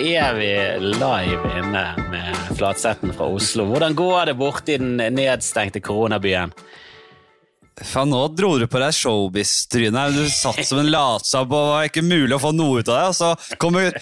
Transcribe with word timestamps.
er 0.00 0.34
vi 0.36 0.48
live 0.96 1.52
inne 1.60 1.84
med 2.10 2.40
Flatsetten 2.58 3.12
fra 3.16 3.28
Oslo. 3.32 3.66
Hvordan 3.70 3.94
går 3.98 4.26
det 4.30 4.34
borte 4.38 4.74
i 4.74 4.80
den 4.80 4.96
nedstengte 5.16 5.80
koronabyen? 5.84 6.52
Faen, 7.76 8.08
nå 8.08 8.22
dro 8.32 8.54
du 8.56 8.64
på 8.72 8.80
deg 8.80 8.94
showbiz-trynet. 8.96 10.14
Du 10.16 10.22
satt 10.32 10.62
som 10.64 10.78
en 10.80 10.88
latsabb 10.88 11.50
og 11.52 11.66
var 11.74 11.88
ikke 11.90 12.04
mulig 12.06 12.32
å 12.32 12.40
få 12.40 12.54
noe 12.56 12.80
ut 12.80 12.88
av 12.88 13.02
deg. 13.02 13.18
Så 13.18 13.56
kommer, 13.60 13.92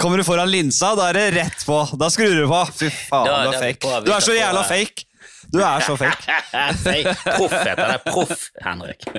kommer 0.00 0.16
du 0.22 0.24
foran 0.24 0.48
linsa, 0.48 0.94
da 0.96 1.10
er 1.10 1.18
det 1.18 1.26
rett 1.36 1.66
på. 1.68 1.82
Da 2.00 2.08
skrur 2.12 2.32
du 2.38 2.46
på. 2.48 2.62
Fy 2.80 2.88
faen, 2.88 3.28
Da- 3.28 3.42
du 3.44 3.56
er 3.58 3.60
fake. 3.66 4.00
Du 4.08 4.12
er 4.16 4.24
så 4.24 4.36
jævla 4.38 4.64
fake. 4.68 5.04
Du 5.50 5.58
er 5.62 5.80
så 5.82 5.96
fake. 6.00 6.34
Proff 7.26 7.52
heter 7.52 7.76
det. 7.92 7.98
Proff, 8.06 8.48
Henrik. 8.64 9.04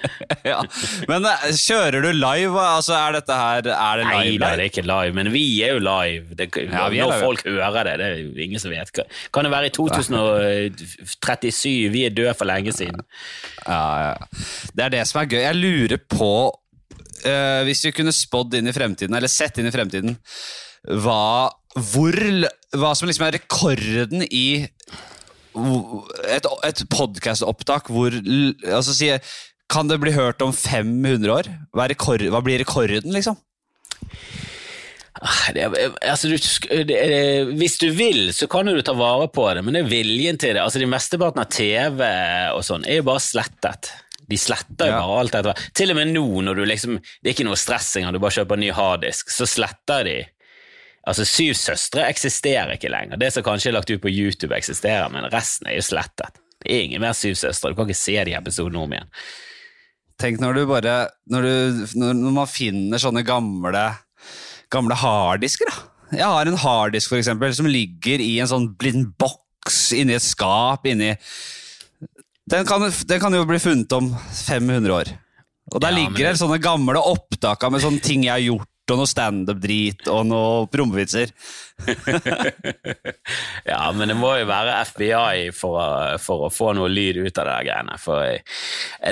Ja. 0.47 0.61
Men 1.09 1.25
eh, 1.29 1.43
kjører 1.53 2.01
du 2.05 2.09
live? 2.15 2.57
Altså, 2.57 2.93
er 2.97 3.11
dette 3.19 3.35
her 3.37 3.57
Er 3.69 3.95
det 4.01 4.05
Nei 4.07 4.23
live? 4.31 4.39
da, 4.41 4.47
det 4.57 4.63
er 4.63 4.69
ikke 4.71 4.83
live, 4.87 5.13
men 5.17 5.27
vi 5.33 5.43
er 5.65 5.71
jo 5.75 5.79
live. 5.85 6.23
Det, 6.39 6.45
Ja, 6.65 6.87
når 6.87 6.93
live. 6.95 7.19
folk 7.21 7.41
hører 7.45 7.83
det, 7.89 7.93
det 8.01 8.05
er 8.07 8.15
jo 8.23 8.29
ingen 8.47 8.59
som 8.63 8.69
vet. 8.73 8.89
Kan 9.35 9.43
det 9.45 9.51
være 9.53 9.67
i 9.69 9.73
2037? 9.75 11.91
Vi 11.93 12.01
er 12.07 12.11
døde 12.15 12.33
for 12.37 12.45
lenge 12.49 12.71
siden. 12.75 13.01
Ja, 13.67 13.83
ja. 14.07 14.15
Det 14.75 14.81
er 14.87 14.91
det 14.97 15.03
som 15.09 15.17
er 15.21 15.27
gøy. 15.31 15.41
Jeg 15.45 15.55
lurer 15.61 15.99
på 16.11 16.31
Uh, 17.21 17.61
Hvis 17.67 17.83
vi 17.85 17.91
kunne 17.93 18.09
spådd 18.17 18.55
inn 18.57 18.65
i 18.65 18.71
fremtiden, 18.73 19.13
eller 19.13 19.29
sett 19.29 19.53
inn 19.61 19.67
i 19.69 19.73
fremtiden, 19.75 20.15
hva, 21.03 21.51
hvor, 21.91 22.15
hva 22.81 22.91
som 22.97 23.05
liksom 23.11 23.27
er 23.27 23.35
rekorden 23.35 24.23
i 24.25 24.65
et, 26.31 26.45
et 26.67 26.83
podkastopptak 26.91 27.89
hvor 27.91 28.13
altså, 28.15 28.93
si, 28.95 29.09
Kan 29.71 29.87
det 29.91 29.99
bli 30.03 30.11
hørt 30.15 30.41
om 30.43 30.51
500 30.55 31.31
år? 31.31 31.49
Hva, 31.75 31.87
rekord, 31.91 32.23
hva 32.31 32.41
blir 32.43 32.59
rekorden, 32.63 33.11
liksom? 33.15 33.37
Ah, 35.21 35.51
Det, 35.53 35.65
altså, 36.07 36.29
du, 36.31 36.37
sk- 36.39 36.83
det, 36.87 36.99
hvis 37.59 37.75
du 37.81 37.89
vil, 37.93 38.31
så 38.33 38.47
kan 38.49 38.65
du 38.65 38.79
ta 38.81 38.93
vare 38.97 39.27
på 39.33 39.43
det, 39.53 39.61
men 39.63 39.75
det 39.75 39.83
er 39.83 39.91
viljen 39.91 40.39
til 40.41 40.55
det. 40.55 40.63
Altså, 40.63 40.79
de 40.81 40.87
Mesteparten 40.89 41.43
av 41.43 41.49
TV 41.51 42.01
og 42.55 42.63
sånn 42.65 42.87
er 42.87 43.01
jo 43.01 43.07
bare 43.11 43.21
slettet. 43.23 43.91
De 44.31 44.37
sletter 44.39 44.87
jo 44.87 44.93
Ja. 44.95 45.01
bare 45.03 45.19
alt 45.25 45.35
dette. 45.35 45.53
Til 45.75 45.91
og 45.91 45.97
med 45.99 46.13
nå, 46.15 46.23
når 46.47 46.55
du 46.55 46.63
liksom 46.65 46.93
Det 47.03 47.27
er 47.29 47.33
ikke 47.35 47.47
noe 47.49 47.59
stress 47.59 47.89
engang, 47.99 48.13
du 48.15 48.19
bare 48.23 48.31
kjøper 48.39 48.55
en 48.55 48.63
ny 48.63 48.71
harddisk, 48.71 49.29
så 49.35 49.45
sletter 49.49 50.07
de. 50.07 50.17
Altså, 51.07 51.25
Syv 51.25 51.55
søstre 51.57 52.05
eksisterer 52.09 52.75
ikke 52.75 52.91
lenger. 52.93 53.19
Det 53.21 53.31
som 53.33 53.45
kanskje 53.45 53.71
er 53.71 53.77
lagt 53.79 53.89
ut 53.89 54.03
på 54.03 54.11
YouTube, 54.11 54.53
eksisterer, 54.55 55.07
men 55.13 55.29
resten 55.33 55.69
er 55.69 55.79
jo 55.79 55.85
slettet. 55.85 56.37
Det 56.61 56.69
er 56.69 56.83
ingen 56.85 57.01
mer 57.01 57.15
Syv 57.17 57.37
søstre. 57.39 57.71
Du 57.71 57.79
kan 57.79 57.89
ikke 57.89 58.01
se 58.01 58.17
de 58.27 58.35
episodene 58.37 58.83
om 58.83 58.93
igjen. 58.93 59.09
Tenk 60.21 60.37
når 60.41 60.59
du 60.59 60.65
bare 60.69 60.95
Når, 61.33 61.47
du, 61.47 61.95
når, 61.97 62.33
man 62.35 62.49
finner 62.49 63.01
sånne 63.01 63.23
gamle 63.25 63.87
Gamle 64.71 64.95
harddisker, 64.95 65.67
da. 65.67 65.87
Jeg 66.11 66.27
har 66.27 66.47
en 66.47 66.59
harddisk, 66.59 67.09
for 67.09 67.17
eksempel, 67.17 67.53
som 67.55 67.67
ligger 67.67 68.21
i 68.23 68.37
en 68.43 68.47
sånn 68.47 68.69
blind 68.79 69.13
boks 69.19 69.89
inni 69.95 70.15
et 70.15 70.23
skap 70.23 70.85
inni 70.87 71.13
den 72.51 72.67
kan, 72.67 72.83
den 73.07 73.19
kan 73.21 73.35
jo 73.35 73.45
bli 73.47 73.59
funnet 73.61 73.93
om 73.95 74.09
500 74.45 74.93
år. 74.95 75.13
Og 75.71 75.81
der 75.81 75.93
Ja, 75.93 75.97
ligger 76.01 76.31
det 76.31 76.39
sånne 76.39 76.59
gamle 76.59 76.99
opptak 76.99 77.63
med 77.71 77.83
sånne 77.83 78.03
ting 78.03 78.25
jeg 78.25 78.33
har 78.33 78.43
gjort, 78.43 78.70
og 78.91 78.99
noe 78.99 79.09
standup-drit 79.09 80.07
og 80.11 80.25
noe 80.31 80.67
prompevitser. 80.71 81.33
Ja, 83.65 83.85
men 83.95 84.09
det 84.09 84.15
må 84.17 84.33
jo 84.39 84.47
være 84.49 84.79
FBI 84.89 85.51
for 85.55 85.77
å, 85.79 85.85
for 86.21 86.47
å 86.47 86.51
få 86.51 86.71
noe 86.75 86.89
lyd 86.91 87.21
ut 87.21 87.37
av 87.39 87.45
det 87.45 87.53
der 87.53 87.67
greiene. 87.67 87.97
For 88.01 88.23
jeg, 88.25 88.41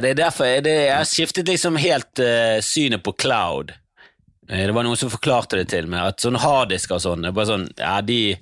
det 0.04 0.12
er 0.12 0.18
derfor 0.18 0.50
jeg, 0.50 0.64
det, 0.66 0.74
Jeg 0.82 0.96
har 0.98 1.08
skiftet 1.08 1.52
liksom 1.52 1.80
helt 1.80 2.22
uh, 2.24 2.58
synet 2.66 3.04
på 3.06 3.14
cloud. 3.20 3.72
Eh, 4.50 4.66
det 4.66 4.76
var 4.76 4.86
noen 4.88 5.00
som 5.00 5.12
forklarte 5.14 5.62
det 5.62 5.70
til 5.72 5.90
meg, 5.92 6.12
at 6.12 6.26
sånne 6.26 6.42
harddisker 6.44 6.98
og 6.98 7.06
sånn, 7.06 7.30
sånn, 7.52 7.68
ja, 7.80 8.00
de, 8.06 8.36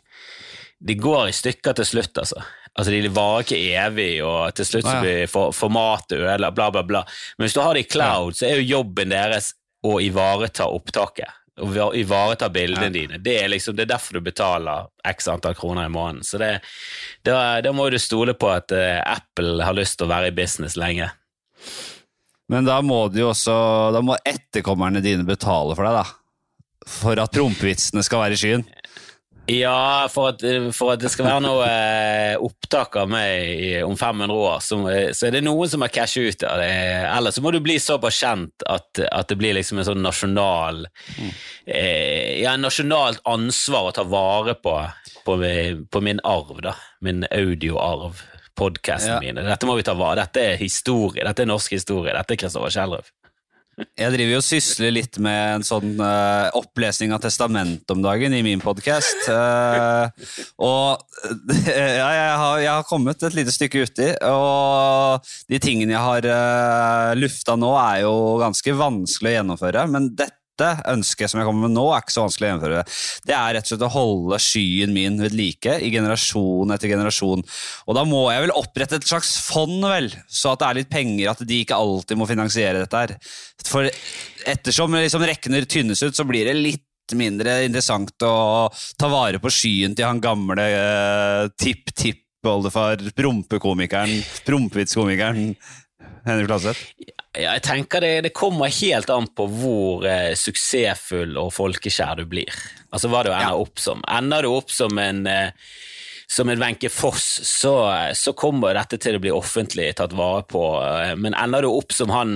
de 0.79 0.97
går 0.97 1.29
i 1.29 1.35
stykker 1.35 1.77
til 1.77 1.91
slutt, 1.91 2.23
altså. 2.23 2.41
Altså, 2.77 2.93
De 2.93 3.09
varer 3.09 3.45
ikke 3.45 3.61
evig, 3.83 4.11
og 4.21 4.57
til 4.57 4.67
slutt 4.69 4.85
så 4.85 4.97
blir 5.01 5.29
for, 5.31 5.53
formatet 5.55 6.19
ødelagt, 6.19 6.57
bla, 6.57 6.67
bla, 6.73 6.83
bla. 6.85 7.05
Men 7.37 7.47
hvis 7.47 7.57
du 7.57 7.63
har 7.63 7.73
det 7.73 7.87
i 7.87 7.89
cloud, 7.89 8.37
så 8.37 8.45
er 8.49 8.59
jo 8.59 8.77
jobben 8.77 9.13
deres 9.13 9.55
å 9.87 9.97
ivareta 10.03 10.67
opptaket. 10.69 11.29
Å 11.57 11.65
va- 11.73 11.89
ivareta 11.97 12.49
bildene 12.53 12.85
Ja. 12.85 12.93
dine. 12.93 13.17
Det 13.17 13.33
er, 13.41 13.47
liksom, 13.49 13.73
det 13.75 13.87
er 13.87 13.95
derfor 13.95 14.13
du 14.19 14.21
betaler 14.27 14.87
x 15.09 15.27
antall 15.27 15.55
kroner 15.57 15.87
i 15.87 15.89
måneden. 15.89 16.21
Så 16.23 16.37
det, 16.37 16.51
da, 17.25 17.61
da 17.65 17.71
må 17.73 17.87
du 17.89 17.97
stole 17.97 18.35
på 18.37 18.51
at 18.53 18.71
uh, 18.77 19.01
Apple 19.15 19.63
har 19.65 19.73
lyst 19.73 19.97
til 19.97 20.05
å 20.05 20.11
være 20.11 20.27
i 20.29 20.35
business 20.37 20.75
lenge. 20.77 21.09
Men 22.47 22.63
da 22.67 22.77
må 22.85 23.07
de 23.11 23.25
også 23.27 23.55
Da 23.91 23.99
må 24.05 24.15
etterkommerne 24.23 25.01
dine 25.03 25.25
betale 25.27 25.73
for 25.75 25.83
deg, 25.83 25.97
da. 25.97 26.05
For 26.87 27.19
at 27.19 27.33
prompevitsene 27.35 28.03
skal 28.05 28.21
være 28.23 28.37
i 28.37 28.39
skyen. 28.39 28.63
Ja, 29.47 30.07
for 30.11 30.33
at, 30.33 30.41
for 30.75 30.91
at 30.91 30.99
det 30.99 31.07
skal 31.13 31.23
være 31.29 31.43
noe 31.45 31.63
eh, 31.67 32.33
opptak 32.43 32.97
av 32.99 33.07
meg 33.11 33.51
i, 33.63 33.69
om 33.85 33.95
500 33.95 34.33
år, 34.35 34.57
så, 34.65 34.79
eh, 34.91 35.11
så 35.15 35.29
er 35.29 35.37
det 35.37 35.43
noen 35.47 35.69
som 35.71 35.85
har 35.85 35.93
cashet 35.95 36.35
ut 36.35 36.43
av 36.49 36.59
det. 36.59 36.67
Ellers 37.07 37.37
så 37.39 37.43
må 37.45 37.53
du 37.55 37.61
bli 37.63 37.77
såpass 37.79 38.19
kjent 38.19 38.65
at, 38.67 38.99
at 39.07 39.31
det 39.31 39.37
blir 39.39 39.55
liksom 39.55 39.79
en 39.79 39.87
sånn 39.87 40.03
nasjonal 40.03 40.83
eh, 41.65 42.41
Ja, 42.41 42.53
en 42.57 42.65
nasjonalt 42.67 43.21
ansvar 43.27 43.89
å 43.89 43.95
ta 43.95 44.03
vare 44.07 44.57
på, 44.59 44.75
på, 45.25 45.37
på 45.91 46.01
min 46.03 46.19
arv, 46.27 46.59
da. 46.65 46.75
Min 47.01 47.23
audioarv. 47.31 48.23
Podkastene 48.57 49.19
Ja. 49.19 49.21
mine. 49.21 49.43
Dette 49.45 49.67
må 49.69 49.75
vi 49.77 49.83
ta 49.85 49.93
vare 49.93 50.23
Dette 50.23 50.41
er 50.41 50.55
historie. 50.57 51.21
Dette 51.21 51.43
er 51.43 51.49
norsk 51.51 51.75
historie. 51.75 52.09
Dette 52.15 52.33
er 52.33 52.39
Kristoffer 52.41 52.73
Kjellrøv. 52.73 53.11
Jeg 53.77 54.09
driver 54.09 54.31
jo 54.31 54.39
og 54.39 54.45
sysler 54.45 54.93
litt 54.95 55.19
med 55.21 55.59
en 55.59 55.65
sånn 55.65 55.99
uh, 56.01 56.49
opplesning 56.57 57.11
av 57.13 57.21
testamentet 57.21 57.93
om 57.93 58.01
dagen 58.01 58.33
i 58.33 58.41
min 58.45 58.61
podkast. 58.63 59.27
og 60.65 61.03
ja, 61.67 62.07
jeg, 62.09 62.31
har, 62.41 62.55
jeg 62.63 62.71
har 62.71 62.87
kommet 62.89 63.21
et 63.21 63.37
lite 63.37 63.53
stykke 63.53 63.85
uti, 63.85 64.09
og 64.25 65.29
de 65.45 65.61
tingene 65.61 65.93
jeg 65.93 66.05
har 66.07 66.29
uh, 66.31 67.13
lufta 67.21 67.53
nå, 67.59 67.69
er 67.83 68.01
jo 68.07 68.15
ganske 68.41 68.77
vanskelig 68.81 69.35
å 69.35 69.37
gjennomføre. 69.37 69.85
Men 69.93 70.09
dette 70.17 70.46
ønsket 70.65 71.31
som 71.31 71.41
jeg 71.41 71.47
kommer 71.47 71.67
med 71.67 71.75
nå, 71.75 71.85
er 71.91 72.03
ikke 72.03 72.15
så 72.15 72.23
vanskelig 72.25 72.47
å 72.47 72.51
gjennomføre. 72.51 72.83
Det 73.27 73.35
er 73.37 73.55
rett 73.57 73.67
og 73.67 73.71
slett 73.71 73.85
å 73.87 73.91
holde 73.93 74.39
skyen 74.41 74.95
min 74.95 75.19
ved 75.21 75.35
like 75.37 75.77
i 75.83 75.91
generasjon 75.93 76.73
etter 76.75 76.91
generasjon. 76.93 77.45
Og 77.87 77.97
da 77.97 78.05
må 78.07 78.23
jeg 78.33 78.45
vel 78.47 78.55
opprette 78.57 78.99
et 78.99 79.07
slags 79.07 79.35
fond, 79.45 79.79
vel, 79.83 80.09
så 80.27 80.53
at 80.53 80.63
det 80.63 80.69
er 80.69 80.79
litt 80.81 80.91
penger, 80.91 81.31
at 81.31 81.45
de 81.47 81.61
ikke 81.63 81.77
alltid 81.77 82.19
må 82.19 82.29
finansiere 82.29 82.83
dette 82.83 83.03
her. 83.03 83.15
For 83.67 83.89
ettersom 84.47 84.95
liksom 84.97 85.25
rekkene 85.27 85.63
tynnes 85.69 86.03
ut, 86.03 86.15
så 86.15 86.25
blir 86.27 86.49
det 86.49 86.57
litt 86.57 86.83
mindre 87.15 87.61
interessant 87.63 88.23
å 88.25 88.67
ta 88.99 89.07
vare 89.11 89.39
på 89.39 89.51
skyen 89.53 89.95
til 89.95 90.07
han 90.07 90.23
gamle 90.23 90.65
uh, 90.73 91.43
tipp-tipp-oldefar, 91.61 93.05
prompekomikeren, 93.15 94.17
prompevitskomikeren 94.47 95.53
Henrik 96.27 96.49
Fladseth. 96.49 96.83
Ja, 97.37 97.51
jeg 97.53 97.61
tenker 97.67 98.01
det, 98.01 98.13
det 98.25 98.33
kommer 98.33 98.71
helt 98.73 99.09
an 99.13 99.27
på 99.37 99.45
hvor 99.59 100.05
eh, 100.09 100.31
suksessfull 100.39 101.35
og 101.37 101.51
folkekjær 101.53 102.17
du 102.17 102.25
blir. 102.31 102.49
Altså 102.89 103.11
hva 103.11 103.21
du 103.27 103.29
ender 103.29 103.53
Ja. 103.53 103.59
opp 103.61 103.77
som. 103.79 104.01
Ender 104.09 104.41
du 104.47 104.49
opp 104.55 104.71
som 104.73 104.97
en 104.97 105.27
eh, 105.29 105.51
som 106.27 106.49
en 106.51 106.59
Wenche 106.59 106.89
Foss, 106.91 107.23
så, 107.47 107.71
så 108.17 108.33
kommer 108.35 108.73
dette 108.75 108.97
til 108.99 109.15
å 109.15 109.21
bli 109.23 109.31
offentlig 109.31 109.93
tatt 109.95 110.11
vare 110.17 110.41
på. 110.49 110.63
eh, 110.83 111.13
Men 111.15 111.37
ender 111.39 111.63
du 111.63 111.69
opp 111.69 111.93
som 111.95 112.09
han, 112.11 112.33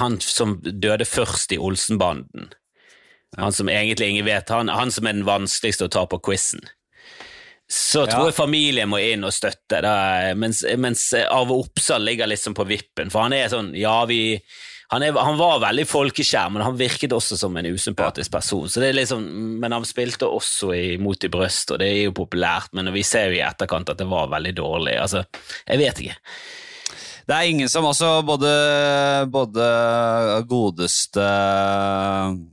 han 0.00 0.16
som 0.24 0.56
døde 0.64 1.06
først 1.06 1.52
i 1.54 1.58
Olsenbanden, 1.62 2.48
han 3.38 3.52
som 3.54 3.68
egentlig 3.70 4.08
ingen 4.10 4.26
vet, 4.26 4.50
han, 4.50 4.68
han 4.70 4.90
som 4.94 5.06
er 5.06 5.14
den 5.14 5.26
vanskeligste 5.28 5.86
å 5.86 5.92
ta 5.94 6.06
på 6.10 6.18
quizen, 6.26 6.64
så 7.70 8.04
tror 8.06 8.26
Ja. 8.26 8.30
jeg 8.30 8.36
familien 8.36 8.88
må 8.92 8.98
inn 9.00 9.24
og 9.24 9.32
støtte, 9.32 9.80
da, 9.82 10.34
mens, 10.36 10.62
mens 10.78 11.06
Arve 11.24 11.56
Oppsal 11.64 12.04
ligger 12.04 12.28
liksom 12.28 12.54
på 12.54 12.66
vippen. 12.68 13.10
For 13.10 13.24
han 13.24 13.32
er 13.32 13.48
sånn, 13.52 13.72
ja, 13.78 14.04
vi 14.10 14.38
han, 14.92 15.02
er, 15.02 15.16
han 15.16 15.38
var 15.40 15.62
veldig 15.62 15.86
folkeskjær, 15.88 16.50
men 16.54 16.62
han 16.62 16.76
virket 16.78 17.10
også 17.16 17.38
som 17.40 17.56
en 17.56 17.66
usympatisk 17.66 18.30
person. 18.30 18.68
Så 18.70 18.82
det 18.82 18.90
er 18.92 18.98
liksom, 19.00 19.24
Men 19.58 19.72
han 19.72 19.82
spilte 19.88 20.28
også 20.28 20.68
i 20.76 20.98
Mot 21.02 21.24
i 21.24 21.30
brøst, 21.32 21.72
og 21.72 21.80
det 21.80 21.88
er 21.88 22.02
jo 22.04 22.12
populært, 22.14 22.68
men 22.76 22.92
vi 22.94 23.02
ser 23.02 23.32
jo 23.32 23.38
i 23.40 23.42
etterkant 23.42 23.90
at 23.90 23.98
det 23.98 24.06
var 24.06 24.28
veldig 24.30 24.52
dårlig. 24.60 24.94
Altså, 25.00 25.24
jeg 25.66 25.80
vet 25.80 26.04
ikke. 26.04 26.18
Det 27.26 27.32
er 27.34 27.48
ingen 27.48 27.70
som 27.72 27.86
altså 27.88 28.18
både, 28.22 28.52
både 29.32 29.66
godeste 30.46 31.24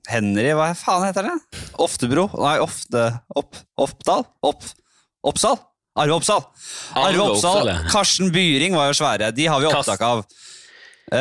Henry, 0.09 0.51
hva 0.55 0.69
faen 0.79 1.03
heter 1.09 1.27
det? 1.27 1.61
Oftebro? 1.83 2.29
Nei, 2.39 2.55
Ofte... 2.63 3.03
Opp, 3.35 3.59
Oppdal? 3.83 4.23
Opp, 4.47 4.63
Oppsal? 5.27 5.57
Arve 5.99 6.15
Oppsal. 6.15 6.43
Arve 6.95 7.25
Oppsal. 7.25 7.69
Karsten 7.91 8.31
Byring 8.31 8.75
var 8.75 8.91
jo 8.91 8.97
svære. 9.01 9.31
De 9.35 9.47
har 9.51 9.59
vi 9.59 9.67
opptak 9.69 10.01
av. 10.01 10.23
Eh, 11.11 11.17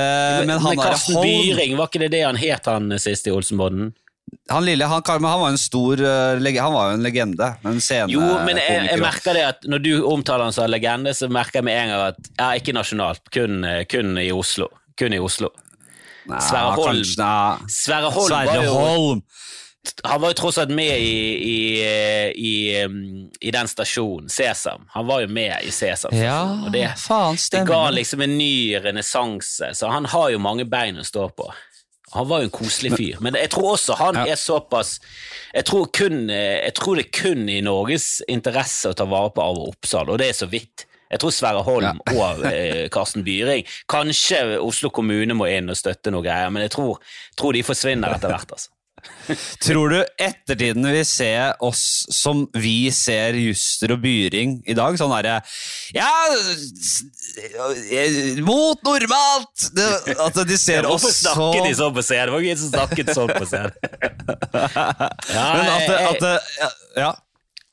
men 0.46 0.58
han 0.60 0.76
men 0.76 0.84
Karsten 0.84 1.16
Holm 1.18 1.26
Byring, 1.26 1.74
var 1.78 1.90
ikke 1.90 2.04
det 2.04 2.12
det 2.14 2.22
han 2.22 2.38
het 2.38 2.68
han 2.70 2.92
sist 3.02 3.26
i 3.26 3.32
Olsenbodden? 3.34 3.90
Han 4.50 4.62
lille, 4.62 4.86
han, 4.86 5.02
han 5.06 5.24
var 5.40 5.48
en 5.50 5.58
stor 5.58 5.98
eh, 5.98 6.60
Han 6.62 6.72
var 6.76 6.92
jo 6.92 6.98
en 7.00 7.02
legende. 7.02 7.48
En 7.66 7.80
scene 7.82 8.12
Jo, 8.12 8.20
men 8.46 8.60
jeg, 8.62 8.84
jeg 8.92 9.02
merker 9.02 9.34
det 9.34 9.42
at 9.48 9.66
når 9.66 9.82
du 9.82 9.90
omtaler 10.06 10.46
han 10.46 10.54
som 10.54 10.70
legende, 10.70 11.14
så 11.18 11.26
merker 11.32 11.58
jeg 11.58 11.66
med 11.66 11.80
en 11.80 11.90
gang 11.94 12.04
at 12.12 12.30
ja, 12.38 12.52
ikke 12.60 12.76
nasjonalt, 12.76 13.24
kun, 13.34 13.64
kun 13.90 14.14
i 14.22 14.30
Oslo. 14.30 14.70
Kun 15.00 15.16
i 15.16 15.18
Oslo. 15.18 15.50
Nei, 16.30 16.38
Sverre 16.46 16.76
Holm. 16.76 17.00
kanskje- 17.00 17.72
Sverre 17.74 18.12
Holm 18.14 18.30
Sverre 18.30 18.66
Holm. 18.70 19.22
Han 20.04 20.20
var 20.20 20.32
jo 20.32 20.36
tross 20.42 20.58
alt 20.60 20.70
med 20.76 20.92
i, 21.00 21.14
i, 21.40 21.58
i, 22.36 22.84
i 23.40 23.50
den 23.54 23.68
stasjonen, 23.68 24.28
Sesam. 24.32 24.84
Han 24.92 25.06
var 25.08 25.22
jo 25.24 25.28
med 25.32 25.64
i 25.64 25.70
Sesam. 25.72 26.12
Ja, 26.16 26.42
og 26.66 26.72
det, 26.74 26.84
faen, 27.00 27.38
det 27.52 27.62
ga 27.68 27.80
liksom 27.94 28.20
en 28.26 28.36
ny 28.38 28.76
renessanse, 28.84 29.72
så 29.74 29.88
han 29.92 30.08
har 30.12 30.30
jo 30.34 30.42
mange 30.42 30.66
bein 30.68 31.00
å 31.00 31.06
stå 31.06 31.30
på. 31.36 31.48
Han 32.12 32.26
var 32.26 32.42
jo 32.42 32.48
en 32.48 32.54
koselig 32.54 32.90
fyr, 32.98 33.18
men 33.22 33.36
jeg 33.38 33.52
tror 33.54 33.76
også 33.76 33.94
han 34.00 34.16
Ja. 34.18 34.32
er 34.32 34.38
såpass 34.40 34.96
jeg 35.54 35.64
tror, 35.68 35.86
kun, 35.94 36.24
jeg 36.28 36.72
tror 36.74 36.98
det 36.98 37.04
er 37.06 37.12
kun 37.22 37.44
i 37.48 37.60
Norges 37.62 38.16
interesse 38.28 38.90
å 38.90 38.96
ta 38.98 39.06
vare 39.06 39.30
på 39.34 39.44
Arve 39.44 39.68
Oppsal, 39.70 40.10
og 40.10 40.18
det 40.18 40.28
er 40.32 40.36
så 40.40 40.48
vidt. 40.50 40.86
Jeg 41.10 41.22
tror 41.22 41.32
Sverre 41.34 41.62
Holm 41.66 42.02
og 42.14 42.44
eh, 42.46 42.84
Karsten 42.94 43.24
Byring 43.26 43.64
Kanskje 43.90 44.60
Oslo 44.62 44.92
kommune 44.94 45.34
må 45.34 45.48
inn 45.50 45.66
og 45.72 45.78
støtte 45.78 46.12
noe 46.14 46.22
greier, 46.22 46.50
men 46.54 46.62
jeg 46.68 46.70
tror, 46.76 47.00
tror 47.38 47.56
de 47.56 47.64
forsvinner 47.66 48.12
etter 48.18 48.30
hvert. 48.30 48.52
altså. 48.58 48.70
Tror 49.64 49.92
du 49.94 49.98
ettertiden 50.20 50.86
vil 50.90 51.04
se 51.08 51.30
oss 51.64 51.82
som 52.14 52.44
vi 52.56 52.90
ser 52.94 53.38
Juster 53.40 53.94
og 53.96 54.02
Byring 54.04 54.58
i 54.68 54.76
dag? 54.78 54.98
Sånn 55.00 55.12
derre 55.14 55.38
Ja, 55.96 56.10
mot 58.46 58.82
normalt! 58.86 59.70
Det, 59.76 59.88
at 60.18 60.40
de 60.48 60.58
ser 60.60 60.86
oss 60.88 61.04
Hvorfor 61.04 61.16
så 61.16 61.34
snakker 61.34 61.66
de 61.68 61.72
sånn 61.78 61.96
på 61.96 62.04
scenen? 62.04 62.34
Var 62.34 62.46
ingen 62.46 62.60
som 62.60 62.72
snakket 62.74 63.14
sånn 63.16 63.32
på 63.34 63.46
scenen. 63.48 63.74
Ja, 65.30 65.44
Men 65.54 65.68
at, 65.70 65.90
at 66.10 66.22
det- 66.24 66.70
ja. 67.00 67.10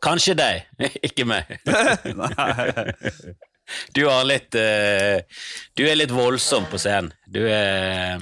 Kanskje 0.03 0.35
deg, 0.37 0.67
ikke 1.07 1.25
meg. 1.25 1.49
Du 3.95 4.03
litt 4.29 4.55
eh, 4.55 5.23
Du 5.75 5.83
er 5.89 5.97
litt 5.97 6.13
voldsom 6.13 6.67
på 6.71 6.79
scenen. 6.81 7.09
Du 7.27 7.41
er, 7.49 8.21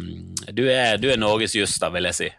du 0.56 0.64
er, 0.72 0.96
du 0.98 1.10
er 1.12 1.20
Norges 1.22 1.54
Juster, 1.58 1.92
vil 1.94 2.08
jeg 2.10 2.18
si. 2.18 2.30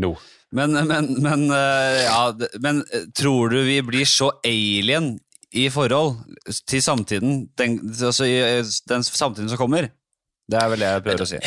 Nå. 0.00 0.14
Men, 0.54 0.76
men, 0.86 1.08
men, 1.22 1.48
eh, 1.50 2.04
ja, 2.04 2.34
men 2.62 2.82
eh, 2.92 3.08
tror 3.16 3.50
du 3.50 3.60
vi 3.66 3.80
blir 3.82 4.06
så 4.06 4.30
alien 4.46 5.16
i 5.54 5.68
forhold 5.70 6.20
til 6.66 6.82
samtiden, 6.82 7.48
den, 7.58 7.78
altså 7.94 8.26
eh, 8.26 8.62
den 8.90 9.06
samtiden 9.06 9.50
som 9.50 9.58
kommer? 9.58 9.90
Det 10.50 10.60
er 10.60 10.70
vel 10.70 10.84
det 10.84 10.92
jeg 10.92 11.04
prøver 11.06 11.24
å 11.24 11.30
si. 11.30 11.40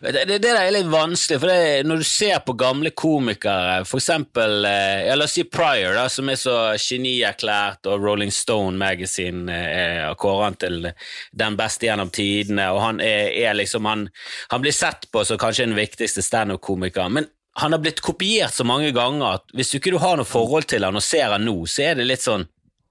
Det, 0.00 0.24
det, 0.24 0.38
det 0.42 0.50
er 0.50 0.70
litt 0.72 0.88
vanskelig, 0.90 1.38
for 1.42 1.50
det, 1.50 1.86
når 1.86 2.00
du 2.00 2.06
ser 2.08 2.40
på 2.46 2.54
gamle 2.58 2.92
komikere, 2.96 3.82
for 3.88 4.00
eksempel 4.00 4.64
eh, 4.66 5.04
ja, 5.08 5.16
La 5.18 5.26
oss 5.28 5.36
si 5.36 5.44
Pryor, 5.44 5.94
da, 5.98 6.06
som 6.12 6.30
er 6.32 6.40
så 6.40 6.56
genierklært, 6.80 7.86
og 7.90 8.04
Rolling 8.04 8.32
Stone 8.34 8.78
Magazine 8.80 9.52
eh, 9.52 10.04
kårer 10.18 10.44
han 10.46 10.58
til 10.60 10.90
den 11.44 11.58
beste 11.58 11.88
gjennom 11.88 12.12
tidene, 12.14 12.70
og 12.74 12.82
han 12.84 13.02
er, 13.04 13.28
er 13.48 13.58
liksom 13.58 13.88
han, 13.88 14.06
han 14.52 14.64
blir 14.64 14.74
sett 14.74 15.10
på 15.12 15.24
som 15.28 15.40
kanskje 15.40 15.68
den 15.68 15.78
viktigste 15.78 16.24
standup-komikeren, 16.24 17.18
men 17.20 17.28
han 17.58 17.74
har 17.74 17.82
blitt 17.82 18.00
kopiert 18.04 18.54
så 18.54 18.64
mange 18.66 18.92
ganger 18.94 19.40
at 19.40 19.56
hvis 19.56 19.72
du 19.72 19.80
ikke 19.80 19.98
har 19.98 20.18
noe 20.18 20.28
forhold 20.28 20.68
til 20.70 20.86
han 20.86 20.96
og 20.96 21.04
ser 21.04 21.34
han 21.34 21.44
nå, 21.46 21.56
så 21.66 21.90
er 21.90 21.98
det 21.98 22.06
litt 22.06 22.22
sånn 22.22 22.46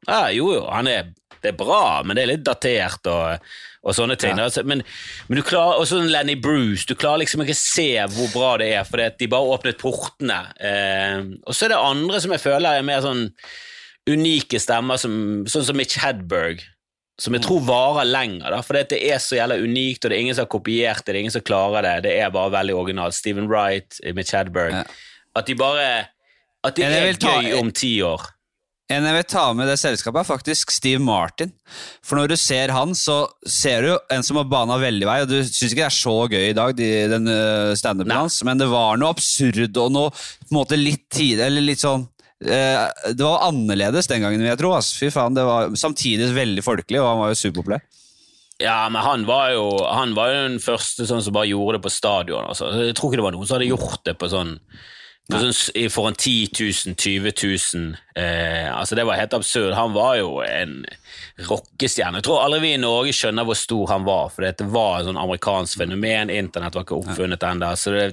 ja, 0.08 0.28
jo, 0.36 0.52
jo, 0.54 0.66
han 0.72 0.88
er, 0.92 1.10
det 1.42 1.54
er 1.54 1.58
bra, 1.58 2.04
men 2.06 2.16
det 2.18 2.24
er 2.24 2.30
litt 2.34 2.44
datert 2.48 3.08
og, 3.12 3.42
og 3.84 3.96
sånne 3.96 4.16
ting. 4.20 4.38
Altså, 4.40 4.64
men, 4.68 4.82
men 5.28 5.40
du 5.40 5.44
klarer, 5.46 5.80
og 5.82 5.88
sånn 5.90 6.10
Lenny 6.12 6.36
Bruce, 6.42 6.86
du 6.90 6.96
klarer 6.96 7.24
liksom 7.24 7.44
ikke 7.46 7.56
se 7.58 7.88
hvor 8.14 8.30
bra 8.34 8.54
det 8.62 8.72
er, 8.76 8.86
fordi 8.88 9.10
de 9.20 9.28
bare 9.32 9.54
åpnet 9.58 9.80
portene. 9.82 10.40
Eh, 10.60 11.22
og 11.48 11.56
så 11.56 11.66
er 11.68 11.74
det 11.76 11.82
andre 11.82 12.22
som 12.24 12.34
jeg 12.36 12.44
føler 12.46 12.78
er 12.82 12.88
mer 12.88 13.04
sånn 13.06 13.28
unike 14.08 14.60
stemmer, 14.64 15.00
som, 15.02 15.14
sånn 15.52 15.66
som 15.68 15.78
Mitch 15.78 15.98
Hedberg, 16.00 16.62
som 17.20 17.34
jeg 17.34 17.44
tror 17.48 17.64
varer 17.66 18.06
lenger, 18.08 18.52
da, 18.54 18.62
fordi 18.64 18.84
det 18.94 19.00
er 19.10 19.18
så 19.24 19.40
jævla 19.40 19.58
unikt, 19.60 20.04
og 20.06 20.12
det 20.14 20.18
er 20.20 20.22
ingen 20.24 20.38
som 20.38 20.46
har 20.46 20.52
kopiert 20.54 21.02
det, 21.02 21.10
det 21.12 21.16
er 21.18 21.24
ingen 21.26 21.34
som 21.34 21.44
klarer 21.48 21.84
det, 21.84 21.96
det 22.06 22.14
er 22.22 22.32
bare 22.36 22.54
veldig 22.54 22.76
originalt. 22.78 23.18
Steven 23.18 23.50
Wright, 23.50 23.98
Mitch 24.16 24.36
Hedberg, 24.38 24.78
Ja. 24.78 24.84
at 25.36 25.50
de 25.50 25.56
bare 25.58 25.88
At 26.66 26.76
det 26.76 26.86
Men 26.88 26.94
jeg 26.94 27.10
er 27.10 27.14
gøy 27.14 27.52
ta- 27.52 27.60
om 27.60 27.72
ti 27.72 27.92
år. 28.02 28.24
En 28.88 29.04
jeg 29.04 29.16
vil 29.18 29.26
ta 29.28 29.46
med 29.52 29.68
det 29.68 29.76
selskapet, 29.82 30.22
er 30.22 30.28
faktisk 30.30 30.72
Steve 30.72 31.02
Martin. 31.04 31.50
For 32.06 32.16
når 32.16 32.32
du 32.32 32.36
ser 32.40 32.72
han, 32.72 32.94
så 32.96 33.26
ser 33.44 33.84
du 33.84 33.90
en 34.16 34.24
som 34.24 34.40
har 34.40 34.48
bana 34.48 34.78
veldig 34.80 35.10
vei, 35.10 35.18
og 35.26 35.32
du 35.32 35.42
syns 35.42 35.74
ikke 35.74 35.82
det 35.82 35.90
er 35.90 35.98
så 35.98 36.14
gøy 36.32 36.46
i 36.46 36.56
dag, 36.56 36.76
de, 36.78 36.88
den 37.12 37.28
standupen 37.76 38.16
hans, 38.16 38.40
men 38.48 38.62
det 38.62 38.70
var 38.72 38.96
noe 39.00 39.12
absurd 39.12 39.76
og 39.84 39.92
noe 39.92 40.14
på 40.16 40.54
en 40.54 40.60
måte 40.62 40.80
litt 40.80 41.04
tid, 41.12 41.44
eller 41.44 41.66
litt 41.68 41.84
sånn 41.84 42.08
Det 42.40 43.20
var 43.20 43.48
annerledes 43.50 44.08
den 44.08 44.24
gangen, 44.24 44.40
vil 44.40 44.54
jeg 44.54 44.62
tro. 44.62 44.72
Fy 44.80 45.12
faen, 45.12 45.36
det 45.36 45.44
var 45.44 45.74
Samtidig 45.76 46.32
veldig 46.36 46.64
folkelig, 46.64 47.02
og 47.02 47.12
han 47.12 47.24
var 47.26 47.34
jo 47.34 47.40
superpopulær. 47.42 47.84
Ja, 48.62 48.88
men 48.90 49.02
han 49.06 49.26
var 49.26 49.52
jo 49.54 49.66
Han 49.86 50.16
var 50.18 50.32
jo 50.32 50.38
den 50.48 50.62
første 50.62 51.06
sånn 51.06 51.22
som 51.22 51.36
bare 51.36 51.50
gjorde 51.50 51.78
det 51.78 51.84
på 51.86 51.94
stadion. 51.94 52.48
Altså. 52.48 52.72
Jeg 52.88 52.96
tror 52.98 53.12
ikke 53.12 53.20
det 53.20 53.26
var 53.28 53.36
noen 53.36 53.50
som 53.50 53.58
hadde 53.58 53.70
gjort 53.70 54.06
det 54.08 54.16
på 54.18 54.30
sånn, 54.32 54.56
sånn 55.28 55.50
s- 55.54 55.72
i- 55.76 55.90
for 55.92 56.08
en 56.08 56.16
10 56.16 56.48
000, 56.56 56.96
20 56.96 57.34
000 57.74 57.96
eh, 58.16 58.70
altså 58.72 58.96
Det 58.96 59.04
var 59.06 59.18
helt 59.20 59.34
absurd. 59.34 59.74
Han 59.76 59.94
var 59.94 60.16
jo 60.22 60.40
en 60.46 60.86
rockestjerne. 61.50 62.18
Jeg 62.22 62.24
tror 62.28 62.44
aldri 62.46 62.60
vi 62.64 62.72
i 62.74 62.80
Norge 62.82 63.12
skjønner 63.16 63.46
hvor 63.48 63.58
stor 63.60 63.88
han 63.92 64.06
var, 64.08 64.30
for 64.34 64.46
det 64.48 64.68
var 64.72 65.00
et 65.02 65.10
sånn 65.10 65.20
amerikansk 65.20 65.82
fenomen. 65.84 66.32
Internett 66.34 66.76
var 66.78 66.86
ikke 66.88 67.02
oppfunnet 67.02 67.44
ennå, 67.44 67.74
så 67.78 67.92
det, 67.94 68.06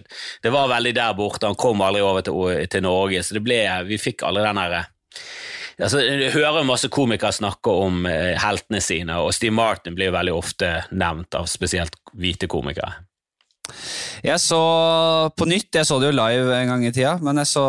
det 0.42 0.52
var 0.52 0.68
veldig 0.72 0.94
der 0.98 1.14
borte. 1.14 1.46
Han 1.46 1.54
kom 1.60 1.80
aldri 1.86 2.02
over 2.02 2.26
til, 2.26 2.66
til 2.68 2.82
Norge, 2.82 3.22
så 3.22 3.38
det 3.38 3.44
ble 3.46 3.60
Vi 3.88 3.98
fikk 3.98 4.26
aldri 4.26 4.42
den 4.48 4.60
derre 4.62 4.84
Altså, 5.74 5.98
jeg 6.06 6.30
hører 6.30 6.62
masse 6.62 6.86
komikere 6.86 7.32
snakke 7.34 7.72
om 7.82 8.04
eh, 8.06 8.36
heltene 8.38 8.78
sine, 8.80 9.16
og 9.18 9.32
Steve 9.34 9.50
Martin 9.56 9.96
blir 9.98 10.12
veldig 10.14 10.34
ofte 10.36 10.68
nevnt 10.94 11.34
av 11.34 11.48
spesielt 11.50 11.96
hvite 12.14 12.46
komikere. 12.46 12.92
Jeg 14.24 14.40
så 14.40 14.60
på 15.36 15.46
nytt, 15.48 15.70
jeg 15.76 15.88
så 15.88 15.98
det 16.00 16.10
jo 16.10 16.16
live 16.16 16.56
en 16.56 16.70
gang 16.72 16.84
i 16.86 16.92
tida, 16.92 17.14
men 17.24 17.40
jeg 17.42 17.50
så 17.50 17.64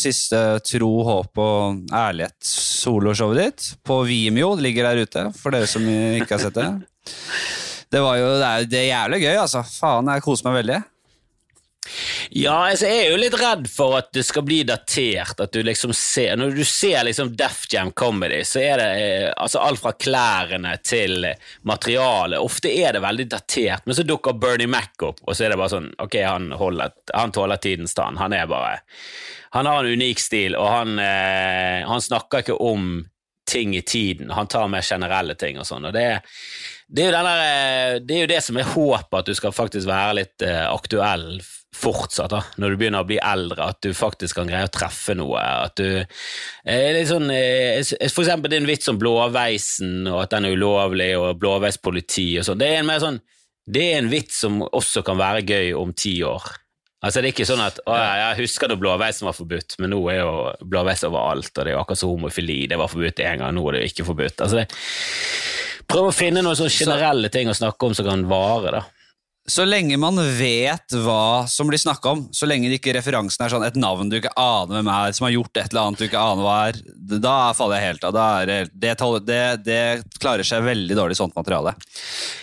siste 0.00 0.40
Tro, 0.66 0.90
håp 1.08 1.40
og 1.42 1.92
ærlighet 1.92 2.36
soloshowet 2.46 3.40
ditt 3.40 3.68
på 3.86 4.00
Vimeo. 4.08 4.54
Det 4.56 4.66
ligger 4.68 4.90
der 4.90 5.04
ute, 5.06 5.24
for 5.36 5.56
dere 5.56 5.68
som 5.70 5.84
ikke 5.86 6.36
har 6.36 6.44
sett 6.46 6.58
det. 6.58 6.68
Det 7.92 8.02
var 8.02 8.18
jo, 8.18 8.28
det 8.40 8.46
er, 8.50 8.68
det 8.68 8.78
er 8.82 8.88
jævlig 8.90 9.22
gøy, 9.22 9.34
altså. 9.44 9.62
Faen, 9.76 10.08
jeg 10.10 10.24
koser 10.24 10.48
meg 10.48 10.60
veldig. 10.62 10.80
Ja, 12.30 12.54
altså, 12.70 12.88
jeg 12.90 13.04
er 13.04 13.12
jo 13.12 13.20
litt 13.20 13.36
redd 13.40 13.68
for 13.70 13.96
at 13.98 14.10
det 14.14 14.24
skal 14.26 14.44
bli 14.46 14.60
datert. 14.68 15.40
At 15.40 15.54
du 15.54 15.62
liksom 15.66 15.94
ser, 15.96 16.36
når 16.38 16.56
du 16.56 16.62
ser 16.66 17.06
liksom 17.06 17.32
Def 17.38 17.64
Jam 17.72 17.92
Comedy, 17.96 18.42
så 18.44 18.62
er 18.62 18.82
det 18.82 18.88
eh, 19.02 19.28
altså 19.36 19.62
alt 19.64 19.82
fra 19.82 19.94
klærne 19.96 20.76
til 20.84 21.28
materialet. 21.68 22.42
Ofte 22.42 22.72
er 22.72 22.96
det 22.96 23.04
veldig 23.04 23.28
datert, 23.36 23.86
men 23.86 23.98
så 23.98 24.06
dukker 24.06 24.38
Bernie 24.40 24.70
Mac 24.70 24.94
opp, 25.06 25.22
og 25.24 25.34
så 25.36 25.46
er 25.46 25.54
det 25.54 25.60
bare 25.60 25.74
sånn 25.76 25.90
Ok, 26.02 26.16
han, 26.20 26.50
holder, 26.56 26.94
han 27.14 27.34
tåler 27.34 27.60
tidens 27.62 27.94
tann. 27.96 28.18
Han 28.20 28.34
er 28.36 28.48
bare 28.50 28.78
Han 29.56 29.66
har 29.66 29.84
en 29.84 29.98
unik 29.98 30.20
stil, 30.20 30.56
og 30.58 30.68
han, 30.68 30.98
eh, 31.00 31.86
han 31.86 32.02
snakker 32.02 32.44
ikke 32.44 32.58
om 32.60 33.06
ting 33.46 33.76
i 33.76 33.82
tiden. 33.82 34.30
Han 34.34 34.50
tar 34.50 34.66
mer 34.68 34.82
generelle 34.82 35.36
ting 35.38 35.60
og 35.62 35.68
sånn. 35.68 35.86
og 35.86 35.94
det 35.94 36.08
det 36.86 37.02
er, 37.02 37.08
jo 37.10 37.14
denne, 37.16 37.34
eh, 37.42 37.92
det 37.98 38.14
er 38.14 38.20
jo 38.20 38.30
det 38.30 38.42
som 38.46 38.58
er 38.60 38.68
håpet, 38.70 39.16
at 39.18 39.26
du 39.26 39.34
skal 39.34 39.54
faktisk 39.54 39.88
være 39.90 40.18
litt 40.20 40.44
eh, 40.46 40.66
aktuell 40.70 41.40
fortsatt, 41.76 42.32
da, 42.32 42.42
når 42.60 42.72
du 42.72 42.80
begynner 42.80 43.04
å 43.04 43.08
bli 43.08 43.20
eldre, 43.20 43.70
at 43.70 43.80
du 43.84 43.92
faktisk 43.96 44.40
kan 44.40 44.48
greie 44.50 44.66
å 44.66 44.72
treffe 44.72 45.14
noe. 45.18 45.40
At 45.40 45.76
du 45.78 45.86
eh, 46.00 46.90
litt 46.96 47.10
sånn, 47.10 47.30
eh, 47.30 47.80
For 48.08 48.24
eksempel 48.24 48.52
din 48.52 48.68
vits 48.68 48.88
om 48.92 49.00
blåveisen, 49.00 50.06
og 50.10 50.24
at 50.24 50.36
den 50.36 50.48
er 50.48 50.56
ulovlig, 50.56 51.12
og 51.20 51.40
blåveispoliti 51.42 52.30
og 52.40 52.48
sånn. 52.48 52.60
Det 52.62 52.72
er 52.72 52.82
en 52.82 52.90
mer 52.90 53.02
sånn 53.04 53.22
det 53.66 53.82
er 53.82 53.98
en 53.98 54.10
vits 54.10 54.38
som 54.44 54.60
også 54.62 55.02
kan 55.06 55.18
være 55.18 55.42
gøy 55.42 55.72
om 55.74 55.90
ti 55.96 56.20
år. 56.22 56.44
Altså 57.02 57.20
Det 57.20 57.28
er 57.28 57.34
ikke 57.34 57.48
sånn 57.48 57.62
at 57.62 57.80
å, 57.84 57.94
ja, 57.98 58.12
jeg 58.22 58.44
husker 58.46 58.70
da 58.70 58.78
blåveisen 58.78 59.26
var 59.28 59.34
forbudt, 59.36 59.76
men 59.82 59.92
nå 59.92 59.98
er 60.10 60.20
jo 60.22 60.30
blåveis 60.66 61.04
overalt, 61.06 61.50
og 61.52 61.60
det 61.60 61.72
er 61.72 61.74
jo 61.74 61.80
akkurat 61.82 62.00
som 62.00 62.12
homofili. 62.14 62.60
Det 62.70 62.78
var 62.80 62.90
forbudt 62.90 63.22
en 63.26 63.42
gang, 63.42 63.54
nå 63.54 63.64
er 63.68 63.76
det 63.76 63.82
jo 63.82 63.90
ikke 63.92 64.06
forbudt. 64.08 64.42
Altså 64.46 64.62
det, 64.62 64.68
Prøv 65.86 66.08
å 66.08 66.14
finne 66.14 66.42
noen 66.42 66.58
sånne 66.58 66.74
generelle 66.74 67.28
ting 67.30 67.50
å 67.50 67.54
snakke 67.54 67.86
om 67.86 67.92
som 67.94 68.08
kan 68.08 68.24
vare. 68.26 68.72
da. 68.74 68.80
Så 69.46 69.64
lenge 69.66 69.96
man 70.00 70.18
vet 70.38 70.96
hva 71.04 71.46
som 71.50 71.68
blir 71.70 71.78
snakka 71.78 72.14
om, 72.16 72.24
så 72.34 72.48
lenge 72.48 72.70
det 72.70 72.80
ikke 72.80 72.96
referansen 72.96 73.44
er 73.44 73.52
sånn 73.52 73.66
et 73.66 73.76
navn 73.78 74.10
du 74.10 74.18
ikke 74.18 74.32
aner 74.34 74.80
hvem 74.80 74.90
er, 74.90 75.14
som 75.16 75.28
har 75.28 75.34
gjort 75.36 75.60
et 75.60 75.70
eller 75.70 75.82
annet 75.86 76.02
du 76.02 76.06
ikke 76.08 76.22
aner 76.22 76.46
hva 76.46 76.56
er, 76.68 76.80
da 77.22 77.34
faller 77.56 77.78
jeg 77.78 77.92
helt 77.92 78.06
av. 78.08 78.16
Det, 78.16 78.56
det, 78.74 78.94
det, 79.26 79.40
det 79.66 80.18
klarer 80.18 80.46
seg 80.46 80.64
veldig 80.66 80.96
dårlig 80.98 81.18
sånt 81.18 81.36
materiale. 81.38 81.76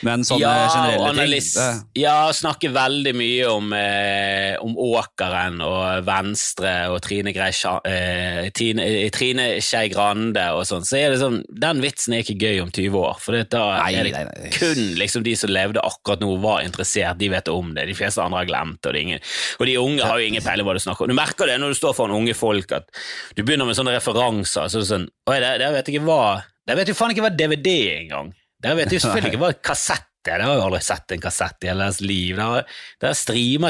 Men 0.07 0.23
sånne 0.27 0.47
ja, 0.47 0.69
generelle 0.71 1.09
analys, 1.11 1.51
ting 1.57 1.81
det, 1.83 2.01
ja, 2.05 2.15
snakke 2.35 2.71
veldig 2.73 3.13
mye 3.19 3.51
om, 3.51 3.73
eh, 3.77 4.55
om 4.63 4.77
Åkeren 4.87 5.59
og 5.65 6.07
Venstre 6.07 6.73
og 6.93 7.01
Trine, 7.03 7.35
Grei, 7.35 7.51
eh, 7.51 8.47
Trine, 8.55 8.87
eh, 8.87 9.09
Trine 9.13 9.49
Skei 9.63 9.91
Grande 9.93 10.45
og 10.55 10.63
sånn, 10.69 10.87
så 10.87 10.99
er 10.99 11.13
det 11.13 11.21
sånn 11.21 11.41
Den 11.49 11.81
vitsen 11.83 12.15
er 12.15 12.23
ikke 12.23 12.39
gøy 12.39 12.61
om 12.63 12.71
20 12.71 12.99
år, 13.03 13.19
for 13.19 13.35
det, 13.35 13.49
da 13.53 13.65
Nei, 13.81 13.91
er 13.99 14.07
det 14.07 14.15
nei, 14.15 14.23
nei. 14.29 14.53
kun 14.55 14.81
liksom 14.99 15.27
de 15.27 15.35
som 15.39 15.51
levde 15.51 15.83
akkurat 15.83 16.23
nå, 16.23 16.31
var 16.43 16.63
interessert, 16.63 16.92
de 17.17 17.29
vet 17.33 17.51
om 17.51 17.73
det. 17.75 17.87
De 17.89 17.97
fleste 17.97 18.21
andre 18.23 18.43
har 18.43 18.49
glemt 18.49 18.79
det, 18.79 18.89
og, 18.89 18.93
det 18.93 19.01
er 19.01 19.07
ingen, 19.07 19.25
og 19.59 19.67
de 19.69 19.75
unge 19.81 20.07
har 20.07 20.21
jo 20.21 20.29
ingen 20.31 20.45
peiling 20.45 20.67
hva 20.67 20.77
du 20.77 20.83
snakker 20.83 21.05
om. 21.05 21.13
Du 21.13 21.17
merker 21.17 21.49
det 21.49 21.59
når 21.61 21.73
du 21.73 21.79
står 21.79 21.97
foran 21.97 22.15
unge 22.15 22.37
folk, 22.37 22.71
at 22.77 22.89
du 23.37 23.43
begynner 23.43 23.69
med 23.69 23.77
sånne 23.79 23.97
referanser. 23.97 24.71
Så 24.71 24.81
er 24.81 24.89
sånn, 24.89 25.09
Oi, 25.29 25.37
der, 25.39 25.59
der 25.61 25.75
vet 25.75 25.89
jeg 25.89 25.99
ikke 25.99 26.07
hva 26.09 26.23
Der 26.69 26.77
vet 26.79 26.87
jo 26.87 26.95
faen 26.95 27.11
ikke 27.11 27.25
hva 27.25 27.33
DVD 27.35 27.69
er 27.75 28.01
engang. 28.05 28.33
Der 28.63 28.77
vet 28.79 28.93
jo 28.93 29.01
selvfølgelig 29.03 29.33
ikke 29.33 29.43
hva 29.43 29.53
kassett 29.71 30.07
er. 30.07 30.09
Der 30.23 30.45
har 30.45 30.55
jeg 30.55 30.63
aldri 30.63 30.79
sett 30.85 31.11
en 31.11 31.23
kassett 31.23 31.65
i 31.65 31.67
hele 31.67 31.83
deres 31.83 31.99
liv. 31.99 32.37
Der, 32.37 32.43
har, 32.43 32.61
det 33.03 33.09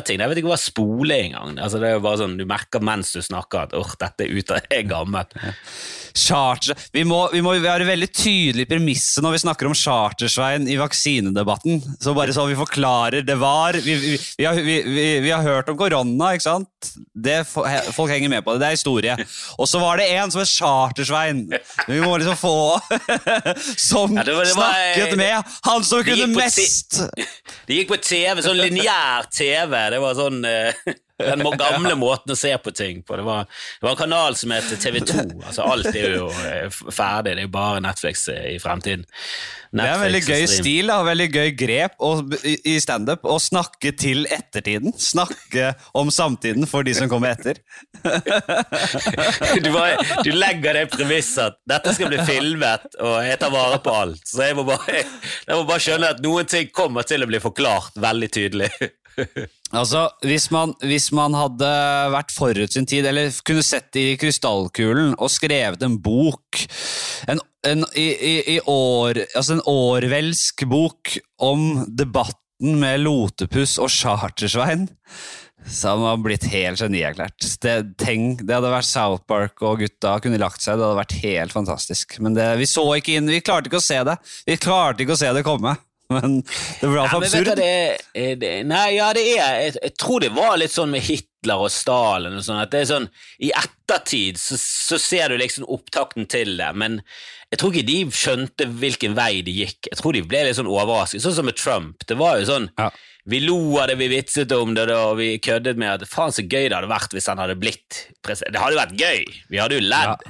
ting, 0.06 0.20
der 0.20 0.24
Jeg 0.24 0.30
vet 0.30 0.42
ikke 0.44 0.52
hva 0.52 0.60
spole 0.62 1.18
engang. 1.26 1.58
Altså, 1.58 1.80
det 1.82 1.90
er 1.90 1.96
jo 1.98 2.04
bare 2.06 2.22
sånn, 2.22 2.38
Du 2.38 2.46
merker 2.46 2.84
mens 2.86 3.14
du 3.16 3.22
snakker 3.26 3.66
at 3.66 3.74
åh, 3.78 3.96
dette 4.00 4.28
er 4.28 4.34
ute, 4.38 4.60
jeg 4.70 4.84
er 4.84 4.90
gammel. 4.92 5.26
Charter 6.16 6.78
vi 6.94 7.04
må, 7.08 7.20
vi 7.34 7.42
må 7.42 7.56
være 7.64 7.88
veldig 7.88 8.10
tydelige 8.14 8.68
i 8.68 8.70
premisset 8.70 9.24
når 9.26 9.36
vi 9.36 9.42
snakker 9.44 9.70
om 9.70 9.76
Chartersveien 9.78 10.68
i 10.70 10.78
vaksinedebatten. 10.80 11.82
Så 12.02 12.14
bare 12.18 12.34
så 12.36 12.46
vi 12.50 12.58
forklarer. 12.60 13.26
Det 13.26 13.36
var 13.42 13.74
Vi, 13.84 13.96
vi, 13.98 14.18
vi, 14.38 14.46
har, 14.46 15.42
har 15.42 15.44
hørt 15.44 15.70
om 15.74 15.78
korona, 15.80 16.34
ikke 16.36 16.46
sant? 16.46 16.92
Det, 17.16 17.40
folk 17.48 18.12
henger 18.12 18.30
med 18.30 18.44
på 18.46 18.54
det. 18.54 18.62
Det 18.64 18.68
er 18.70 18.78
historie. 18.78 19.18
Og 19.58 19.68
så 19.70 19.82
var 19.82 19.98
det 20.02 20.10
en 20.18 20.32
som 20.34 20.44
het 20.44 20.52
Chartersvein. 20.54 21.46
Vi 21.88 22.00
må 22.04 22.16
liksom 22.22 22.38
få 22.40 22.56
Som 23.78 24.18
Ja, 24.18 24.24
det 24.24 24.34
var- 24.36 24.46
det 24.46 24.54
var- 24.56 24.74
snakket 24.74 25.18
med 25.18 25.44
han 25.64 25.84
som 25.84 26.04
kunne 26.04 26.28
mest! 26.36 27.02
Det 27.68 27.78
gikk 27.78 27.88
på 27.94 27.98
TV, 28.04 28.42
sånn 28.44 28.58
lineær 28.60 29.28
TV. 29.32 29.72
Det 29.94 30.00
var 30.04 30.16
sånn 30.18 30.44
eh, 30.46 30.74
den 31.32 31.58
gamle 31.60 31.96
måten 32.00 32.36
å 32.36 32.38
se 32.38 32.54
på 32.58 32.74
ting 32.76 33.02
på. 33.06 33.18
Det 33.20 33.26
var, 33.28 33.48
det 33.48 33.88
var 33.88 33.96
en 33.96 34.02
kanal 34.04 34.38
som 34.40 34.54
het 34.56 34.70
TV2. 34.72 35.26
Altså, 35.42 35.66
alt 35.66 35.90
er 35.94 36.18
jo 36.18 36.30
eh, 36.48 36.80
ferdig. 36.90 37.38
Det 37.40 37.48
er 37.48 37.52
bare 37.54 37.84
Netflix 37.84 38.28
eh, 38.34 38.54
i 38.56 38.62
fremtiden. 38.62 39.06
Det 39.74 39.82
er 39.82 39.96
en 39.96 40.04
veldig 40.04 40.22
gøy 40.22 40.44
stil 40.52 40.92
da, 40.92 41.00
veldig 41.02 41.26
gøy 41.34 41.52
grep 41.58 41.96
og, 42.06 42.36
i, 42.46 42.54
i 42.70 42.76
standup 42.82 43.24
å 43.26 43.40
snakke 43.42 43.94
til 43.98 44.28
ettertiden. 44.30 44.94
Snakke 45.02 45.72
om 45.98 46.12
samtiden 46.14 46.70
for 46.70 46.86
de 46.86 46.94
som 46.98 47.10
kommer 47.12 47.34
etter. 47.34 47.64
Du, 49.64 49.70
bare, 49.72 49.98
du 50.26 50.32
legger 50.36 50.76
det 50.76 50.84
premisset 50.92 51.44
at 51.46 51.58
dette 51.70 51.94
skal 51.96 52.10
bli 52.12 52.20
filmet, 52.28 52.86
og 53.02 53.16
jeg 53.26 53.40
tar 53.42 53.52
vare 53.54 53.80
på 53.84 53.94
alt. 53.96 54.22
Så 54.28 54.44
jeg 54.46 54.58
må 54.58 54.66
bare, 54.68 55.04
jeg 55.48 55.58
må 55.58 55.64
bare 55.70 55.84
skjønne 55.84 56.12
at 56.16 56.22
noen 56.24 56.50
ting 56.50 56.70
kommer 56.76 57.08
til 57.08 57.24
å 57.24 57.30
bli 57.30 57.42
forklart 57.44 57.98
veldig 58.04 58.30
tydelig. 58.34 58.70
Altså, 59.74 60.04
hvis 60.22 60.50
man, 60.54 60.76
hvis 60.86 61.10
man 61.16 61.34
hadde 61.34 61.70
vært 62.14 62.34
forut 62.36 62.76
sin 62.76 62.86
tid, 62.90 63.08
eller 63.10 63.34
kunne 63.46 63.66
sett 63.66 63.98
i 63.98 64.14
krystallkulen 64.22 65.16
og 65.18 65.32
skrevet 65.34 65.82
en 65.86 65.98
bok 66.02 66.62
en, 67.32 67.42
en, 67.66 67.86
i, 67.98 68.08
i, 68.14 68.34
i 68.56 68.60
år, 68.70 69.24
altså 69.34 69.58
en 69.58 69.66
årvelsk 69.70 70.66
bok 70.70 71.16
om 71.42 71.88
debatten 71.90 72.78
med 72.84 73.02
Lotepus 73.02 73.80
og 73.82 73.90
Chartersvein, 73.92 74.86
så 75.64 75.94
hadde 75.94 76.04
man 76.04 76.24
blitt 76.26 76.46
helt 76.52 76.82
genierklært. 76.84 77.48
Det, 77.64 77.76
det 77.98 78.52
hadde 78.52 78.74
vært 78.74 78.88
South 78.88 79.24
Park, 79.30 79.56
og 79.64 79.82
gutta 79.82 80.18
kunne 80.22 80.42
lagt 80.42 80.62
seg. 80.62 80.78
Det 80.78 80.86
hadde 80.86 81.00
vært 81.00 81.18
helt 81.24 81.56
fantastisk. 81.56 82.18
Men 82.24 82.36
det, 82.38 82.50
vi 82.60 82.68
så 82.70 82.84
ikke 82.98 83.18
inn, 83.18 83.32
vi 83.32 83.42
klarte 83.42 83.72
ikke 83.72 83.80
å 83.80 83.86
se 83.86 84.02
det. 84.06 84.18
Vi 84.50 84.60
klarte 84.62 85.06
ikke 85.06 85.16
å 85.16 85.22
se 85.24 85.32
det 85.34 85.46
komme. 85.48 85.78
Men 86.12 86.42
det 86.44 86.90
ble 86.90 86.98
Ja, 87.00 87.06
absurd. 87.16 87.46
du 87.48 87.56
det, 87.62 88.36
det, 88.42 88.52
Nei, 88.68 88.96
ja, 88.98 89.12
det 89.16 89.24
er 89.34 89.38
jeg, 89.40 89.76
jeg 89.82 89.94
tror 89.98 90.20
det 90.24 90.34
var 90.36 90.58
litt 90.60 90.74
sånn 90.74 90.92
med 90.94 91.06
Hitler 91.06 91.64
og 91.64 91.72
Stalin 91.74 92.36
og 92.38 92.44
sånn, 92.46 92.60
at 92.62 92.74
det 92.74 92.82
er 92.84 92.90
sånn 92.92 93.08
I 93.40 93.54
ettertid 93.56 94.38
så, 94.42 94.58
så 94.60 95.00
ser 95.02 95.32
du 95.34 95.40
liksom 95.40 95.66
opptakten 95.72 96.28
til 96.30 96.58
det, 96.60 96.70
men 96.76 97.00
jeg 97.54 97.62
tror 97.62 97.74
ikke 97.74 97.88
de 97.88 97.98
skjønte 98.18 98.66
hvilken 98.82 99.14
vei 99.14 99.44
de 99.46 99.54
gikk. 99.54 99.86
Jeg 99.92 100.00
tror 100.00 100.16
de 100.18 100.24
ble 100.26 100.40
litt 100.48 100.58
sånn 100.58 100.70
overrasket. 100.74 101.22
Sånn 101.22 101.36
som 101.38 101.46
med 101.46 101.54
Trump. 101.60 102.02
Det 102.10 102.16
var 102.18 102.40
jo 102.42 102.48
sånn 102.50 102.70
Ja. 102.82 102.92
Vi 103.30 103.38
lo 103.40 103.56
av 103.80 103.88
det, 103.88 103.94
vi 104.02 104.10
vitset 104.12 104.52
om 104.52 104.74
det, 104.76 104.84
og 104.92 105.14
vi 105.16 105.38
køddet 105.40 105.78
med 105.80 105.94
at 106.02 106.10
faen 106.12 106.34
så 106.36 106.44
gøy 106.44 106.66
det 106.68 106.76
hadde 106.76 106.90
vært 106.92 107.14
hvis 107.16 107.30
han 107.32 107.40
hadde 107.40 107.56
blitt 107.56 108.02
president. 108.26 108.52
Det 108.52 108.60
hadde 108.60 108.76
vært 108.82 108.98
gøy, 109.00 109.22
vi 109.54 109.62
hadde 109.62 109.78
jo 109.78 109.86
ledd. 109.86 110.26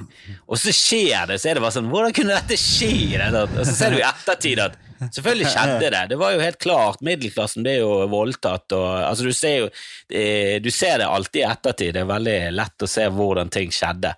Og 0.46 0.60
så 0.62 0.70
skjer 0.70 1.26
det, 1.32 1.40
så 1.42 1.50
er 1.50 1.58
det 1.58 1.64
bare 1.64 1.74
sånn 1.74 1.88
Hvordan 1.90 2.14
kunne 2.14 2.36
dette 2.36 2.54
skje? 2.60 3.18
Og 3.40 3.56
så 3.64 3.74
ser 3.74 3.96
du 3.96 3.98
i 3.98 4.06
ettertid 4.06 4.62
at 4.62 4.78
selvfølgelig 5.12 5.50
skjedde 5.52 5.90
det. 5.92 6.02
Det 6.10 6.18
var 6.20 6.32
jo 6.34 6.40
helt 6.40 6.58
klart. 6.62 7.00
Middelklassen 7.04 7.64
ble 7.66 7.76
jo 7.80 7.90
voldtatt. 8.12 8.72
Og, 8.76 8.88
altså, 9.04 9.26
du, 9.28 9.32
ser 9.36 9.56
jo, 9.64 9.70
eh, 10.10 10.56
du 10.64 10.70
ser 10.70 10.98
det 11.02 11.08
alltid 11.08 11.42
i 11.42 11.46
ettertid. 11.50 11.94
Det 11.96 12.02
er 12.04 12.10
veldig 12.10 12.36
lett 12.54 12.86
å 12.86 12.90
se 12.90 13.06
hvordan 13.12 13.52
ting 13.54 13.72
skjedde. 13.74 14.14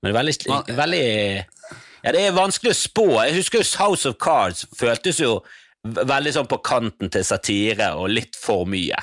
Men 0.00 0.08
det 0.08 0.14
er 0.14 0.18
veldig, 0.20 0.76
veldig 0.80 1.04
ja, 2.02 2.12
Det 2.12 2.22
er 2.26 2.36
vanskelig 2.36 2.72
å 2.74 2.80
spå. 2.80 3.08
Jeg 3.26 3.36
husker 3.40 3.60
jo 3.62 3.68
House 3.82 4.08
of 4.08 4.16
Cards 4.22 4.64
føltes 4.78 5.20
jo 5.20 5.40
veldig 5.84 6.32
sånn 6.36 6.48
på 6.48 6.60
kanten 6.64 7.12
til 7.12 7.24
satire 7.24 7.92
og 7.96 8.10
litt 8.12 8.36
for 8.36 8.66
mye. 8.68 8.98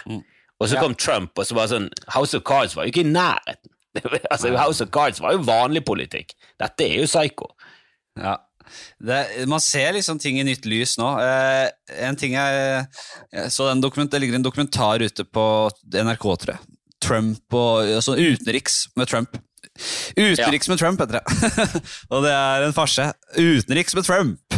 Og 0.58 0.68
så 0.70 0.76
Ja. 0.78 0.82
kom 0.82 0.96
Trump, 0.96 1.38
og 1.38 1.46
så 1.46 1.54
var 1.54 1.68
det 1.68 1.76
sånn 1.76 1.90
House 2.16 2.34
of 2.38 2.44
Cards 2.44 2.76
var 2.76 2.86
jo 2.86 2.92
ikke 2.94 3.06
i 3.06 3.12
nærheten. 3.14 3.70
altså, 4.32 4.56
House 4.58 4.82
of 4.82 4.92
Cards 4.94 5.22
var 5.22 5.34
jo 5.34 5.46
vanlig 5.46 5.84
politikk. 5.86 6.34
Dette 6.60 6.86
er 6.86 7.02
jo 7.02 7.10
psycho. 7.10 7.50
Ja. 8.18 8.38
Det, 9.00 9.20
man 9.50 9.64
ser 9.64 9.96
liksom 9.98 10.20
ting 10.22 10.40
i 10.42 10.46
nytt 10.48 10.66
lys 10.70 10.98
nå. 11.00 11.10
Eh, 11.24 11.68
en 12.08 12.18
ting 12.20 12.38
jeg, 12.38 12.86
jeg 13.34 13.54
så 13.54 13.70
den 13.70 13.82
Det 13.82 14.20
ligger 14.20 14.40
en 14.40 14.46
dokumentar 14.46 15.04
ute 15.04 15.26
på 15.26 15.46
NRK, 15.94 16.26
tror 16.42 16.56
jeg. 16.56 16.64
Trump 17.04 17.54
og 17.54 17.86
altså 17.86 18.18
Utenriks 18.18 18.88
med 18.98 19.08
Trump. 19.08 19.38
Utenriks 20.18 20.70
med 20.70 20.80
Trump, 20.80 21.02
heter 21.02 21.20
det. 21.20 21.60
og 22.12 22.24
det 22.26 22.34
er 22.34 22.66
en 22.66 22.76
farse. 22.76 23.12
Utenriks 23.38 23.96
med 23.96 24.08
Trump. 24.08 24.58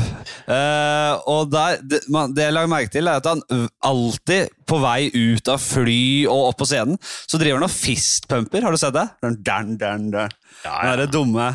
Eh, 0.49 1.13
og 1.29 1.49
der, 1.51 1.79
det, 1.83 2.01
man, 2.11 2.33
det 2.35 2.47
jeg 2.47 2.55
la 2.55 2.65
merke 2.69 2.93
til, 2.93 3.09
er 3.09 3.19
at 3.19 3.27
han 3.29 3.43
alltid 3.85 4.53
på 4.69 4.79
vei 4.83 5.09
ut 5.13 5.51
av 5.51 5.61
fly 5.63 6.01
og 6.29 6.51
opp 6.51 6.61
på 6.61 6.69
scenen, 6.69 6.99
så 7.01 7.39
driver 7.41 7.59
han 7.59 7.69
og 7.69 7.73
fistpumper. 7.75 8.65
Har 8.65 8.75
du 8.75 8.81
sett 8.81 8.95
det? 8.95 9.07
Den, 9.25 9.39
den, 9.43 9.73
den, 9.81 10.11
den. 10.15 10.37
Ja, 10.63 10.69
Den 10.69 10.77
ja. 10.91 10.93
derre 10.93 11.11
dumme 11.11 11.49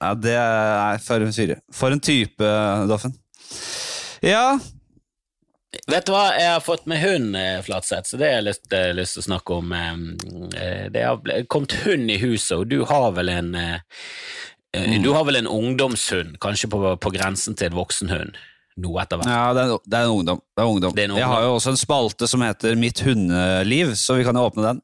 Ja, 0.00 0.14
det 0.14 0.34
er 0.38 0.98
for 1.04 1.24
en 1.24 1.32
fyre. 1.36 1.60
For 1.74 1.94
en 1.94 2.00
type, 2.04 2.50
Doffen. 2.90 3.14
Ja, 4.24 4.58
Vet 5.88 6.06
du 6.08 6.14
hva, 6.14 6.30
jeg 6.32 6.48
har 6.48 6.62
fått 6.64 6.86
med 6.88 6.96
hund, 7.02 7.36
eh, 7.36 7.58
Flatseth, 7.62 8.08
så 8.08 8.16
det 8.16 8.24
har 8.24 8.38
jeg 8.38 8.46
lyst, 8.46 8.72
eh, 8.72 8.86
lyst 8.96 9.18
til 9.18 9.20
å 9.22 9.26
snakke 9.26 9.56
om. 9.58 9.72
Eh, 9.76 10.88
Det 10.88 11.02
har 11.04 11.20
kommet 11.52 11.74
hund 11.84 12.10
i 12.10 12.16
huset, 12.22 12.54
og 12.56 12.68
du 12.70 12.84
har 12.88 13.12
vel 13.12 13.28
en 13.28 13.54
eh, 13.54 13.78
Du 15.02 15.12
har 15.12 15.24
vel 15.28 15.36
en 15.36 15.46
ungdomshund, 15.46 16.38
kanskje 16.40 16.70
på, 16.72 16.80
på 16.96 17.12
grensen 17.12 17.54
til 17.54 17.68
en 17.68 17.76
voksenhund? 17.76 18.32
Noe 18.78 19.02
etter 19.02 19.18
hvert. 19.18 19.28
ja 19.28 19.52
det, 19.56 19.62
er, 19.66 19.78
det 19.84 19.98
er 19.98 20.04
en 20.06 20.16
ungdom. 20.16 20.40
Det 20.56 20.62
er 20.62 20.72
ungdom. 20.72 20.92
Det 20.96 21.04
er 21.04 21.10
en 21.10 21.16
Jeg 21.18 21.26
har 21.34 21.42
jo 21.42 21.54
også 21.58 21.70
en 21.74 21.80
spalte 21.80 22.28
som 22.30 22.44
heter 22.46 22.76
Mitt 22.78 23.00
hundeliv, 23.04 23.92
så 23.98 24.16
vi 24.16 24.24
kan 24.24 24.36
jo 24.38 24.46
åpne 24.48 24.64
den. 24.70 24.80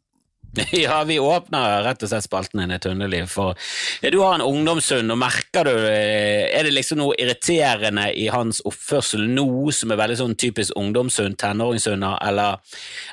Ja, 0.84 1.04
vi 1.04 1.18
åpner 1.18 1.82
rett 1.84 2.02
og 2.02 2.10
slett 2.10 2.26
spalten 2.26 2.60
din 2.62 2.74
et 2.74 2.86
hundeliv. 2.88 3.26
For 3.30 3.58
du 4.02 4.18
har 4.20 4.36
en 4.36 4.44
ungdomshund, 4.44 5.12
og 5.12 5.20
merker 5.20 5.68
du 5.68 5.72
eh, 5.74 6.50
Er 6.54 6.66
det 6.66 6.74
liksom 6.74 7.00
noe 7.00 7.16
irriterende 7.20 8.10
i 8.16 8.28
hans 8.32 8.62
oppførsel 8.66 9.26
nå 9.34 9.46
som 9.74 9.92
er 9.92 10.00
veldig 10.00 10.18
sånn 10.20 10.36
typisk 10.40 10.76
ungdomshund, 10.78 11.38
tenåringshunder, 11.40 12.18
eller, 12.28 12.60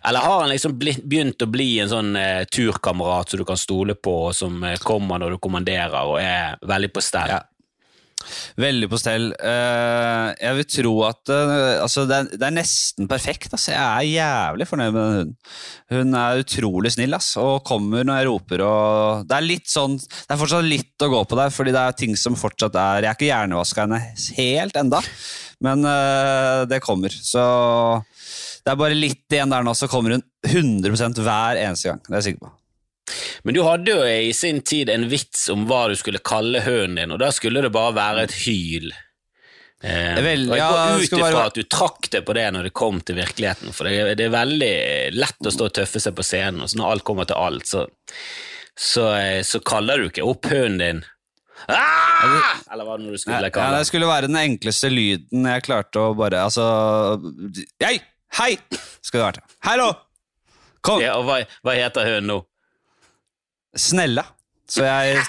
eller 0.07 0.27
har 0.27 0.43
han 0.43 0.51
liksom 0.53 0.77
begynt 0.79 1.41
å 1.41 1.49
bli 1.51 1.69
en 1.83 1.91
sånn 1.91 2.15
eh, 2.19 2.43
turkamerat 2.51 3.31
som 3.31 3.41
du 3.41 3.47
kan 3.47 3.59
stole 3.59 3.95
på, 3.95 4.17
og 4.29 4.35
som 4.37 4.61
eh, 4.67 4.79
kommer 4.81 5.21
når 5.21 5.35
du 5.35 5.41
kommanderer 5.43 6.01
og 6.01 6.19
er 6.21 6.59
veldig 6.67 6.93
på 6.93 7.05
stell? 7.05 7.37
Ja. 7.37 7.41
Veldig 8.61 8.89
på 8.91 8.99
stell. 8.99 9.29
Eh, 9.37 10.27
jeg 10.37 10.57
vil 10.57 10.67
tro 10.75 10.93
at 11.07 11.31
eh, 11.33 11.81
altså 11.81 12.05
det, 12.09 12.17
er, 12.17 12.39
det 12.41 12.47
er 12.47 12.55
nesten 12.55 13.09
perfekt. 13.11 13.49
Altså. 13.51 13.73
Jeg 13.73 13.81
er 13.81 14.09
jævlig 14.11 14.67
fornøyd 14.69 14.91
med 14.91 15.01
den 15.01 15.17
hunden. 15.19 15.35
Hun 15.91 16.17
er 16.21 16.43
utrolig 16.43 16.93
snill 16.95 17.17
altså, 17.17 17.45
og 17.55 17.65
kommer 17.67 18.07
når 18.07 18.21
jeg 18.21 18.29
roper. 18.29 18.65
Og 18.67 19.27
det 19.29 19.37
er 19.37 19.47
litt 19.47 19.71
sånn, 19.71 19.97
det 19.99 20.35
er 20.35 20.41
fortsatt 20.41 20.67
litt 20.67 21.07
å 21.07 21.11
gå 21.11 21.23
på 21.27 21.39
der, 21.39 21.53
fordi 21.53 21.75
det 21.75 21.83
er 21.83 21.99
ting 22.03 22.17
som 22.19 22.37
fortsatt 22.39 22.77
er 22.79 23.05
Jeg 23.05 23.11
er 23.11 23.17
ikke 23.17 23.29
hjernevaska 23.31 23.85
henne 23.87 24.01
helt 24.37 24.79
enda, 24.79 25.01
men 25.65 25.85
eh, 25.87 26.63
det 26.71 26.83
kommer. 26.85 27.13
Så 27.13 27.43
det 28.61 28.73
er 28.73 28.79
bare 28.79 28.97
litt 28.97 29.25
igjen 29.33 29.51
der 29.51 29.65
nå, 29.65 29.75
så 29.77 29.89
kommer 29.91 30.17
hun 30.17 30.25
100 30.47 31.21
hver 31.21 31.61
eneste 31.61 31.91
gang. 31.91 32.01
Det 32.05 32.13
er 32.13 32.19
jeg 32.21 32.31
sikker 32.31 32.47
på. 32.47 32.57
Men 33.43 33.55
du 33.57 33.61
hadde 33.65 33.93
jo 33.95 34.01
i 34.05 34.33
sin 34.37 34.59
tid 34.61 34.89
en 34.93 35.07
vits 35.09 35.47
om 35.53 35.63
hva 35.69 35.87
du 35.89 35.95
skulle 35.97 36.21
kalle 36.23 36.61
hønen 36.65 36.99
din, 36.99 37.13
og 37.15 37.21
da 37.23 37.31
skulle 37.33 37.63
det 37.65 37.71
bare 37.73 37.95
være 37.97 38.27
et 38.27 38.35
hyl. 38.43 38.91
Eh, 39.81 40.19
Vel, 40.21 40.43
og 40.45 40.59
jeg 40.59 40.61
går 40.61 40.77
ja, 40.77 40.97
ut 41.01 41.15
ifra 41.17 41.31
bare- 41.31 41.45
at 41.49 41.55
du 41.57 41.63
trakk 41.65 42.09
deg 42.13 42.25
på 42.27 42.35
det 42.37 42.43
når 42.53 42.67
det 42.69 42.73
kom 42.77 42.99
til 43.01 43.17
virkeligheten, 43.17 43.73
for 43.73 43.89
det, 43.89 44.17
det 44.19 44.27
er 44.27 44.35
veldig 44.35 44.73
lett 45.17 45.49
å 45.49 45.53
stå 45.55 45.71
og 45.71 45.73
tøffe 45.79 46.01
seg 46.03 46.13
på 46.19 46.25
scenen, 46.27 46.61
og 46.61 46.69
så 46.69 46.77
når 46.77 46.91
alt 46.91 47.05
kommer 47.07 47.25
til 47.25 47.39
alt, 47.41 47.65
så, 47.65 47.87
så, 48.77 49.07
eh, 49.17 49.39
så 49.41 49.63
kaller 49.65 49.97
du 50.03 50.11
ikke 50.11 50.27
opp 50.27 50.45
hønen 50.53 50.77
din 50.83 51.01
ah! 51.65 52.61
Eller 52.73 52.85
hva 52.85 52.99
det 53.01 53.09
du 53.09 53.17
skulle 53.17 53.49
kalle 53.49 53.73
det 53.73 53.81
det. 53.81 53.89
skulle 53.89 54.09
være 54.09 54.29
den 54.29 54.37
enkleste 54.37 54.89
lyden 54.93 55.49
jeg 55.49 55.65
klarte 55.65 56.01
å 56.01 56.13
bare 56.17 56.45
Altså 56.45 56.63
Hei! 57.81 57.97
Hei! 58.37 58.53
Skulle 59.01 59.25
det 59.25 59.27
vært. 59.27 59.57
Hallo! 59.65 59.89
Kom! 60.85 61.01
Ja, 61.03 61.17
og 61.19 61.25
hva, 61.27 61.41
hva 61.65 61.73
heter 61.77 62.05
hun 62.15 62.29
nå? 62.29 62.37
Snella. 63.77 64.25
Så 64.71 64.83
jeg 64.85 65.19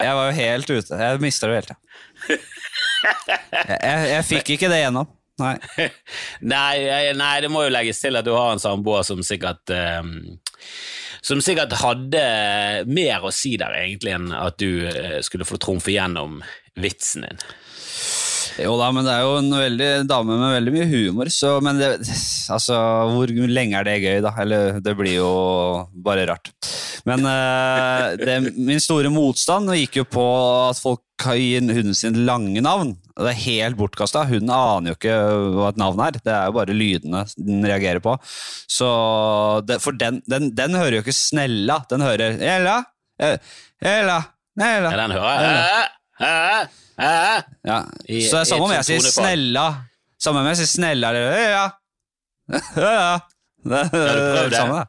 Jeg 0.00 0.14
var 0.16 0.26
jo 0.28 0.34
helt 0.36 0.70
ute. 0.70 0.98
Jeg 1.00 1.22
mista 1.22 1.48
det 1.48 1.60
helt, 1.60 1.72
ja. 1.72 2.36
Jeg, 3.50 4.10
jeg 4.10 4.26
fikk 4.28 4.52
ikke 4.56 4.68
det 4.70 4.82
gjennom. 4.84 5.08
Nei. 5.40 5.54
Nei, 6.44 7.12
nei, 7.16 7.34
det 7.40 7.48
må 7.52 7.64
jo 7.64 7.72
legges 7.72 8.02
til 8.02 8.18
at 8.18 8.26
du 8.26 8.34
har 8.36 8.52
en 8.52 8.60
samboer 8.62 9.06
som 9.08 9.22
sikkert 9.24 9.72
um 9.72 10.10
Som 11.24 11.40
sikkert 11.44 11.74
hadde 11.80 12.20
mer 12.88 13.24
å 13.24 13.32
si 13.34 13.54
der, 13.60 13.74
egentlig, 13.76 14.14
enn 14.16 14.30
at 14.32 14.56
du 14.60 14.86
eh, 14.88 15.18
skulle 15.24 15.44
få 15.44 15.58
trumfe 15.60 15.92
gjennom 15.92 16.38
vitsen 16.80 17.26
din. 17.26 17.42
Jo 18.58 18.74
da, 18.80 18.88
men 18.94 19.06
det 19.06 19.12
er 19.14 19.24
jo 19.24 19.36
en 19.38 19.52
veldig 19.54 19.90
dame 20.10 20.36
med 20.40 20.54
veldig 20.56 20.72
mye 20.74 20.88
humor, 20.90 21.30
så 21.32 21.52
Men 21.62 21.78
det, 21.80 21.90
altså, 22.50 22.78
hvor 23.12 23.30
lenge 23.30 23.78
er 23.78 23.86
det 23.86 23.98
gøy, 24.02 24.18
da? 24.24 24.32
Eller 24.42 24.80
det 24.82 24.96
blir 24.98 25.20
jo 25.20 25.30
bare 25.94 26.26
rart. 26.30 26.50
Men 27.08 27.24
uh, 27.24 28.16
det, 28.20 28.40
min 28.56 28.82
store 28.82 29.12
motstand 29.12 29.70
gikk 29.78 30.02
jo 30.02 30.08
på 30.08 30.26
at 30.70 30.80
folk 30.80 31.04
gir 31.20 31.60
hunden 31.60 31.96
sin 31.96 32.22
lange 32.26 32.60
navn. 32.64 32.94
Det 33.12 33.32
er 33.32 33.42
helt 33.44 33.78
bortkasta. 33.78 34.24
Hunden 34.28 34.52
aner 34.54 34.92
jo 34.92 34.98
ikke 34.98 35.16
hva 35.56 35.70
et 35.70 35.80
navn 35.80 36.00
er. 36.06 36.18
Det 36.18 36.32
er 36.32 36.48
jo 36.48 36.56
bare 36.56 36.76
lydene 36.76 37.24
den 37.36 37.64
reagerer 37.68 38.00
på. 38.04 38.16
Så 38.70 38.90
det, 39.68 39.80
For 39.84 39.96
den, 39.96 40.22
den, 40.30 40.50
den, 40.56 40.76
hører 40.78 40.98
jo 40.98 41.04
ikke 41.04 41.16
Snella. 41.16 41.82
Den 41.90 42.04
hører 42.04 42.40
Ella, 42.40 42.80
Ella, 43.20 44.20
Ella. 44.56 44.92
Ja, 44.92 45.02
den 45.04 45.16
hører 45.18 46.70
ja. 47.00 47.78
Så 48.06 48.36
det 48.36 48.40
er 48.42 48.48
samme 48.50 48.68
om 48.68 48.74
jeg 48.74 48.86
sier 48.88 49.06
snella. 49.08 49.66
Samme 50.20 50.42
om 50.42 50.48
jeg 50.50 50.60
sier 50.60 50.70
snella 50.70 51.12
eller 51.12 51.36
ja. 51.56 51.66
ja. 52.76 53.20
Det, 53.60 53.70
det, 53.70 53.84
det, 53.92 54.00
det, 54.16 54.48
det 54.50 54.56
samme, 54.56 54.80
det. 54.80 54.86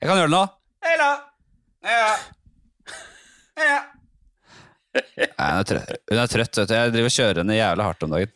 Jeg 0.00 0.10
kan 0.10 0.20
gjøre 0.20 0.30
det 0.30 0.36
nå. 0.36 0.42
Hella. 0.86 1.10
Ja. 1.86 2.08
Ja. 3.56 3.78
Nei, 4.96 5.48
hun 5.50 5.60
er 5.60 5.68
trøtt. 5.68 5.92
Hun 6.10 6.20
er 6.20 6.30
trøtt 6.32 6.60
vet 6.60 6.70
du. 6.70 6.74
Jeg 6.76 6.92
driver 6.94 7.10
og 7.10 7.16
kjører 7.16 7.40
henne 7.42 7.56
jævlig 7.56 7.86
hardt 7.86 8.06
om 8.06 8.14
dagen. 8.16 8.34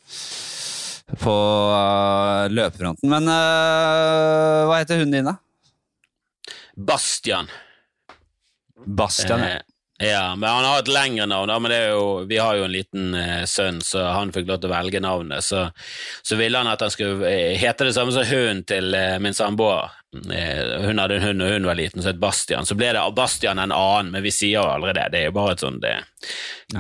På 1.21 1.35
uh, 1.75 2.45
løpefronten. 2.53 3.11
Men 3.11 3.29
uh, 3.29 4.69
hva 4.71 4.79
heter 4.81 5.03
hunden 5.03 5.17
din, 5.19 5.31
da? 5.31 5.37
Bastian. 6.91 7.51
Bastian, 8.87 9.45
ja. 9.45 9.59
Ja, 10.03 10.37
men 10.37 10.51
han 10.51 10.65
har 10.65 10.79
et 10.79 10.89
lengre 10.89 11.27
navn. 11.27 11.63
Men 11.63 11.73
jo, 11.91 12.25
vi 12.25 12.39
har 12.41 12.57
jo 12.57 12.65
en 12.65 12.73
liten 12.73 13.15
eh, 13.15 13.45
sønn, 13.45 13.83
så 13.85 14.07
han 14.15 14.33
fikk 14.33 14.47
lov 14.49 14.63
til 14.63 14.71
å 14.71 14.73
velge 14.73 15.01
navnet. 15.05 15.45
Så, 15.45 15.67
så 16.25 16.39
ville 16.41 16.57
han 16.57 16.71
at 16.73 16.81
han 16.81 16.93
skulle 16.93 17.29
eh, 17.29 17.59
hete 17.61 17.85
det 17.85 17.93
samme 17.93 18.15
som 18.15 18.25
hunden 18.25 18.63
til 18.65 18.97
eh, 18.97 19.19
min 19.21 19.37
samboer. 19.37 19.93
Eh, 20.33 20.87
hun 20.87 21.03
hadde 21.03 21.19
en 21.19 21.27
hund 21.27 21.45
og 21.45 21.53
hun 21.53 21.69
var 21.69 21.77
liten, 21.77 22.01
så 22.01 22.15
het 22.15 22.23
Bastian. 22.23 22.65
Så 22.65 22.79
ble 22.81 22.95
det 22.97 23.05
Bastian 23.19 23.61
en 23.61 23.77
annen, 23.77 24.09
men 24.15 24.25
vi 24.25 24.33
sier 24.33 24.63
jo 24.63 24.65
aldri 24.71 24.97
det. 24.97 25.05
Det 25.13 25.21
er 25.21 25.29
jo 25.29 25.37
bare 25.37 25.59
et 25.59 25.67
sånt 25.67 25.85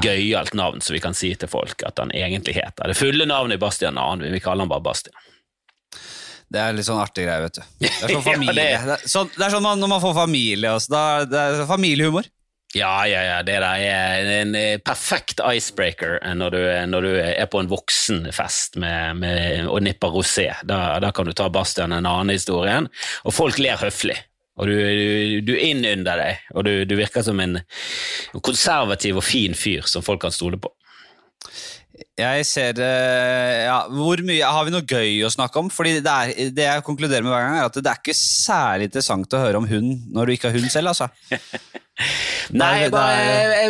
gøyalt 0.01 0.57
navn 0.57 0.81
som 0.81 0.97
vi 0.97 1.05
kan 1.05 1.17
si 1.17 1.35
til 1.37 1.53
folk 1.53 1.85
at 1.85 2.01
han 2.01 2.17
egentlig 2.17 2.57
heter. 2.57 2.89
Det 2.89 2.97
fulle 2.97 3.29
navnet 3.29 3.61
er 3.61 3.65
Bastian 3.67 4.01
annen, 4.01 4.33
vi 4.33 4.41
kaller 4.41 4.65
han 4.65 4.73
bare 4.73 4.89
Bastian. 4.89 5.21
Det 6.51 6.59
er 6.59 6.73
litt 6.75 6.89
sånn 6.89 7.05
artig 7.05 7.29
greie, 7.29 7.45
vet 7.45 7.61
du. 7.61 7.65
Det 7.85 7.93
er 7.93 8.17
sånn 8.17 8.29
familie. 8.33 8.69
ja, 8.73 8.81
det... 8.81 8.89
Det, 8.89 8.99
er 9.05 9.17
sånn, 9.19 9.29
det 9.37 9.45
er 9.45 9.59
sånn 9.59 9.69
man, 9.69 9.79
når 9.79 9.97
man 9.99 10.07
får 10.09 10.17
familie 10.25 10.73
også. 10.81 10.97
Da, 10.97 11.03
det 11.29 11.43
er 11.45 11.67
familiehumor. 11.69 12.27
Ja, 12.75 13.07
ja, 13.07 13.23
ja. 13.27 13.39
Det 13.43 13.57
der 13.59 13.83
er 13.83 14.29
en 14.37 14.55
perfekt 14.87 15.41
icebreaker 15.43 16.21
når 16.39 16.55
du, 16.55 16.61
når 16.93 17.07
du 17.07 17.13
er 17.19 17.49
på 17.51 17.63
en 17.63 17.71
voksenfest 17.71 18.79
med, 18.79 19.19
med, 19.19 19.67
og 19.67 19.83
nipper 19.83 20.15
rosé. 20.15 20.47
Da, 20.63 21.01
da, 21.03 21.11
kan 21.15 21.27
du 21.27 21.35
ta 21.35 21.49
Bastian 21.51 21.97
en 21.97 22.07
annen 22.07 22.35
historie, 22.37 22.77
og 23.25 23.35
folk 23.35 23.59
ler 23.59 23.81
høflig. 23.81 24.19
Og 24.61 24.69
du, 24.69 24.77
du, 24.77 25.41
du 25.51 25.55
innynder 25.57 26.21
deg, 26.21 26.45
og 26.55 26.67
du, 26.69 26.75
du 26.85 26.95
virker 26.99 27.25
som 27.27 27.41
en 27.43 27.59
konservativ 28.45 29.19
og 29.19 29.25
fin 29.25 29.57
fyr 29.57 29.89
som 29.89 30.05
folk 30.05 30.23
kan 30.27 30.35
stole 30.35 30.61
på. 30.61 30.71
Jeg 32.21 32.45
ser 32.49 32.79
eh, 32.81 33.67
ja, 33.67 33.81
Hvor 33.93 34.21
mye 34.25 34.47
Har 34.47 34.65
vi 34.65 34.73
noe 34.73 34.87
gøy 34.87 35.19
å 35.27 35.31
snakke 35.33 35.61
om? 35.61 35.69
Fordi 35.73 35.99
det, 36.05 36.13
er, 36.13 36.51
det 36.55 36.65
jeg 36.65 36.85
konkluderer 36.87 37.25
med 37.25 37.33
hver 37.33 37.45
gang, 37.45 37.59
er 37.59 37.69
at 37.69 37.77
det 37.77 37.91
er 37.91 38.01
ikke 38.01 38.17
særlig 38.17 38.89
interessant 38.89 39.37
å 39.37 39.43
høre 39.43 39.61
om 39.61 39.69
hund 39.69 40.07
når 40.15 40.29
du 40.29 40.35
ikke 40.37 40.51
har 40.51 40.57
hund 40.57 40.73
selv, 40.73 40.93
altså. 40.93 41.11
Nei, 42.61 42.71
jeg, 42.85 42.93
bare, 42.95 43.19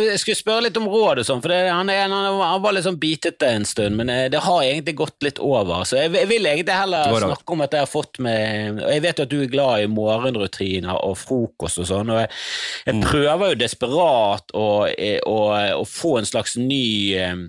jeg, 0.07 0.19
skulle 0.21 0.39
spørre 0.39 0.65
litt 0.65 0.77
om 0.79 0.87
råd 0.89 1.21
og 1.21 1.27
sånn, 1.27 1.41
for 1.43 1.53
det, 1.53 1.59
han, 1.69 1.91
han, 1.91 2.13
han, 2.15 2.61
var 2.63 2.75
litt 2.75 2.87
sånn 2.87 2.99
bitete 3.01 3.49
en 3.57 3.67
stund, 3.67 3.97
men 3.99 4.11
eh, 4.13 4.25
det 4.31 4.41
har 4.45 4.63
egentlig 4.65 4.95
gått 5.01 5.25
litt 5.25 5.41
over. 5.43 5.83
Så 5.87 5.99
jeg, 5.99 6.13
jeg 6.17 6.29
vil 6.31 6.49
egentlig 6.49 6.77
heller 6.77 7.15
snakke 7.25 7.55
om 7.55 7.65
at 7.65 7.75
jeg 7.75 7.85
har 7.85 7.91
fått 7.91 8.21
med 8.23 8.81
og 8.81 8.89
Jeg 8.91 9.03
vet 9.03 9.19
jo 9.19 9.25
at 9.27 9.31
du 9.31 9.37
er 9.43 9.51
glad 9.51 9.83
i 9.83 9.89
morgenrutiner 9.91 11.01
og 11.05 11.17
frokost 11.19 11.81
og 11.83 11.89
sånn, 11.89 12.13
og 12.13 12.21
jeg, 12.23 12.31
jeg 12.87 12.97
mm. 12.97 13.05
prøver 13.07 13.53
jo 13.53 13.61
desperat 13.61 14.55
å, 14.57 14.67
å, 14.87 15.39
å 15.81 15.87
få 15.87 16.17
en 16.21 16.29
slags 16.29 16.57
ny 16.59 16.85
eh, 17.19 17.43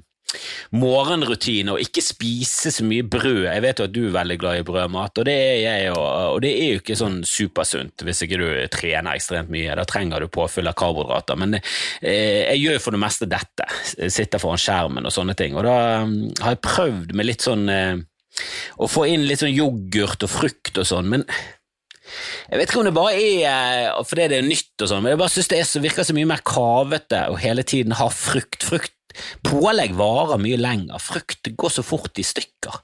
morgenrutine 0.76 1.74
og 1.74 1.82
ikke 1.82 2.04
spise 2.04 2.72
så 2.74 2.86
mye 2.86 3.04
brød. 3.06 3.44
Jeg 3.48 3.64
vet 3.64 3.80
jo 3.80 3.86
at 3.88 3.94
du 3.94 4.02
er 4.06 4.16
veldig 4.16 4.38
glad 4.40 4.60
i 4.60 4.66
brødmat, 4.66 5.20
og 5.20 5.28
det 5.28 5.36
er 5.36 5.58
jeg 5.62 5.88
jo. 5.90 5.96
Og 6.02 6.40
det 6.44 6.52
er 6.56 6.70
jo 6.74 6.82
ikke 6.82 6.98
sånn 6.98 7.20
supersunt 7.28 8.04
hvis 8.06 8.24
ikke 8.26 8.40
du 8.40 8.46
trener 8.72 9.16
ekstremt 9.16 9.52
mye. 9.52 9.76
Da 9.78 9.86
trenger 9.88 10.22
du 10.22 10.32
påfyll 10.32 10.70
av 10.70 10.76
karbohydrater. 10.78 11.40
Men 11.40 11.58
eh, 11.58 12.42
jeg 12.52 12.62
gjør 12.64 12.84
for 12.86 12.96
det 12.96 13.02
meste 13.04 13.30
dette. 13.30 13.68
Sitter 14.12 14.42
foran 14.42 14.60
skjermen 14.60 15.08
og 15.08 15.14
sånne 15.14 15.36
ting. 15.38 15.56
Og 15.58 15.66
da 15.66 15.76
um, 16.06 16.16
har 16.42 16.56
jeg 16.56 16.64
prøvd 16.66 17.16
med 17.18 17.28
litt 17.28 17.44
sånn 17.44 17.68
eh, 17.72 17.96
Å 18.80 18.88
få 18.88 19.04
inn 19.12 19.26
litt 19.28 19.42
sånn 19.42 19.52
yoghurt 19.52 20.24
og 20.24 20.30
frukt 20.32 20.78
og 20.80 20.86
sånn, 20.88 21.10
men 21.12 21.26
jeg 22.48 22.60
vet 22.60 22.70
ikke 22.70 22.80
om 22.82 22.88
det 22.88 22.94
bare 22.96 23.12
er 23.18 23.46
eh, 23.50 24.00
fordi 24.08 24.26
det 24.32 24.40
er 24.40 24.48
nytt, 24.48 24.72
og 24.80 24.90
sånn, 24.90 25.04
men 25.04 25.14
jeg 25.14 25.22
bare 25.22 25.34
synes 25.36 25.52
det 25.52 25.60
så, 25.68 25.82
virker 25.84 26.08
så 26.08 26.16
mye 26.16 26.30
mer 26.32 26.42
kavete 26.46 27.22
å 27.32 27.38
hele 27.40 27.64
tiden 27.66 27.96
ha 27.98 28.08
frukt. 28.12 28.66
Frukt 28.66 28.98
Pålegg 29.44 29.92
varer 29.98 30.40
mye 30.40 30.56
lenger, 30.56 31.00
frukt 31.02 31.50
går 31.58 31.72
så 31.74 31.84
fort 31.84 32.16
i 32.16 32.24
stykker. 32.24 32.78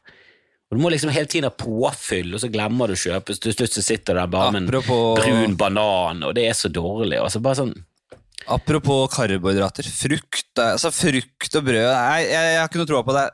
Og 0.69 0.77
Du 0.77 0.83
må 0.83 0.91
liksom 0.93 1.09
hele 1.15 1.29
tiden 1.31 1.49
ha 1.49 1.55
påfyll, 1.57 2.35
og 2.37 2.43
så 2.43 2.51
glemmer 2.53 2.91
du 2.91 2.97
å 2.97 3.01
kjøpe, 3.01 3.33
så 3.33 3.47
til 3.47 3.55
slutt 3.57 3.79
så 3.79 3.85
sitter 3.85 4.19
du 4.19 4.21
der 4.21 4.33
bare 4.33 4.53
med 4.53 4.67
en 4.67 4.83
brun 5.17 5.57
banan, 5.57 6.21
og 6.29 6.35
det 6.37 6.45
er 6.51 6.59
så 6.59 6.69
dårlig. 6.69 7.17
Altså 7.23 7.41
bare 7.45 7.63
sånn 7.63 7.73
Apropos 8.49 9.11
karbohydrater. 9.13 9.85
Frukt, 9.93 10.61
altså 10.63 10.91
frukt 10.95 11.57
og 11.59 11.67
brød 11.67 11.83
jeg, 11.83 12.23
jeg, 12.25 12.33
jeg, 12.33 12.57
har 12.57 12.71
ikke 12.71 12.81
noe 12.81 12.89
tro 12.89 13.03
på 13.05 13.17
det. 13.17 13.27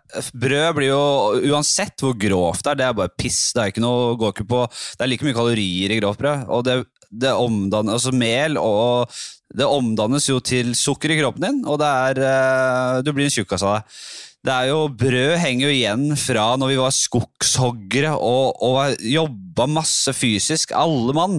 Brød 0.43 0.67
blir 0.79 0.91
jo, 0.91 1.05
uansett 1.53 2.03
hvor 2.03 2.17
grovt 2.19 2.65
det 2.67 2.73
er, 2.73 2.81
det 2.81 2.89
er 2.89 2.99
bare 2.99 3.15
piss. 3.23 3.41
Det 3.55 3.63
er, 3.63 3.71
ikke 3.71 3.85
noe, 3.85 4.17
går 4.19 4.35
ikke 4.35 4.49
på, 4.51 4.65
det 4.67 5.07
er 5.07 5.13
like 5.13 5.29
mye 5.29 5.37
kalorier 5.37 5.95
i 5.95 6.01
grovt 6.01 6.23
brød. 6.23 6.45
Og 6.57 6.67
det, 6.67 6.77
det 7.15 7.33
omdanner, 7.39 7.95
altså 7.95 8.15
mel 8.15 8.59
og 8.59 9.15
det 9.55 9.71
omdannes 9.71 10.27
jo 10.27 10.41
til 10.43 10.75
sukker 10.75 11.15
i 11.15 11.21
kroppen 11.21 11.47
din, 11.47 11.61
og 11.71 11.79
det 11.79 11.91
er, 12.09 12.23
eh, 12.27 13.03
du 13.07 13.13
blir 13.15 13.29
en 13.29 13.35
tjukkas 13.35 13.63
av 13.63 13.77
det. 13.77 13.99
Det 14.45 14.53
er 14.53 14.69
jo, 14.69 14.81
Brød 14.93 15.39
henger 15.41 15.71
jo 15.71 15.73
igjen 15.73 16.19
fra 16.21 16.51
når 16.61 16.75
vi 16.75 16.81
var 16.83 16.93
skogshoggere 16.93 18.11
og, 18.13 18.59
og 18.61 19.07
jobba 19.09 19.65
masse 19.73 20.13
fysisk, 20.13 20.75
alle 20.77 21.15
mann. 21.17 21.39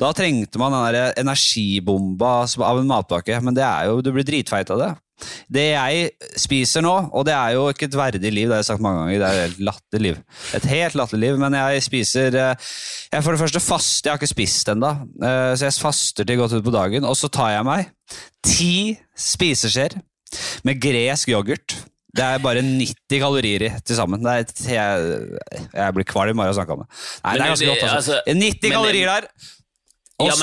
Da 0.00 0.14
trengte 0.16 0.60
man 0.60 0.72
den 0.72 0.86
der 0.96 1.18
energibomba 1.20 2.46
av 2.48 2.80
en 2.80 2.88
matpakke, 2.88 3.36
men 3.44 3.56
det 3.56 3.66
er 3.66 3.90
jo, 3.90 4.00
du 4.00 4.14
blir 4.14 4.24
dritfeit 4.24 4.72
av 4.72 4.80
det. 4.80 4.94
Det 5.50 5.64
jeg 5.72 6.30
spiser 6.38 6.84
nå, 6.86 6.94
og 7.10 7.24
det 7.26 7.34
er 7.34 7.56
jo 7.56 7.66
ikke 7.72 7.88
et 7.88 7.98
verdig 7.98 8.30
liv, 8.30 8.46
det 8.46 8.54
har 8.54 8.62
jeg 8.62 8.68
sagt 8.70 8.84
mange 8.84 9.02
ganger, 9.02 9.18
det 9.18 9.28
er 9.28 9.50
et 9.50 9.60
latterlig 9.68 10.04
liv. 10.06 10.22
Et 10.56 10.68
helt 10.70 10.96
latterlig 11.00 11.24
liv, 11.26 11.40
men 11.42 11.56
jeg 11.58 11.84
spiser 11.84 12.38
eh, 12.38 12.70
Jeg 13.12 13.26
for 13.26 13.34
det 13.34 13.42
første 13.42 13.64
faster, 13.64 14.08
jeg 14.08 14.14
har 14.14 14.22
ikke 14.22 14.30
spist 14.30 14.72
ennå, 14.72 14.94
eh, 15.18 15.52
så 15.58 15.68
jeg 15.68 15.78
faster 15.82 16.28
til 16.28 16.40
godt 16.40 16.56
ut 16.56 16.64
på 16.64 16.76
dagen, 16.78 17.04
og 17.04 17.18
så 17.18 17.28
tar 17.28 17.56
jeg 17.58 17.68
meg 17.68 17.92
ti 18.46 18.72
spiseskjeer 19.18 19.98
med 20.64 20.80
gresk 20.80 21.34
yoghurt. 21.34 21.80
Det 22.08 22.24
er 22.24 22.40
bare 22.40 22.62
90 22.64 23.20
kalorier 23.20 23.66
i 23.66 23.70
til 23.84 23.98
sammen. 23.98 24.24
Er, 24.24 24.48
jeg, 24.48 25.38
jeg, 25.74 25.94
blir 25.96 26.08
kvalm 26.08 26.40
bare 26.40 26.50
av 26.50 26.56
å 26.56 26.58
snakke 26.58 26.74
om 26.74 26.82
det. 26.84 26.88
Nei, 27.24 27.34
det 27.34 27.44
er 27.44 27.52
ganske 27.52 27.70
godt. 27.70 27.86
Altså. 27.88 28.18
90 28.26 28.48
altså, 28.48 28.72
kalorier 28.74 29.12
der! 29.12 29.30
Ja, 30.18 30.34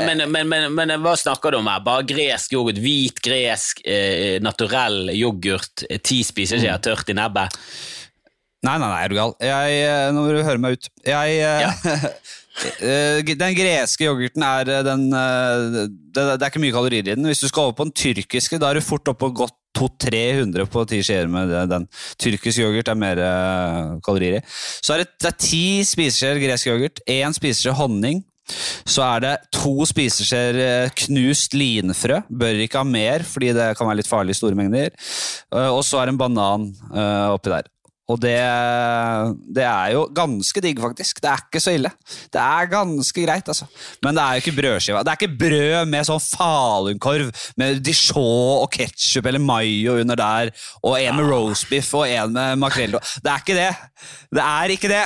men, 0.00 0.22
men, 0.32 0.48
men, 0.48 0.70
men, 0.72 0.92
hva 1.04 1.12
snakker 1.20 1.52
du 1.52 1.58
om 1.58 1.66
her? 1.68 1.82
Bare 1.84 2.06
gresk 2.08 2.54
yoghurt? 2.56 2.78
Hvit 2.80 3.18
gresk, 3.24 3.82
eh, 3.84 4.38
naturell 4.40 5.10
yoghurt? 5.12 5.84
Eh, 5.90 6.00
ti 6.00 6.22
spiseskjeer 6.24 6.78
mm. 6.78 6.84
tørt 6.86 7.12
i 7.12 7.16
nebbet? 7.18 7.58
Nei, 8.64 8.78
nei, 8.78 8.88
nei, 8.88 9.02
er 9.02 9.12
du 9.12 9.18
gal. 9.18 9.34
Jeg, 9.44 9.76
eh, 9.84 10.06
nå 10.14 10.24
må 10.24 10.32
du 10.32 10.40
høre 10.40 10.62
meg 10.62 10.78
ut. 10.78 10.88
Jeg, 11.04 11.36
eh, 11.36 11.66
ja. 11.66 12.00
den 12.54 13.56
greske 13.58 14.06
yoghurten 14.06 14.44
er 14.46 14.70
den 14.86 15.08
det, 15.10 15.88
det, 16.14 16.38
er 16.38 16.48
ikke 16.48 16.62
mye 16.62 16.74
kalorier 16.74 17.02
i 17.02 17.14
den. 17.14 17.26
Hvis 17.26 17.42
du 17.42 17.48
skal 17.50 17.68
over 17.68 17.76
på 17.80 17.88
den 17.88 17.96
tyrkiske, 17.98 18.60
da 18.62 18.70
er 18.70 18.78
du 18.78 18.86
fort 18.86 19.10
oppe 19.10 19.26
og 19.26 19.40
gått 19.42 19.56
200-300 19.74 20.68
på 20.70 20.84
ti 20.90 21.00
skjeer 21.04 21.30
med 21.30 21.50
den. 21.70 21.88
Tyrkisk 22.20 22.62
yoghurt 22.62 22.90
er 22.90 22.98
mer 22.98 23.22
kalorier 24.06 24.38
i. 24.38 24.44
Så 24.46 24.94
er 24.94 25.02
det, 25.02 25.10
det 25.18 25.32
er 25.32 25.40
ti 25.42 25.64
spiseskjeer 25.86 26.40
gresk 26.42 26.70
yoghurt, 26.70 27.02
én 27.10 27.34
spiseskje 27.34 27.74
honning, 27.74 28.22
så 28.84 29.04
er 29.06 29.22
det 29.24 29.34
to 29.56 29.86
spiseskjeer 29.88 30.58
eh, 30.60 30.94
knust 31.06 31.56
linfrø. 31.56 32.20
Bør 32.28 32.64
ikke 32.64 32.82
ha 32.82 32.88
mer, 32.88 33.24
fordi 33.26 33.54
det 33.56 33.70
kan 33.78 33.88
være 33.88 34.02
litt 34.02 34.10
farlig 34.10 34.36
i 34.36 34.40
store 34.40 34.58
mengder. 34.58 34.92
Eh, 35.54 35.70
og 35.70 35.80
så 35.86 36.00
er 36.00 36.10
det 36.10 36.14
en 36.14 36.20
banan 36.20 36.68
oppi 37.32 37.52
der. 37.54 37.70
Og 38.12 38.18
det, 38.20 38.36
det, 39.56 39.64
er 39.64 39.94
jo 39.94 40.04
ganske 40.12 40.60
digg, 40.60 40.80
faktisk. 40.82 41.22
Det 41.24 41.30
er 41.30 41.40
ikke 41.46 41.62
så 41.62 41.72
ille. 41.72 41.90
Det 42.32 42.40
er 42.40 42.68
ganske 42.68 43.24
greit, 43.24 43.48
altså. 43.48 43.68
Men 44.04 44.18
det 44.18 44.24
er 44.24 44.36
jo 44.36 44.44
ikke 44.44 44.56
brødskiva. 44.58 45.00
Det 45.00 45.14
er 45.14 45.20
ikke 45.20 45.38
brød 45.40 45.88
med 45.88 46.08
sånn 46.10 46.20
falunkorv 46.20 47.32
med 47.60 47.80
dijon 47.84 48.60
og 48.60 48.68
ketsjup 48.76 49.30
eller 49.30 49.40
mayo 49.40 49.96
under 50.02 50.20
der, 50.20 50.52
og 50.84 50.98
en 51.00 51.16
med 51.16 51.32
roastbiff 51.32 51.94
og 51.96 52.08
en 52.10 52.36
med 52.36 52.60
makrell. 52.60 52.98
Det 53.24 53.32
er 53.32 53.44
ikke 53.44 53.60
det. 53.62 53.70
Det 54.34 54.44
er 54.44 54.76
ikke 54.76 54.92
det. 54.92 55.04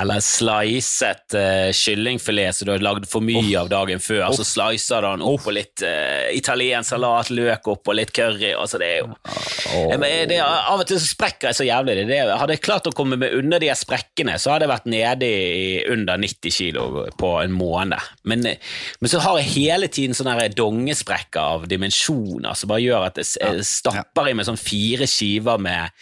Eller 0.00 0.20
slicet 0.24 1.34
uh, 1.36 1.70
kyllingfilet 1.76 2.56
som 2.56 2.68
du 2.68 2.72
har 2.72 2.84
lagd 2.84 3.06
for 3.10 3.24
mye 3.24 3.42
oh. 3.42 3.62
av 3.62 3.70
dagen 3.72 4.00
før. 4.02 4.24
Oh. 4.28 4.36
Så 4.36 4.46
slicer 4.48 5.04
du 5.04 5.08
den 5.10 5.24
opp 5.26 5.48
og 5.48 5.56
litt 5.56 5.84
uh, 5.84 6.30
italiensk 6.34 6.94
salat, 6.94 7.30
løk 7.34 7.68
opp 7.70 7.90
og 7.90 7.98
litt 7.98 8.12
curry. 8.16 8.52
Altså, 8.54 8.80
det 8.80 8.88
er 8.88 9.02
jo 9.02 9.10
oh. 9.10 9.94
det 10.00 10.38
er, 10.38 10.44
Av 10.44 10.80
og 10.80 10.86
til 10.88 11.00
så 11.00 11.10
sprekker 11.12 11.50
jeg 11.50 11.60
så 11.60 11.66
jævlig. 11.68 12.06
Det, 12.08 12.20
hadde 12.30 12.56
jeg 12.56 12.64
klart 12.64 12.88
å 12.88 12.94
komme 12.96 13.18
meg 13.20 13.36
under 13.36 13.62
de 13.62 13.70
sprekkene, 13.76 14.38
så 14.40 14.54
hadde 14.54 14.66
jeg 14.66 14.72
vært 14.74 14.90
nede 14.90 15.28
i 15.28 15.84
under 15.90 16.20
90 16.20 16.56
kilo 16.56 16.86
på 17.20 17.34
en 17.42 17.54
måned. 17.54 18.10
Men, 18.30 18.46
men 18.46 19.12
så 19.12 19.22
har 19.24 19.40
jeg 19.40 19.52
hele 19.54 19.90
tiden 19.92 20.16
sånne 20.16 20.48
dongesprekker 20.56 21.40
av 21.40 21.68
dimensjoner 21.70 22.56
som 22.56 22.70
bare 22.70 22.84
gjør 22.84 23.08
at 23.10 23.20
jeg 23.20 23.64
stapper 23.66 24.30
i 24.30 24.36
meg 24.36 24.48
sånn 24.48 24.60
fire 24.60 25.08
skiver 25.10 25.60
med, 25.60 25.92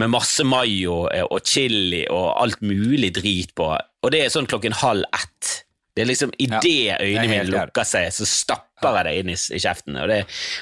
med 0.00 0.12
masse 0.12 0.44
mayo 0.46 1.04
og 1.08 1.38
chili 1.48 2.04
og 2.12 2.28
alt 2.42 2.62
mulig 2.64 3.12
drit 3.16 3.37
på, 3.58 3.72
og 3.76 4.14
det 4.14 4.24
er 4.24 4.34
sånn 4.34 4.48
klokken 4.50 4.76
halv 4.80 5.06
ett. 5.14 5.54
Det 5.98 6.04
er 6.04 6.10
liksom 6.12 6.30
Idet 6.38 6.70
ja, 6.70 6.96
øynene 7.02 7.26
mine 7.26 7.46
lukker 7.50 7.86
seg, 7.88 8.12
så 8.14 8.22
stapper 8.28 9.00
jeg 9.00 9.06
det 9.08 9.14
inn 9.18 9.30
i, 9.32 9.34
i 9.34 9.58
kjeften. 9.58 9.96
Og, 9.98 10.06
det, 10.06 10.18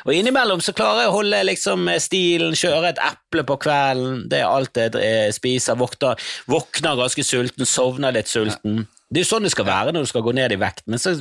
og, 0.07 0.13
innimellom 0.17 0.63
så 0.65 0.73
klarer 0.73 1.05
jeg 1.05 1.11
å 1.11 1.17
holde 1.19 1.41
liksom 1.45 1.91
stilen, 2.01 2.57
kjøre 2.57 2.95
et 2.95 3.03
eple 3.05 3.45
på 3.45 3.59
kvelden. 3.67 4.23
Det 4.33 4.39
er 4.41 4.49
alt 4.49 4.81
jeg 4.81 5.35
spiser. 5.37 5.77
Våkner, 5.77 6.17
våkner 6.49 6.97
ganske 7.03 7.25
sulten, 7.29 7.69
sovner 7.69 8.17
litt 8.17 8.33
sulten. 8.33 8.87
Det 9.13 9.21
er 9.21 9.27
jo 9.27 9.29
sånn 9.29 9.45
det 9.45 9.53
skal 9.53 9.69
være 9.69 9.93
når 9.93 10.07
du 10.07 10.11
skal 10.11 10.25
gå 10.25 10.33
ned 10.35 10.55
i 10.57 10.59
vekt, 10.59 10.87
men 10.91 10.99
så, 10.99 11.13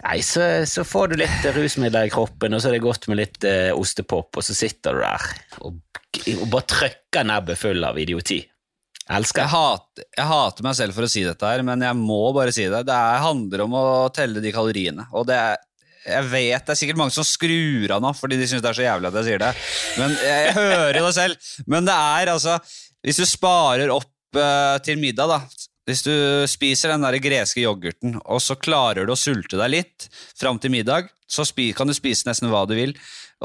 nei, 0.00 0.16
så, 0.26 0.46
så 0.66 0.82
får 0.88 1.12
du 1.12 1.20
litt 1.20 1.44
rusmidler 1.54 2.08
i 2.08 2.14
kroppen, 2.14 2.56
og 2.56 2.62
så 2.62 2.70
er 2.70 2.78
det 2.78 2.86
godt 2.86 3.06
med 3.12 3.20
litt 3.20 3.46
uh, 3.46 3.70
ostepop, 3.78 4.40
og 4.40 4.46
så 4.46 4.56
sitter 4.56 4.96
du 4.96 5.04
der 5.04 5.28
og, 5.60 5.76
og 6.40 6.48
bare 6.50 6.66
trykker 6.72 7.28
nebbet 7.30 7.60
full 7.60 7.86
av 7.86 8.00
idioti. 8.00 8.40
Elsker. 9.10 9.42
Jeg, 9.42 9.50
hat, 9.50 10.04
jeg 10.16 10.28
hater 10.30 10.66
meg 10.66 10.76
selv 10.78 10.94
for 10.96 11.06
å 11.06 11.10
si 11.10 11.24
dette, 11.26 11.48
her, 11.48 11.64
men 11.66 11.82
jeg 11.82 11.98
må 11.98 12.20
bare 12.36 12.54
si 12.54 12.68
det. 12.70 12.84
Det 12.86 13.00
handler 13.24 13.64
om 13.66 13.74
å 13.74 13.84
telle 14.14 14.42
de 14.42 14.52
kaloriene. 14.54 15.08
Og 15.18 15.26
det 15.30 15.38
er, 15.38 15.58
jeg 16.06 16.28
vet 16.30 16.66
det 16.66 16.74
er 16.74 16.78
sikkert 16.78 17.00
mange 17.00 17.14
som 17.14 17.26
skrur 17.26 17.92
av 17.92 18.00
nå 18.00 18.14
fordi 18.16 18.38
de 18.40 18.46
syns 18.48 18.62
det 18.64 18.70
er 18.70 18.78
så 18.78 18.86
jævlig 18.86 19.10
at 19.10 19.18
jeg 19.20 19.26
sier 19.26 19.42
det. 19.42 19.50
Men 20.00 20.14
Jeg 20.24 20.54
hører 20.56 21.00
jo 21.00 21.04
det 21.08 21.16
selv. 21.18 21.50
Men 21.68 21.88
det 21.90 21.96
er 21.96 22.32
altså 22.32 22.56
Hvis 23.04 23.20
du 23.20 23.26
sparer 23.28 23.92
opp 23.92 24.38
uh, 24.38 24.78
til 24.84 25.00
middag, 25.02 25.28
da 25.28 25.59
Hvis 25.90 26.04
du 26.06 26.14
spiser 26.50 26.94
den 26.94 27.06
der 27.06 27.18
greske 27.22 27.64
yoghurten, 27.64 28.20
og 28.22 28.42
så 28.44 28.56
klarer 28.58 29.08
du 29.08 29.14
å 29.14 29.18
sulte 29.18 29.58
deg 29.58 29.74
litt 29.74 30.06
fram 30.38 30.60
til 30.62 30.72
middag, 30.72 31.10
så 31.30 31.44
kan 31.76 31.86
du 31.86 31.94
spise 31.94 32.26
nesten 32.26 32.50
hva 32.50 32.64
du 32.66 32.74
vil. 32.78 32.94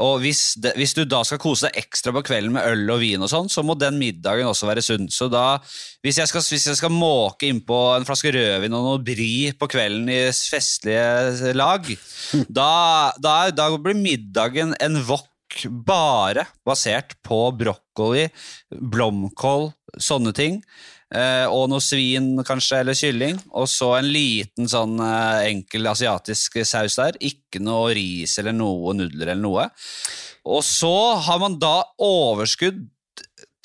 Og 0.02 0.20
hvis, 0.20 0.58
de, 0.60 0.74
hvis, 0.76 0.92
du 0.92 1.06
da 1.08 1.22
skal 1.24 1.40
kose 1.40 1.68
deg 1.68 1.78
ekstra 1.80 2.12
på 2.12 2.20
kvelden 2.26 2.52
med 2.52 2.66
øl 2.68 2.90
og 2.92 3.00
vin, 3.00 3.22
og 3.22 3.30
sånn, 3.32 3.48
så 3.52 3.62
må 3.64 3.78
den 3.80 3.96
middagen 4.00 4.48
også 4.48 4.68
være 4.68 4.84
sunn. 4.84 5.06
Så 5.12 5.30
da, 5.32 5.56
hvis 6.04 6.18
jeg 6.20 6.28
skal, 6.28 6.44
hvis 6.52 6.66
jeg 6.68 6.78
skal 6.80 6.92
måke 6.92 7.48
innpå 7.48 7.78
en 7.94 8.04
flaske 8.08 8.34
rødvin 8.34 8.76
og 8.76 8.84
noe 8.90 9.04
bri 9.06 9.54
på 9.56 9.70
kvelden 9.72 10.10
i 10.12 10.20
festlige 10.34 11.54
lag, 11.56 11.88
da, 12.60 12.74
da, 13.22 13.38
da 13.56 13.70
blir 13.80 13.96
middagen 13.96 14.76
en 14.84 15.00
wok 15.08 15.32
bare 15.86 16.44
basert 16.66 17.14
på 17.24 17.38
brokkoli, 17.56 18.26
blomkål, 18.76 19.70
sånne 19.96 20.34
ting. 20.36 20.60
Eh, 21.14 21.46
og 21.46 21.68
noe 21.70 21.82
svin 21.84 22.32
kanskje, 22.46 22.80
eller 22.82 22.98
kylling. 22.98 23.38
Og 23.54 23.68
så 23.70 23.92
en 23.98 24.08
liten 24.10 24.70
sånn 24.70 24.98
eh, 25.02 25.46
enkel 25.52 25.86
asiatisk 25.92 26.58
saus 26.66 26.98
der. 26.98 27.18
Ikke 27.22 27.62
noe 27.62 27.94
ris 27.96 28.38
eller 28.42 28.56
noe 28.56 28.96
nudler 28.96 29.30
eller 29.30 29.42
noe. 29.42 29.68
Og 30.46 30.64
så 30.66 30.96
har 31.26 31.42
man 31.42 31.58
da 31.62 31.78
overskudd 32.02 32.84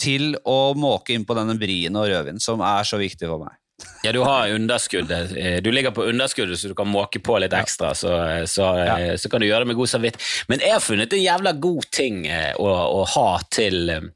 til 0.01 0.35
å 0.49 0.73
måke 0.77 1.13
inn 1.13 1.25
på 1.29 1.37
denne 1.37 1.57
brien 1.61 1.97
og 1.97 2.07
rødvin, 2.09 2.41
som 2.41 2.61
er 2.65 2.87
så 2.87 2.97
viktig 3.01 3.27
for 3.29 3.43
meg. 3.43 3.57
Ja, 4.05 4.11
du 4.13 4.19
har 4.21 4.49
underskuddet. 4.53 5.33
Eh, 5.37 5.57
du 5.65 5.71
ligger 5.73 5.93
på 5.93 6.05
underskuddet, 6.09 6.59
så 6.61 6.69
du 6.69 6.77
kan 6.77 6.89
måke 6.89 7.21
på 7.21 7.39
litt 7.41 7.53
ekstra. 7.57 7.95
Så, 7.97 8.13
så, 8.49 8.69
ja. 8.77 9.17
så 9.17 9.29
kan 9.29 9.41
du 9.41 9.49
gjøre 9.49 9.65
det 9.65 9.73
med 9.73 9.81
god 9.81 9.89
samvittighet. 9.89 10.47
Men 10.49 10.61
jeg 10.61 10.77
har 10.77 10.85
funnet 10.85 11.17
en 11.17 11.25
jævla 11.25 11.57
god 11.57 11.89
ting 11.89 12.25
å, 12.29 12.69
å 12.69 13.05
ha 13.17 13.29
til 13.49 14.11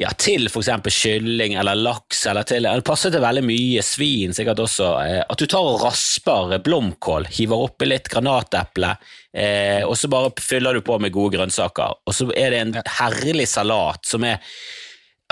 ja, 0.00 0.10
til 0.18 0.48
f.eks. 0.48 0.70
kylling 0.96 1.54
eller 1.60 1.78
laks, 1.78 2.24
eller 2.30 2.46
til 2.48 2.66
Det 2.68 2.84
passer 2.86 3.12
til 3.12 3.24
veldig 3.24 3.44
mye 3.46 3.84
svin 3.84 4.34
sikkert 4.36 4.62
også. 4.64 4.90
Eh, 5.04 5.20
at 5.22 5.40
du 5.40 5.46
tar 5.46 5.68
og 5.68 5.82
rasper 5.84 6.56
blomkål, 6.64 7.28
hiver 7.36 7.66
oppi 7.68 7.88
litt 7.90 8.10
granateple, 8.12 8.94
eh, 9.36 9.82
og 9.86 9.96
så 9.98 10.10
bare 10.12 10.32
fyller 10.40 10.78
du 10.78 10.84
på 10.86 10.98
med 11.02 11.14
gode 11.14 11.36
grønnsaker. 11.36 11.98
Og 12.06 12.16
så 12.16 12.30
er 12.36 12.54
det 12.54 12.62
en 12.62 12.78
herlig 13.00 13.48
salat 13.50 14.08
som 14.08 14.28
er 14.28 14.40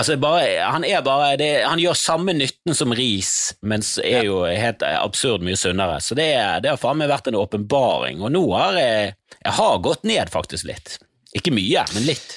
Altså 0.01 0.15
bare, 0.17 0.63
han, 0.65 0.85
er 0.89 1.03
bare, 1.05 1.35
det, 1.37 1.49
han 1.61 1.81
gjør 1.83 1.97
samme 1.99 2.33
nytten 2.33 2.73
som 2.73 2.95
ris, 2.97 3.51
men 3.61 3.83
er 4.01 4.23
jo 4.25 4.39
helt 4.49 4.81
absurd 4.87 5.45
mye 5.45 5.59
sunnere. 5.61 5.99
Så 6.01 6.17
det, 6.17 6.31
det 6.65 6.71
har 6.73 6.81
faen 6.81 6.97
meg 7.03 7.11
vært 7.11 7.29
en 7.29 7.37
åpenbaring. 7.37 8.23
Og 8.25 8.33
nå 8.33 8.41
har 8.55 8.79
jeg, 8.81 9.11
jeg 9.43 9.55
har 9.59 9.83
gått 9.85 10.09
ned 10.09 10.33
faktisk 10.33 10.71
litt. 10.71 10.95
Ikke 11.37 11.53
mye, 11.53 11.85
men 11.93 12.09
litt. 12.09 12.33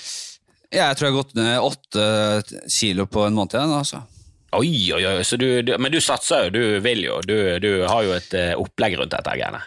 Ja, 0.74 0.90
jeg 0.90 0.98
tror 0.98 1.08
jeg 1.08 1.14
har 1.14 1.22
gått 1.22 1.36
ned 1.38 1.54
åtte 1.62 2.06
kilo 2.74 3.06
på 3.06 3.28
en 3.28 3.38
måned 3.38 3.54
igjen. 3.54 3.76
altså. 3.78 4.02
Oi, 4.54 4.94
oi, 4.94 5.02
oi, 5.06 5.22
du, 5.38 5.48
du, 5.66 5.76
men 5.82 5.94
du 5.94 6.00
satser 6.02 6.48
jo, 6.48 6.54
du 6.54 6.82
vil 6.86 7.06
jo. 7.06 7.20
Du, 7.26 7.36
du 7.62 7.70
har 7.86 8.02
jo 8.06 8.14
et 8.16 8.34
uh, 8.38 8.54
opplegg 8.62 8.98
rundt 9.00 9.14
dette 9.14 9.38
greiene. 9.38 9.62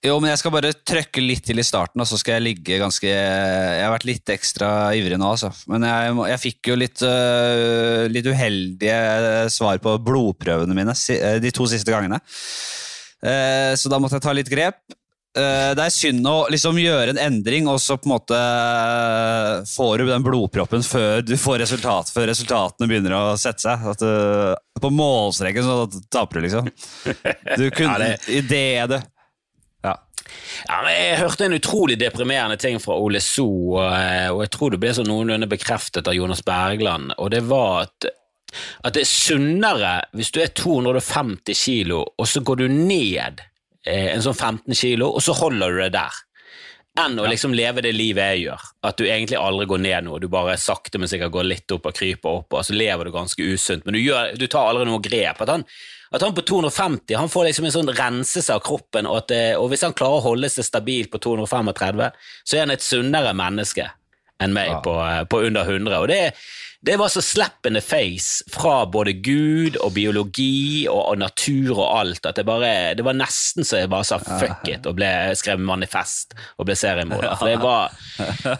Jo, 0.00 0.14
men 0.16 0.30
jeg 0.30 0.40
skal 0.40 0.52
bare 0.54 0.72
trøkke 0.72 1.20
litt 1.20 1.42
til 1.44 1.60
i 1.60 1.66
starten, 1.66 2.00
og 2.00 2.08
så 2.08 2.16
skal 2.16 2.38
jeg 2.38 2.44
ligge 2.46 2.78
ganske 2.80 3.04
Jeg 3.04 3.82
har 3.84 3.92
vært 3.92 4.06
litt 4.08 4.32
ekstra 4.32 4.70
ivrig 4.96 5.18
nå, 5.20 5.34
altså. 5.34 5.50
Men 5.68 5.84
jeg, 5.84 6.14
jeg 6.30 6.42
fikk 6.46 6.70
jo 6.70 6.78
litt, 6.80 7.02
uh, 7.04 8.06
litt 8.08 8.30
uheldige 8.30 9.00
svar 9.52 9.82
på 9.82 9.98
blodprøvene 10.06 10.76
mine 10.78 10.96
eh, 10.96 11.36
de 11.42 11.52
to 11.52 11.68
siste 11.68 11.92
gangene. 11.92 12.18
Uh, 13.20 13.76
så 13.76 13.92
da 13.92 14.00
måtte 14.00 14.16
jeg 14.16 14.24
ta 14.24 14.34
litt 14.36 14.50
grep. 14.50 14.80
Uh, 15.30 15.76
det 15.78 15.84
er 15.84 15.92
synd 15.94 16.26
å 16.26 16.48
liksom 16.50 16.78
gjøre 16.82 17.12
en 17.12 17.20
endring, 17.22 17.68
og 17.70 17.76
så 17.78 17.94
på 18.00 18.08
en 18.08 18.14
måte 18.16 18.34
uh, 18.34 19.60
får 19.68 20.02
du 20.02 20.08
den 20.08 20.24
blodproppen 20.26 20.82
før 20.82 21.22
du 21.22 21.36
får 21.38 21.60
resultat, 21.62 22.10
før 22.10 22.26
resultatene 22.32 22.88
begynner 22.90 23.14
å 23.14 23.36
sette 23.38 23.62
seg. 23.62 23.84
At, 23.92 24.02
uh, 24.02 24.80
på 24.82 24.90
målstreken 24.90 25.62
så 25.62 25.76
taper 26.10 26.40
du, 26.40 26.48
liksom. 26.48 26.70
Du 27.54 27.68
kunne 27.76 27.92
ja, 27.94 27.98
det... 28.02 28.40
Idet 28.40 28.90
det 28.90 28.98
ja. 29.86 29.92
ja 30.66 30.78
jeg 30.90 31.20
hørte 31.20 31.46
en 31.46 31.54
utrolig 31.60 31.98
deprimerende 32.00 32.58
ting 32.58 32.80
fra 32.82 32.96
Ole 32.98 33.22
So, 33.22 33.46
og, 33.78 34.40
jeg 34.42 34.50
tror 34.56 34.74
det 34.74 34.80
ble 34.82 34.96
så 34.98 35.04
noenlunde 35.06 35.46
bekreftet 35.52 36.10
av 36.10 36.16
Jonas 36.18 36.42
Bergland, 36.42 37.14
og 37.18 37.30
det 37.36 37.44
var 37.46 37.84
at 37.86 38.16
at 38.82 38.96
det 38.96 39.04
er 39.04 39.06
sunnere 39.06 39.90
hvis 40.18 40.32
du 40.34 40.40
er 40.42 40.50
250 40.58 41.54
kilo, 41.54 42.00
og 42.18 42.26
så 42.26 42.40
går 42.42 42.64
du 42.64 42.64
ned 42.66 43.38
Eh, 43.38 43.49
en 43.88 44.24
sånn 44.24 44.36
15 44.36 44.76
kilo, 44.76 45.08
og 45.14 45.22
så 45.24 45.36
holder 45.36 45.72
du 45.72 45.80
det 45.84 45.94
der. 45.96 46.18
Enn 46.98 47.20
å 47.22 47.28
liksom 47.30 47.54
leve 47.54 47.84
det 47.84 47.92
livet 47.94 48.32
jeg 48.34 48.42
gjør. 48.48 48.64
At 48.88 48.98
du 48.98 49.04
egentlig 49.06 49.38
aldri 49.38 49.68
går 49.70 49.82
ned 49.84 50.06
noe, 50.08 50.18
du 50.20 50.26
bare 50.32 50.56
sakte, 50.58 50.98
men 50.98 51.10
sikkert 51.10 51.32
går 51.36 51.46
litt 51.46 51.74
opp 51.76 51.86
og 51.86 51.94
kryper 51.96 52.40
opp, 52.40 52.56
og 52.58 52.66
så 52.66 52.74
lever 52.74 53.06
du 53.06 53.14
ganske 53.14 53.46
usunt, 53.46 53.86
men 53.86 53.96
du, 53.96 54.00
gjør, 54.02 54.34
du 54.36 54.46
tar 54.50 54.72
aldri 54.72 54.88
noe 54.88 55.02
grep. 55.04 55.40
At 55.44 55.54
han, 55.54 55.64
at 56.10 56.26
han 56.26 56.34
på 56.34 56.44
250 56.50 57.14
han 57.16 57.30
får 57.30 57.46
liksom 57.48 57.68
en 57.68 57.76
sånn 57.76 57.94
renselse 57.94 58.56
av 58.56 58.64
kroppen, 58.66 59.06
og, 59.06 59.22
at, 59.22 59.36
og 59.60 59.70
hvis 59.70 59.86
han 59.86 59.94
klarer 59.96 60.18
å 60.18 60.26
holde 60.32 60.50
seg 60.50 60.66
stabilt 60.66 61.12
på 61.14 61.22
235, 61.22 62.04
så 62.42 62.58
er 62.58 62.66
han 62.66 62.74
et 62.74 62.84
sunnere 62.84 63.36
menneske 63.38 63.86
enn 64.40 64.56
meg 64.56 64.72
ja. 64.72 64.80
på, 64.82 64.96
på, 65.30 65.42
under 65.46 65.68
100. 65.68 65.96
Og 66.00 66.08
det, 66.10 66.20
det 66.80 66.96
var 66.96 67.10
så 67.12 67.20
slap 67.20 67.66
in 67.68 67.76
face 67.84 68.44
fra 68.48 68.86
både 68.88 69.12
Gud 69.20 69.76
og 69.84 69.92
biologi 69.92 70.86
og, 70.88 71.00
og 71.12 71.18
natur 71.20 71.74
og 71.74 71.84
alt 71.98 72.28
at 72.30 72.38
det 72.40 72.46
bare 72.48 72.70
Det 72.96 73.04
var 73.04 73.18
nesten 73.18 73.66
så 73.68 73.82
jeg 73.82 73.90
bare 73.92 74.06
sa 74.08 74.16
fuck 74.22 74.64
it 74.70 74.88
og 74.88 74.96
ble 74.96 75.10
skrevet 75.36 75.60
manifest 75.60 76.32
og 76.56 76.70
ble 76.70 76.76
seriemorder. 76.78 77.36
Det 77.44 77.58
var, 77.60 77.92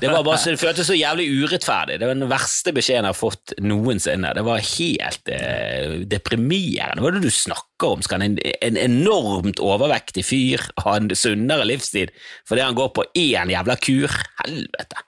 det 0.02 0.12
var 0.12 0.24
bare 0.26 0.37
så, 0.37 0.52
det 0.52 0.61
føltes 0.61 0.90
så 0.90 0.98
jævlig 0.98 1.30
urettferdig. 1.40 1.96
Det 2.00 2.11
var 2.11 2.18
den 2.18 2.28
verste 2.30 2.74
beskjeden 2.76 3.09
jeg 3.09 3.14
har 3.14 3.18
fått 3.18 3.56
noensinne. 3.64 4.35
Det 4.37 4.44
var 4.44 4.68
helt 4.68 5.33
eh, 5.33 5.98
deprimerende. 6.11 7.00
Hva 7.00 7.12
er 7.12 7.18
det 7.18 7.24
du 7.24 7.33
snakker 7.33 7.96
om? 7.96 8.04
Skal 8.04 8.26
en, 8.26 8.37
en 8.37 8.80
enormt 8.80 9.64
overvektig 9.64 10.26
fyr 10.28 10.68
ha 10.85 10.98
en 10.98 11.09
sunnere 11.16 11.64
livstid 11.68 12.12
fordi 12.48 12.66
han 12.68 12.76
går 12.76 12.92
på 12.96 13.09
én 13.16 13.52
jævla 13.52 13.80
kur? 13.80 14.20
Helvete. 14.44 15.06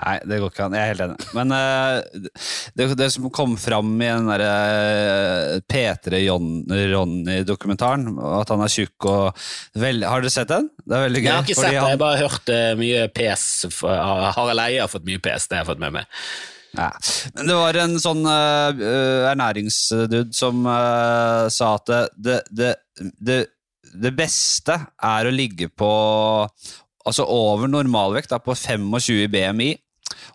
Nei, 0.00 0.14
det 0.24 0.38
går 0.40 0.50
ikke 0.50 0.64
an. 0.64 0.74
Jeg 0.74 0.82
er 0.82 0.90
helt 0.94 1.02
enig. 1.04 1.26
Men 1.36 1.52
uh, 1.52 2.22
det, 2.78 2.86
det, 2.98 3.08
som 3.12 3.28
kom 3.34 3.54
fram 3.60 3.92
i 4.00 4.08
den 4.08 4.30
derre 4.30 4.48
uh, 4.48 5.58
P3 5.68 6.22
Ronny-dokumentaren, 6.94 8.08
at 8.40 8.52
han 8.54 8.64
er 8.64 8.72
tjukk 8.72 9.08
og 9.10 9.44
vel, 9.78 10.02
Har 10.08 10.24
dere 10.24 10.32
sett 10.32 10.50
den? 10.50 10.70
Det 10.80 10.96
er 10.96 11.06
veldig 11.06 11.22
gøy. 11.22 11.28
Jeg 11.28 11.36
har 11.36 11.46
ikke 11.46 11.58
sett 11.60 11.68
det, 11.68 11.76
jeg 11.76 11.84
har 11.84 12.00
bare 12.00 12.22
hørt 12.24 12.54
uh, 12.54 12.72
mye 12.80 13.04
pes. 13.14 13.46
Harald 13.84 14.64
Eie 14.64 14.80
har 14.80 14.90
fått 14.90 15.06
mye 15.06 15.22
pes, 15.22 15.46
det 15.46 15.58
har 15.58 15.66
jeg 15.66 15.72
fått 15.74 15.84
med 15.84 15.98
meg. 16.00 16.20
Ja. 16.72 16.88
Men 17.36 17.50
det 17.50 17.56
var 17.60 17.78
en 17.82 17.96
sånn 18.00 18.22
uh, 18.24 18.84
ernæringsdude 19.28 20.24
som 20.34 20.64
sa 21.52 21.74
at 21.76 21.92
det, 22.16 22.38
det, 22.48 22.74
det, 23.20 23.42
det, 23.92 24.14
beste 24.16 24.78
er 25.04 25.28
å 25.28 25.34
ligge 25.36 25.68
på 25.68 25.92
altså 27.06 27.26
over 27.28 27.70
normalvekt, 27.70 28.32
da, 28.32 28.40
på 28.42 28.56
25 28.58 29.28
BMI. 29.32 29.72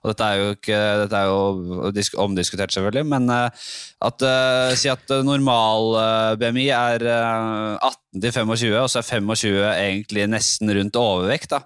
og 0.02 0.10
dette 0.10 0.26
er 0.26 0.40
jo, 0.40 0.54
ikke, 0.56 0.78
dette 1.04 1.20
er 1.20 1.30
jo 1.30 1.92
disk, 1.96 2.16
omdiskutert, 2.18 2.74
selvfølgelig, 2.74 3.06
men 3.12 3.30
uh, 3.30 3.68
at, 4.08 4.26
uh, 4.26 4.74
si 4.78 4.90
at 4.90 5.12
normal 5.26 5.94
uh, 5.98 6.34
BMI 6.40 6.68
er 6.74 7.06
18 7.08 8.22
til 8.24 8.34
25, 8.34 8.74
og 8.80 8.90
så 8.90 9.02
er 9.02 9.08
25 9.08 9.58
egentlig 9.68 10.26
nesten 10.32 10.72
rundt 10.74 10.98
overvekt. 10.98 11.54
Da. 11.54 11.62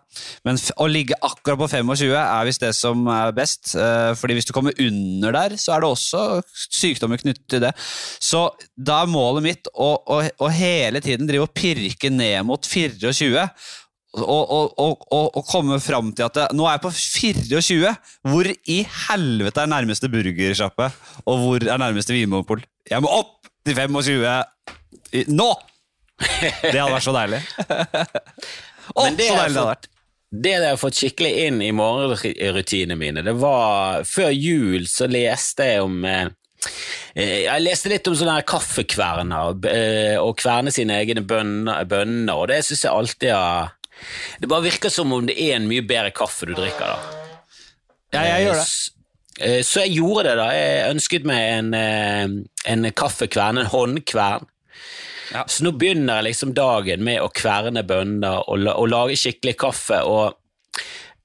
Men 0.48 0.60
å 0.82 0.88
ligge 0.92 1.16
akkurat 1.24 1.62
på 1.62 1.70
25 1.72 2.16
er 2.20 2.48
visst 2.50 2.66
det 2.66 2.74
som 2.76 3.06
er 3.14 3.32
best, 3.36 3.72
fordi 4.20 4.36
hvis 4.36 4.50
du 4.50 4.52
kommer 4.56 4.76
under 4.76 5.38
der, 5.38 5.56
så 5.62 5.76
er 5.76 5.84
det 5.84 5.92
også 5.92 6.24
sykdommer 6.52 7.22
knyttet 7.22 7.46
til 7.52 7.64
det. 7.64 7.72
Så 8.20 8.50
da 8.76 9.04
er 9.06 9.14
målet 9.14 9.48
mitt 9.48 9.72
å, 9.72 9.94
å, 9.96 10.20
å 10.28 10.52
hele 10.52 11.00
tiden 11.04 11.30
drive 11.30 11.48
og 11.48 11.56
pirke 11.56 12.12
ned 12.12 12.44
mot 12.50 12.68
24 12.68 13.16
og, 14.20 14.74
og, 14.76 15.06
og, 15.16 15.44
komme 15.48 15.78
fram 15.80 16.12
til 16.12 16.26
at 16.28 16.36
det, 16.36 16.48
nå 16.58 16.66
er 16.68 16.76
jeg 16.76 16.84
på 16.84 16.92
24. 16.92 17.94
Hvor 18.28 18.50
i 18.52 18.80
helvete 19.08 19.64
er 19.64 19.72
nærmeste 19.72 20.10
burgersjappe? 20.12 20.90
Og 21.24 21.46
hvor 21.46 21.64
er 21.64 21.80
nærmeste 21.80 22.16
vinmonopol? 22.16 22.64
Jeg 22.92 23.04
må 23.04 23.12
opp 23.22 23.38
til 23.64 23.78
25 23.78 24.26
nå! 25.32 25.50
Det 26.22 26.76
hadde 26.76 26.92
vært 26.92 27.08
så 27.08 27.16
deilig. 27.16 27.40
Å, 28.98 29.06
Men 29.06 29.18
det 29.18 29.32
så 29.32 29.40
deilig 29.40 29.56
det 29.56 29.62
hadde 29.62 29.66
vært. 29.72 29.90
Det 30.32 30.52
jeg 30.54 30.64
har 30.64 30.80
fått 30.80 31.00
skikkelig 31.00 31.32
inn 31.48 31.58
i 31.64 31.74
morgenrutinene 31.76 32.96
mine, 32.96 33.24
det 33.26 33.34
var 33.36 34.06
Før 34.08 34.30
jul 34.32 34.86
så 34.88 35.10
leste 35.12 35.66
jeg 35.68 35.82
om 35.84 36.06
eh, 36.08 36.30
eh 37.20 37.34
jeg 37.44 37.64
leste 37.66 37.92
litt 37.92 38.08
om 38.08 38.16
sånne 38.16 38.38
kaffekverner, 38.48 39.68
eh, 39.68 40.16
og 40.22 40.38
kverne 40.40 40.72
sine 40.72 41.02
egne 41.02 41.26
bønner, 41.28 42.32
og 42.38 42.48
det 42.52 42.62
syns 42.64 42.86
jeg 42.86 42.96
alltid 42.96 43.36
har 43.36 43.74
det 44.40 44.50
bare 44.52 44.66
virker 44.68 44.94
som 44.94 45.12
om 45.14 45.28
det 45.28 45.38
er 45.40 45.58
en 45.58 45.70
mye 45.70 45.84
bedre 45.86 46.14
kaffe 46.16 46.50
du 46.50 46.56
drikker, 46.58 46.96
da. 46.96 47.22
Ja, 48.12 48.26
jeg 48.28 48.48
gjør 48.48 48.60
det. 48.60 48.68
Eh, 49.42 49.62
så 49.66 49.86
jeg 49.86 49.98
gjorde 50.00 50.26
det, 50.30 50.36
da. 50.40 50.48
Jeg 50.56 50.96
ønsket 50.96 51.28
meg 51.28 51.46
en, 51.56 51.74
eh, 51.74 52.26
en 52.74 52.90
kaffekvern, 52.92 53.62
en 53.62 53.72
håndkvern. 53.72 54.48
Ja. 55.32 55.46
Så 55.48 55.64
nå 55.64 55.72
begynner 55.80 56.20
jeg 56.20 56.32
liksom 56.32 56.52
dagen 56.54 57.06
med 57.08 57.22
å 57.24 57.32
kverne 57.32 57.86
bønner 57.88 58.44
og, 58.52 58.68
og 58.68 58.90
lage 58.92 59.16
skikkelig 59.20 59.56
kaffe. 59.64 60.02
og 60.04 60.36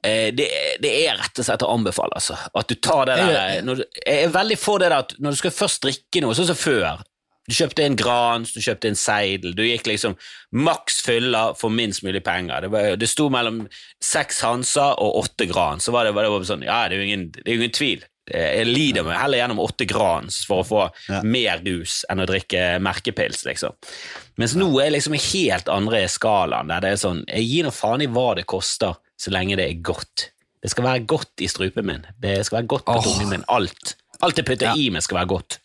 eh, 0.06 0.30
det, 0.30 0.46
det, 0.82 0.92
er 1.02 1.18
rett 1.18 1.42
og 1.42 1.48
slett 1.48 1.66
å 1.66 1.72
anbefale, 1.74 2.14
altså. 2.14 2.38
At 2.54 2.70
du 2.70 2.78
tar 2.78 3.10
det 3.10 3.18
der 3.18 3.66
når, 3.66 3.82
Jeg 4.04 4.28
er 4.28 4.36
veldig 4.36 4.58
for 4.62 4.78
det 4.78 4.92
der 4.92 5.02
at 5.02 5.16
når 5.18 5.34
du 5.34 5.42
skal 5.42 5.56
først 5.58 5.82
drikke 5.82 6.22
noe, 6.22 6.38
sånn 6.38 6.52
som 6.52 6.58
før 6.58 7.02
du 7.46 7.54
kjøpte 7.54 7.84
en 7.86 7.96
Grans, 7.98 8.52
du 8.54 8.60
kjøpte 8.64 8.90
en 8.90 8.98
Seidel. 8.98 9.54
Du 9.56 9.62
gikk 9.66 9.86
liksom 9.88 10.16
maks 10.56 11.00
fylla 11.06 11.48
for 11.58 11.72
minst 11.74 12.04
mulig 12.06 12.24
penger. 12.26 12.66
Det, 12.66 12.72
var, 12.74 12.90
det 12.98 13.08
sto 13.10 13.28
mellom 13.32 13.64
seks 14.02 14.42
Hansa 14.46 14.92
og 15.02 15.22
åtte 15.22 15.48
Gran. 15.50 15.82
Så 15.82 15.94
var 15.94 16.08
det, 16.08 16.14
var 16.16 16.26
det 16.26 16.50
sånn, 16.50 16.66
ja, 16.66 16.84
det 16.90 16.98
er 16.98 17.02
jo 17.02 17.08
ingen, 17.08 17.26
er 17.44 17.52
jo 17.52 17.62
ingen 17.62 17.74
tvil. 17.76 18.06
Jeg 18.26 18.66
lider 18.66 19.04
meg 19.06 19.20
heller 19.20 19.38
gjennom 19.38 19.60
åtte 19.62 19.86
Grans 19.86 20.40
for 20.48 20.64
å 20.64 20.66
få 20.66 20.80
ja. 21.06 21.20
mer 21.22 21.60
rus 21.62 22.00
enn 22.10 22.24
å 22.24 22.26
drikke 22.26 22.80
merkepils, 22.82 23.44
liksom. 23.46 23.76
Mens 24.40 24.56
nå 24.58 24.66
er 24.82 24.90
liksom 24.96 25.14
i 25.14 25.22
helt 25.28 25.70
andre 25.70 26.02
skalaen, 26.10 26.72
der 26.72 26.82
det 26.82 26.90
er 26.92 26.98
sånn 27.00 27.22
Jeg 27.30 27.46
gir 27.46 27.68
nå 27.68 27.70
faen 27.74 28.02
i 28.02 28.10
hva 28.10 28.32
det 28.36 28.48
koster, 28.50 28.98
så 29.16 29.30
lenge 29.32 29.60
det 29.60 29.68
er 29.70 29.84
godt. 29.86 30.32
Det 30.58 30.72
skal 30.72 30.88
være 30.88 31.04
godt 31.06 31.44
i 31.44 31.48
strupen 31.50 31.86
min. 31.86 32.02
Det 32.18 32.40
skal 32.48 32.60
være 32.60 32.70
godt 32.74 32.88
på 32.88 32.98
oh. 32.98 33.04
tungen 33.04 33.30
min. 33.30 33.46
Alt. 33.52 33.94
Alt 34.26 34.40
jeg 34.40 34.48
putter 34.48 34.72
ja. 34.72 34.74
i 34.74 34.90
meg, 34.90 35.04
skal 35.06 35.20
være 35.20 35.30
godt. 35.36 35.60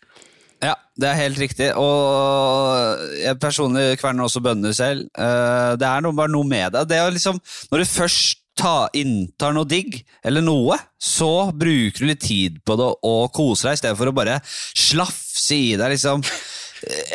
Det 0.92 1.08
er 1.08 1.18
helt 1.22 1.40
riktig. 1.40 1.70
Og 1.80 3.02
jeg 3.16 3.40
personlig 3.40 3.96
kverner 4.00 4.26
også 4.26 4.42
bønner 4.44 4.74
selv. 4.76 5.08
Eh, 5.16 5.72
det 5.80 5.88
er 5.88 6.04
noe, 6.04 6.16
bare 6.16 6.32
noe 6.32 6.48
med 6.48 6.74
det. 6.76 6.86
det 6.92 7.00
liksom, 7.16 7.40
når 7.72 7.82
du 7.82 7.92
først 7.94 8.42
ta, 8.58 8.88
inntar 8.92 9.54
noe 9.56 9.68
digg, 9.68 10.02
eller 10.24 10.44
noe, 10.44 10.76
så 11.00 11.48
bruker 11.56 12.04
du 12.04 12.10
litt 12.10 12.24
tid 12.24 12.58
på 12.66 12.76
det 12.76 12.88
og 13.08 13.22
koser 13.32 13.70
deg, 13.70 13.78
i 13.78 13.80
stedet 13.80 13.98
for 13.98 14.10
å 14.10 14.16
bare 14.16 14.40
slafse 14.44 15.56
i 15.56 15.72
deg 15.80 15.94
liksom 15.94 16.20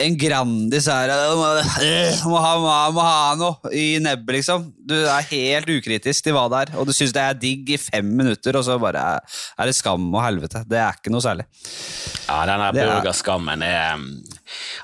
en 0.02 0.16
Grandis 0.20 0.88
her 0.92 1.12
må, 1.36 2.38
ha, 2.40 2.52
må 2.94 3.04
ha 3.04 3.36
noe 3.40 3.72
i 3.76 3.98
nebbet, 4.04 4.40
liksom. 4.40 4.70
Du 4.88 4.96
er 4.96 5.28
helt 5.32 5.70
ukritisk 5.78 6.28
til 6.28 6.36
hva 6.38 6.46
det 6.52 6.62
er, 6.66 6.74
og 6.80 6.88
du 6.88 6.94
syns 6.96 7.14
det 7.16 7.24
er 7.24 7.40
digg 7.42 7.74
i 7.76 7.80
fem 7.82 8.08
minutter, 8.20 8.56
og 8.58 8.66
så 8.68 8.78
bare 8.82 9.04
er 9.20 9.70
det 9.70 9.76
skam 9.76 10.08
og 10.14 10.24
helvete. 10.24 10.64
Det 10.70 10.80
er 10.80 11.00
ikke 11.00 11.14
noe 11.14 11.24
særlig. 11.26 11.48
Ja, 12.28 12.42
den 12.48 12.64
der 12.64 12.78
burgerskammen 12.78 13.64
er 13.64 14.02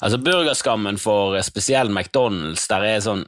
Altså, 0.04 0.17
burgerskammen 0.19 0.98
for 1.00 1.39
spesielt 1.43 1.91
McDonald's, 1.91 2.67
der 2.69 2.88
er 2.88 3.04
sånn 3.04 3.26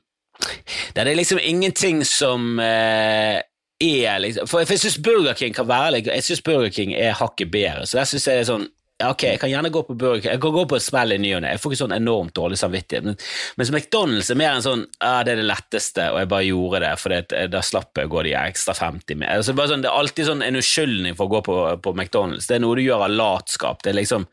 Der 0.96 1.08
er 1.08 1.16
liksom 1.16 1.40
ingenting 1.40 2.02
som 2.08 2.60
eh, 2.60 3.40
er 3.84 4.20
liksom 4.20 4.48
For, 4.48 4.64
jeg 4.64 4.80
syns 4.80 4.98
Burger 5.04 5.36
King 5.38 5.56
kan 5.56 5.68
være 5.68 6.02
Jeg 6.06 6.24
synes 6.24 6.42
Burger 6.42 6.70
King 6.70 6.94
er 6.96 7.16
hakket 7.16 7.52
bedre, 7.52 7.86
så 7.86 8.00
der 8.00 8.10
syns 8.10 8.28
jeg 8.28 8.40
det 8.40 8.46
er 8.46 8.52
sånn 8.52 8.68
ok, 9.04 9.24
jeg 9.28 9.40
kan 9.42 9.52
gjerne 9.52 9.72
gå 9.76 9.82
på 9.84 9.94
Burger 10.00 10.32
Jeg 10.32 10.40
kan 10.40 10.54
gå 10.56 10.62
på 10.72 10.78
et 10.78 10.84
smell 10.84 11.12
i 11.12 11.18
ny 11.20 11.34
og 11.36 11.42
ne. 11.44 11.52
Jeg 11.56 11.62
får 11.62 11.74
ikke 11.74 11.82
sånn 11.82 11.96
enormt 11.98 12.36
dårlig 12.38 12.60
samvittighet. 12.62 13.08
Men, 13.10 13.18
mens 13.60 13.72
McDonald's 13.74 14.30
er 14.32 14.40
mer 14.40 14.54
en 14.56 14.64
sånn 14.66 14.86
ah, 15.04 15.20
det 15.26 15.34
er 15.34 15.42
det 15.42 15.50
letteste, 15.50 16.06
og 16.14 16.22
jeg 16.22 16.30
bare 16.32 16.48
gjorde 16.48 16.82
det, 16.86 16.92
for 17.02 17.34
da 17.52 17.64
slapp 17.66 18.00
jeg 18.00 18.08
å 18.08 18.14
gå 18.14 18.24
de 18.28 18.36
ekstra 18.40 18.78
50 18.78 19.20
med. 19.20 19.32
Altså, 19.34 19.56
sånn, 19.56 19.84
det 19.84 19.92
er 19.92 20.00
alltid 20.00 20.30
sånn 20.30 20.46
en 20.46 20.62
uskyldning 20.62 21.18
for 21.20 21.28
å 21.28 21.36
gå 21.36 21.44
på, 21.50 21.58
på, 21.84 21.96
McDonald's. 21.96 22.48
Det 22.48 22.58
er 22.58 22.64
noe 22.64 22.78
du 22.80 22.86
gjør 22.86 23.08
av 23.10 23.18
latskap. 23.18 23.84
Det 23.84 23.92
er 23.92 24.00
liksom 24.00 24.30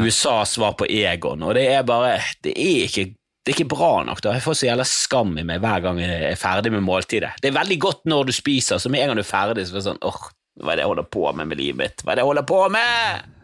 USAs 0.00 0.56
svar 0.58 0.76
på 0.78 0.88
Egon, 0.88 1.42
og 1.44 1.56
det 1.56 1.64
er 1.72 1.88
bare 1.88 2.20
Det 2.44 2.52
er 2.52 2.84
ikke 2.88 3.10
det 3.40 3.54
er 3.54 3.56
ikke 3.56 3.72
bra 3.72 4.04
nok. 4.04 4.20
da. 4.20 4.34
Jeg 4.36 4.44
får 4.44 4.56
så 4.58 4.66
jævla 4.66 4.84
skam 4.84 5.32
i 5.40 5.44
meg 5.48 5.62
hver 5.64 5.80
gang 5.80 5.98
jeg 5.98 6.18
er 6.28 6.36
ferdig 6.38 6.74
med 6.74 6.84
måltidet. 6.84 7.32
Det 7.40 7.48
er 7.48 7.56
veldig 7.56 7.78
godt 7.80 8.04
når 8.12 8.28
du 8.28 8.34
spiser, 8.36 8.78
så 8.78 8.92
med 8.92 9.00
en 9.00 9.10
gang 9.10 9.18
du 9.18 9.24
er 9.24 9.30
ferdig, 9.30 9.64
så 9.64 9.72
er 9.72 9.80
det 9.80 9.86
sånn 9.88 10.02
åh, 10.06 10.20
hva 10.60 10.74
er 10.74 10.78
det 10.78 10.84
jeg 10.84 10.90
holder 10.92 11.08
på 11.16 11.24
med 11.32 11.48
med 11.48 11.58
livet 11.58 11.80
mitt? 11.80 12.04
Hva 12.04 12.12
er 12.12 12.20
det 12.20 12.26
jeg 12.26 12.30
holder 12.34 12.46
på 12.52 12.60
med? 12.76 13.39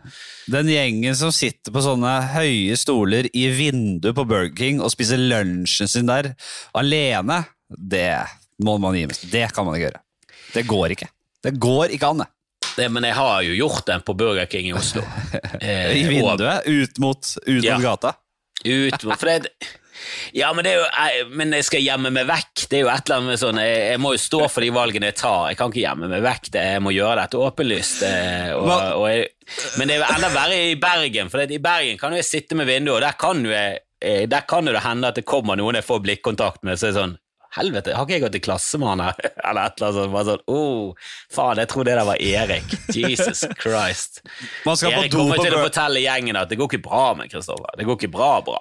Den 0.52 0.70
gjengen 0.70 1.16
som 1.18 1.32
sitter 1.34 1.74
på 1.74 1.82
sånne 1.84 2.12
høye 2.34 2.76
stoler 2.78 3.28
i 3.32 3.46
vinduet 3.54 4.16
på 4.16 4.26
Burger 4.28 4.54
King 4.56 4.80
og 4.82 4.92
spiser 4.94 5.20
lunsjen 5.20 5.90
sin 5.90 6.10
der 6.10 6.32
alene, 6.76 7.42
det 7.68 8.22
må 8.62 8.76
man 8.82 8.96
gi 8.96 9.06
med. 9.10 9.22
Det 9.32 9.48
kan 9.54 9.66
man 9.66 9.76
ikke 9.76 9.90
gjøre. 9.90 10.02
Det 10.54 10.64
går 10.70 10.96
ikke. 10.96 11.10
Det 11.46 11.54
går 11.62 11.94
ikke 11.96 12.12
an, 12.12 12.24
det. 12.24 12.30
Det, 12.76 12.90
men 12.92 13.06
jeg 13.08 13.16
har 13.16 13.40
jo 13.46 13.56
gjort 13.56 13.86
den 13.88 14.02
på 14.04 14.14
Burger 14.18 14.48
King 14.50 14.68
i 14.68 14.76
Oslo. 14.76 15.02
Eh, 15.60 15.96
I 16.00 16.04
vinduet? 16.10 16.66
Ut 16.68 16.98
mot, 17.00 17.32
ut 17.46 17.64
ja. 17.64 17.76
mot 17.76 17.86
gata? 17.86 18.12
Ut 18.64 19.04
mot, 19.04 19.16
for 19.16 19.30
det, 19.30 19.52
ja, 20.36 20.52
men, 20.52 20.66
det 20.66 20.74
jo, 20.76 20.84
jeg, 20.84 21.26
men 21.38 21.54
jeg 21.56 21.66
skal 21.66 21.84
gjemme 21.84 22.12
meg 22.14 22.28
vekk. 22.28 22.66
Det 22.70 22.78
er 22.78 22.84
jo 22.84 22.90
et 22.92 23.08
eller 23.08 23.20
annet 23.20 23.32
med 23.32 23.40
sånn, 23.42 23.60
jeg, 23.62 23.80
jeg, 23.92 24.02
må 24.02 24.12
jo 24.14 24.22
stå 24.22 24.42
for 24.52 24.66
de 24.66 24.70
valgene 24.74 25.10
jeg 25.10 25.18
tar. 25.22 25.42
Jeg 25.50 25.60
kan 25.60 25.72
ikke 25.72 25.82
gjemme 25.84 26.10
meg 26.12 26.24
vekk. 26.26 26.50
Det, 26.52 26.64
jeg 26.76 26.84
må 26.84 26.94
gjøre 26.94 27.18
dette 27.22 27.42
åpenlyst. 27.48 28.06
Eh, 28.08 28.54
og, 28.56 28.72
og 28.72 29.06
jeg, 29.10 29.28
men 29.78 29.88
det 29.88 29.96
er 29.96 30.02
jo 30.02 30.08
enda 30.16 30.32
verre 30.34 30.62
i 30.72 30.78
Bergen, 30.80 31.30
for 31.32 31.42
i 31.44 31.62
Bergen 31.62 32.00
kan 32.00 32.14
jo 32.14 32.20
jeg 32.20 32.28
sitte 32.28 32.58
med 32.58 32.68
vinduet, 32.68 32.96
og 32.98 33.04
der 33.04 33.20
kan, 33.20 33.44
jo 33.46 33.54
eh, 33.54 34.24
der 34.26 34.48
kan 34.48 34.66
det 34.68 34.82
hende 34.84 35.12
at 35.12 35.20
det 35.20 35.28
kommer 35.28 35.58
noen 35.58 35.78
jeg 35.78 35.86
får 35.86 36.02
blikkontakt 36.04 36.66
med. 36.66 36.80
så 36.80 36.90
er 36.90 36.98
sånn 36.98 37.16
Helvete, 37.56 37.94
har 37.96 38.04
ikke 38.04 38.12
jeg 38.18 38.22
gått 38.26 38.34
i 38.36 38.40
klasse 38.44 38.76
med 38.76 38.90
han 38.90 39.02
her? 39.06 39.20
Eller 39.48 39.70
et 39.70 39.78
eller 39.78 39.86
annet 39.86 39.96
sånt. 39.96 40.12
Bare 40.12 40.26
sånn, 40.28 40.42
oh, 40.52 41.12
faen, 41.32 41.60
jeg 41.62 41.70
tror 41.72 41.86
det 41.88 41.94
der 41.96 42.08
var 42.08 42.20
Erik. 42.20 42.74
Jesus 42.92 43.46
Christ. 43.62 44.20
Erik 44.66 45.14
kommer 45.14 45.40
til 45.40 45.56
å 45.56 45.62
fortelle 45.62 46.02
gjengen 46.04 46.36
at 46.36 46.52
det 46.52 46.58
går 46.60 46.68
ikke 46.68 46.84
bra 46.84 47.06
med 47.16 47.32
Kristoffer. 47.32 47.78
Det 47.78 47.88
går 47.88 47.96
ikke 47.96 48.12
bra, 48.12 48.34
bra 48.44 48.60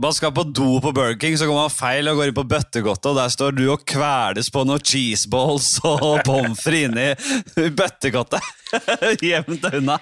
man 0.00 0.14
skal 0.14 0.32
på 0.32 0.42
do 0.42 0.80
på 0.80 0.92
Burger 0.92 1.18
King, 1.20 1.38
så 1.38 1.46
går 1.46 1.58
man 1.58 1.72
feil 1.72 2.08
og 2.08 2.16
går 2.16 2.30
inn 2.30 2.36
på 2.36 2.46
bøttegodtet, 2.48 3.10
og 3.10 3.18
der 3.18 3.32
står 3.32 3.56
du 3.56 3.66
og 3.74 3.84
kveles 3.88 4.48
på 4.52 4.64
noen 4.64 4.80
cheeseballs 4.80 5.74
og 5.84 6.22
pommes 6.26 6.62
frites 6.64 6.82
inni 6.82 7.68
bøttegodtet. 7.76 8.52
Jevnt 9.28 9.68
unna. 9.68 9.98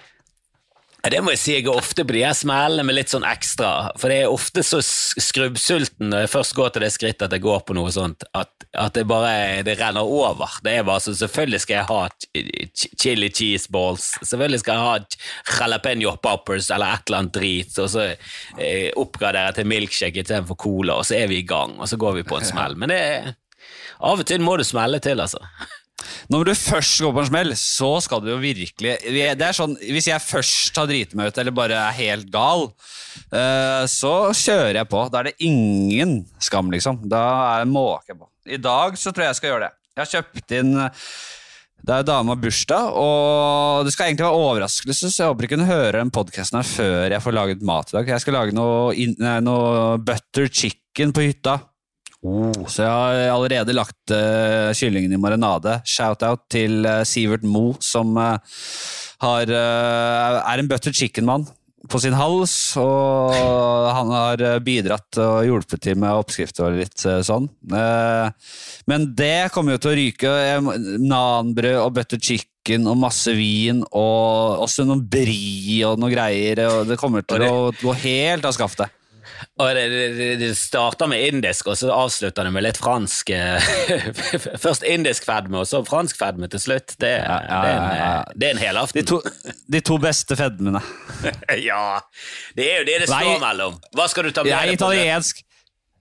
Det 1.01 1.21
må 1.25 1.33
jeg 1.33 1.41
si, 1.41 1.53
jeg 1.55 1.65
er 1.65 1.79
ofte 1.81 2.05
på 2.05 2.13
de 2.13 2.25
her 2.27 2.35
smellene 2.37 2.85
med 2.85 2.99
litt 2.99 3.13
sånn 3.13 3.25
ekstra, 3.25 3.91
for 4.01 4.13
jeg 4.13 4.27
er 4.27 4.35
ofte 4.35 4.65
så 4.67 4.83
skrubbsulten 4.85 6.11
når 6.13 6.27
jeg 6.27 6.33
først 6.35 6.55
går 6.59 6.75
til 6.75 6.85
det 6.85 6.91
skrittet 6.93 7.25
at 7.25 7.37
jeg 7.37 7.45
går 7.47 7.63
på 7.65 7.77
noe 7.79 7.93
sånt, 7.95 8.27
at, 8.37 8.53
at 8.77 8.99
det 8.99 9.07
bare 9.09 9.63
det 9.65 9.79
renner 9.81 10.05
over. 10.05 10.59
Det 10.65 10.77
er 10.77 10.85
bare 10.85 11.01
så, 11.01 11.15
Selvfølgelig 11.17 11.63
skal 11.65 11.79
jeg 11.79 11.89
ha 11.89 12.03
chili 13.01 13.31
cheese 13.33 13.73
balls, 13.73 14.11
selvfølgelig 14.21 14.61
skal 14.61 14.77
jeg 14.77 14.89
ha 14.91 15.59
jalapeño 15.63 16.15
poppers 16.21 16.69
eller 16.69 16.99
et 16.99 17.09
eller 17.09 17.23
annet 17.23 17.37
drit, 17.39 17.81
og 17.81 17.91
så 17.97 18.07
eh, 18.11 18.91
jeg 18.93 19.57
til 19.57 19.73
milkshake 19.73 20.21
istedenfor 20.21 20.61
cola, 20.61 21.01
og 21.01 21.09
så 21.09 21.17
er 21.23 21.33
vi 21.33 21.41
i 21.41 21.49
gang, 21.49 21.79
og 21.81 21.89
så 21.89 21.97
går 22.01 22.21
vi 22.21 22.29
på 22.29 22.41
en 22.41 22.51
smell. 22.53 22.77
Men 22.77 22.93
det, 22.93 23.03
av 24.05 24.21
og 24.21 24.29
til 24.29 24.45
må 24.45 24.57
du 24.61 24.65
smelle 24.69 25.01
til, 25.01 25.21
altså. 25.21 25.41
Når 26.33 26.51
du 26.51 26.53
først 26.59 27.03
går 27.05 27.15
på 27.17 27.23
en 27.25 27.31
smell, 27.31 27.55
så 27.59 27.91
skal 28.05 28.23
du 28.25 28.31
jo 28.33 28.39
virkelig 28.43 28.97
det 29.11 29.47
er 29.47 29.57
sånn, 29.57 29.77
Hvis 29.81 30.09
jeg 30.11 30.23
først 30.23 30.73
tar 30.77 30.89
driti 30.91 31.19
meg 31.19 31.31
ut 31.31 31.41
eller 31.41 31.55
bare 31.57 31.81
er 31.89 31.99
helt 31.99 32.31
gal, 32.33 32.69
uh, 33.35 33.85
så 33.91 34.15
kjører 34.37 34.81
jeg 34.83 34.91
på. 34.91 35.05
Da 35.11 35.21
er 35.21 35.31
det 35.31 35.37
ingen 35.47 36.21
skam, 36.43 36.71
liksom. 36.73 37.03
Da 37.11 37.25
er 37.55 37.65
det 37.65 37.73
måke 37.73 38.17
på. 38.17 38.31
I 38.51 38.61
dag 38.61 38.97
så 38.99 39.13
tror 39.13 39.27
jeg 39.27 39.35
jeg 39.35 39.41
skal 39.41 39.55
gjøre 39.55 39.69
det. 39.69 39.75
Jeg 39.91 40.03
har 40.05 40.15
kjøpt 40.15 40.59
inn 40.61 40.73
det 41.81 41.95
er 41.97 42.05
dama 42.05 42.35
bursdag, 42.37 42.93
og 42.93 43.87
det 43.87 43.95
skal 43.95 44.11
egentlig 44.11 44.27
være 44.27 44.41
overraskelse, 44.43 45.09
så 45.09 45.23
jeg 45.23 45.31
håper 45.31 45.47
ikke 45.47 45.59
hun 45.63 45.71
hører 45.71 45.97
den 45.97 46.13
podkasten 46.13 46.59
her 46.61 46.69
før 46.69 47.15
jeg 47.15 47.25
får 47.25 47.37
laget 47.37 47.65
mat 47.65 47.93
i 47.93 47.97
dag. 47.97 48.11
Jeg 48.13 48.25
skal 48.25 48.37
lage 48.37 48.57
noe, 48.57 48.93
noe 49.41 49.97
butter 50.05 50.51
chicken 50.53 51.15
på 51.17 51.25
hytta. 51.25 51.57
Så 52.21 52.85
jeg 52.85 52.91
har 52.91 53.19
allerede 53.33 53.73
lagt 53.77 54.13
uh, 54.13 54.73
kyllingen 54.77 55.13
i 55.17 55.21
marinade. 55.21 55.79
Shout-out 55.89 56.45
til 56.53 56.85
uh, 56.85 57.01
Sivert 57.09 57.47
Mo, 57.49 57.73
som 57.81 58.13
uh, 58.21 58.37
har, 59.25 59.53
er 59.53 60.61
en 60.61 60.69
butter 60.69 60.93
chicken-mann 60.97 61.47
på 61.91 61.99
sin 62.01 62.15
hals, 62.17 62.55
og 62.81 63.35
han 63.97 64.13
har 64.13 64.43
bidratt 64.65 65.17
og 65.21 65.47
hjulpet 65.49 65.83
til 65.85 65.99
med 66.01 66.13
oppskrifter 66.13 66.69
og 66.69 66.79
litt 66.79 67.05
sånn. 67.25 67.49
Men 67.69 69.07
det 69.17 69.51
kommer 69.53 69.77
jo 69.77 69.83
til 69.83 69.91
å 69.91 69.97
ryke. 69.99 70.33
Nanbrød 71.01 71.81
og 71.83 71.93
butter 71.97 72.21
chicken 72.21 72.89
og 72.89 73.01
masse 73.01 73.33
vin 73.37 73.83
og 73.91 74.65
også 74.65 74.89
noen 74.89 75.05
brie 75.09 75.81
og 75.89 76.01
noen 76.01 76.15
greier. 76.15 76.65
og 76.69 76.89
Det 76.93 77.01
kommer 77.01 77.25
til 77.29 77.45
å 77.49 77.69
gå 77.81 77.97
helt 78.05 78.49
av 78.49 78.57
skaftet. 78.57 79.00
Og 79.61 79.75
det, 79.77 79.85
det, 80.17 80.29
det, 80.41 81.09
med 81.09 81.27
indisk, 81.27 81.67
og 81.67 81.79
så 81.79 81.91
avslutter 81.95 82.47
det 82.47 82.53
med 82.55 82.65
litt 82.65 82.81
fransk. 82.81 83.33
Først 84.65 84.87
indisk 84.87 85.27
fedme, 85.29 85.63
og 85.63 85.69
så 85.69 85.83
fransk 85.87 86.19
fedme 86.21 86.49
til 86.53 86.63
slutt. 86.63 86.97
Det, 87.01 87.13
ja, 87.21 87.39
ja, 87.47 87.61
det 87.61 87.71
er, 87.71 87.77
en, 87.81 88.41
det 88.41 88.49
er 88.49 88.57
en 88.57 88.63
helaften. 88.63 89.01
De 89.01 89.07
to, 89.09 89.21
de 89.73 89.83
to 89.85 89.99
beste 90.03 90.37
fedmene. 90.39 90.83
ja. 91.71 91.85
Det 92.57 92.67
er 92.67 92.83
jo 92.83 92.89
det 92.89 92.99
det 93.05 93.13
står 93.13 93.39
mellom. 93.43 93.79
Hva 93.97 94.09
skal 94.13 94.29
du 94.29 94.35
ta 94.35 94.45
med 94.47 94.55
deg? 94.55 94.75
Italiensk. 94.79 95.45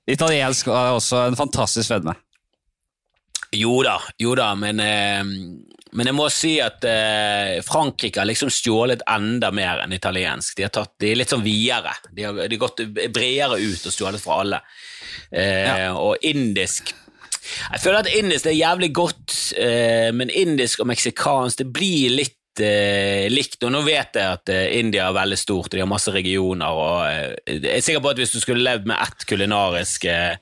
Italiensk 0.10 0.72
er 0.74 0.96
også 0.98 1.28
en 1.30 1.38
fantastisk 1.40 1.92
fedme. 1.92 2.16
Jo 3.56 3.80
da, 3.86 3.98
jo 4.22 4.36
da, 4.38 4.52
men 4.58 4.82
eh, 4.84 5.30
men 5.98 6.10
jeg 6.10 6.16
må 6.18 6.28
si 6.30 6.52
at 6.62 6.86
eh, 6.86 7.60
Frankrike 7.66 8.22
har 8.22 8.28
liksom 8.30 8.52
stjålet 8.54 9.02
enda 9.10 9.50
mer 9.56 9.84
enn 9.84 9.96
italiensk. 9.96 10.56
De, 10.58 10.68
har 10.68 10.74
tatt, 10.74 10.94
de 11.02 11.12
er 11.12 11.18
litt 11.18 11.34
sånn 11.34 11.46
videre. 11.46 11.96
De 12.14 12.28
har, 12.28 12.38
de 12.38 12.58
har 12.58 12.62
gått 12.62 12.84
bredere 13.10 13.58
ut 13.58 13.88
og 13.90 13.96
stjålet 13.96 14.22
fra 14.22 14.42
alle. 14.44 14.62
Eh, 15.32 15.66
ja. 15.66 15.94
Og 15.98 16.22
indisk 16.26 16.94
Jeg 17.72 17.82
føler 17.82 18.04
at 18.04 18.12
indisk 18.14 18.46
er 18.46 18.58
jævlig 18.58 18.92
godt, 18.94 19.34
eh, 19.58 20.10
men 20.14 20.30
indisk 20.30 20.84
og 20.84 20.92
meksikansk 20.92 21.64
det 21.64 21.72
blir 21.74 22.14
litt 22.20 22.39
likt. 22.60 23.62
Og 23.64 23.72
nå 23.74 23.82
vet 23.86 24.18
jeg 24.18 24.38
at 24.38 24.52
eh, 24.54 24.80
India 24.80 25.08
er 25.08 25.16
veldig 25.16 25.38
stort, 25.40 25.70
og 25.70 25.78
de 25.78 25.84
har 25.84 25.90
masse 25.90 26.12
regioner. 26.14 26.68
og 26.68 27.06
eh, 27.08 27.60
Jeg 27.60 27.78
er 27.78 27.86
sikker 27.86 28.04
på 28.04 28.14
at 28.14 28.22
hvis 28.22 28.34
du 28.36 28.40
skulle 28.42 28.66
levd 28.66 28.90
med 28.90 28.98
ett 29.00 29.26
kulinarisk, 29.30 30.06
eh, 30.10 30.36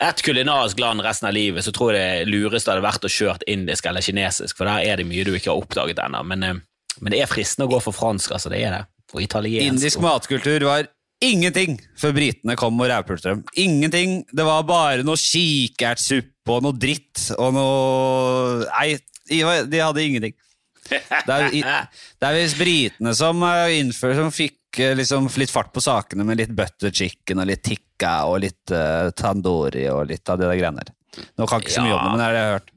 ett 0.00 0.22
kulinarisk 0.24 0.80
land 0.80 1.04
resten 1.04 1.30
av 1.30 1.36
livet, 1.36 1.64
så 1.66 1.74
tror 1.74 1.94
jeg 1.96 2.24
det 2.24 2.30
lureste 2.32 2.72
hadde 2.72 2.86
vært 2.86 3.06
å 3.06 3.12
kjørt 3.12 3.46
indisk 3.50 3.90
eller 3.90 4.04
kinesisk, 4.04 4.56
for 4.56 4.70
der 4.70 4.86
er 4.86 5.00
det 5.00 5.08
mye 5.08 5.26
du 5.26 5.34
ikke 5.34 5.52
har 5.52 5.60
oppdaget 5.60 6.00
ennå. 6.06 6.22
Men, 6.32 6.46
eh, 6.46 6.62
men, 7.00 7.12
det 7.12 7.22
er 7.22 7.30
fristende 7.30 7.68
å 7.68 7.74
gå 7.74 7.82
for 7.84 7.96
fransk, 7.96 8.32
altså. 8.36 8.52
Det 8.52 8.62
er 8.64 8.78
det. 8.78 8.84
Og 9.14 9.24
italiensk. 9.24 9.66
Indisk 9.66 10.02
matkultur 10.04 10.68
var 10.68 10.88
ingenting 11.20 11.80
før 11.98 12.14
britene 12.16 12.56
kom 12.56 12.78
og 12.80 12.88
rævpulte 12.88 13.34
dem. 13.34 13.44
Ingenting. 13.58 14.20
Det 14.32 14.46
var 14.46 14.62
bare 14.68 15.04
noe 15.04 15.18
kikertsuppe 15.20 16.54
og 16.54 16.62
noe 16.64 16.78
dritt 16.78 17.30
og 17.36 17.52
noe 17.54 18.68
Nei, 18.70 18.94
de 19.30 19.82
hadde 19.82 20.02
ingenting. 20.02 20.34
Det 20.90 21.36
er, 21.36 21.86
det 22.20 22.28
er 22.28 22.36
visst 22.36 22.58
britene 22.58 23.12
som 23.16 23.42
eh, 23.46 23.76
innfører 23.80 24.18
som 24.22 24.32
fikk 24.34 24.80
eh, 24.82 24.96
liksom 24.98 25.28
litt 25.40 25.52
fart 25.52 25.70
på 25.74 25.82
sakene 25.84 26.26
med 26.26 26.40
litt 26.40 26.52
butter 26.56 26.92
chicken 26.94 27.42
og 27.42 27.48
litt 27.50 27.62
tikka 27.66 28.14
og 28.30 28.40
litt 28.44 28.74
uh, 28.74 29.10
tandori 29.16 29.86
og 29.92 30.08
litt 30.10 30.28
av 30.32 30.40
det 30.40 30.48
der 30.48 30.58
greiene 30.58 30.84
der. 30.84 30.94
Nå 31.38 31.48
kan 31.50 31.62
ikke 31.62 31.74
så 31.74 31.84
mye 31.84 31.94
ja. 31.94 32.00
om 32.00 32.04
det, 32.04 32.12
men 32.12 32.22
det 32.22 32.28
er 32.28 32.34
det 32.34 32.40
jeg 32.40 32.48
har 32.48 32.58
hørt. 32.58 32.76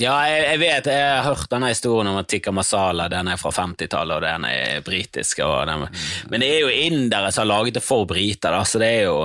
Ja, 0.00 0.14
jeg, 0.26 0.38
jeg, 0.48 0.58
vet, 0.58 0.86
jeg 0.90 1.02
har 1.06 1.26
hørt 1.28 1.50
denne 1.52 1.68
historien 1.70 2.08
om 2.10 2.16
at 2.18 2.28
tikka 2.30 2.50
masala 2.54 3.06
den 3.12 3.28
er 3.30 3.38
fra 3.38 3.52
50-tallet, 3.54 4.16
og 4.16 4.24
den 4.24 4.46
er 4.48 4.80
britisk. 4.86 5.42
Den, 5.68 5.84
men 6.32 6.42
det 6.42 6.48
er 6.50 6.64
jo 6.64 6.72
indere 6.72 7.30
som 7.30 7.44
har 7.44 7.50
laget 7.52 7.78
det 7.78 7.84
for 7.84 8.08
briter, 8.10 8.56
da, 8.56 8.64
så 8.66 8.80
det 8.82 8.90
er 8.96 9.04
jo 9.06 9.18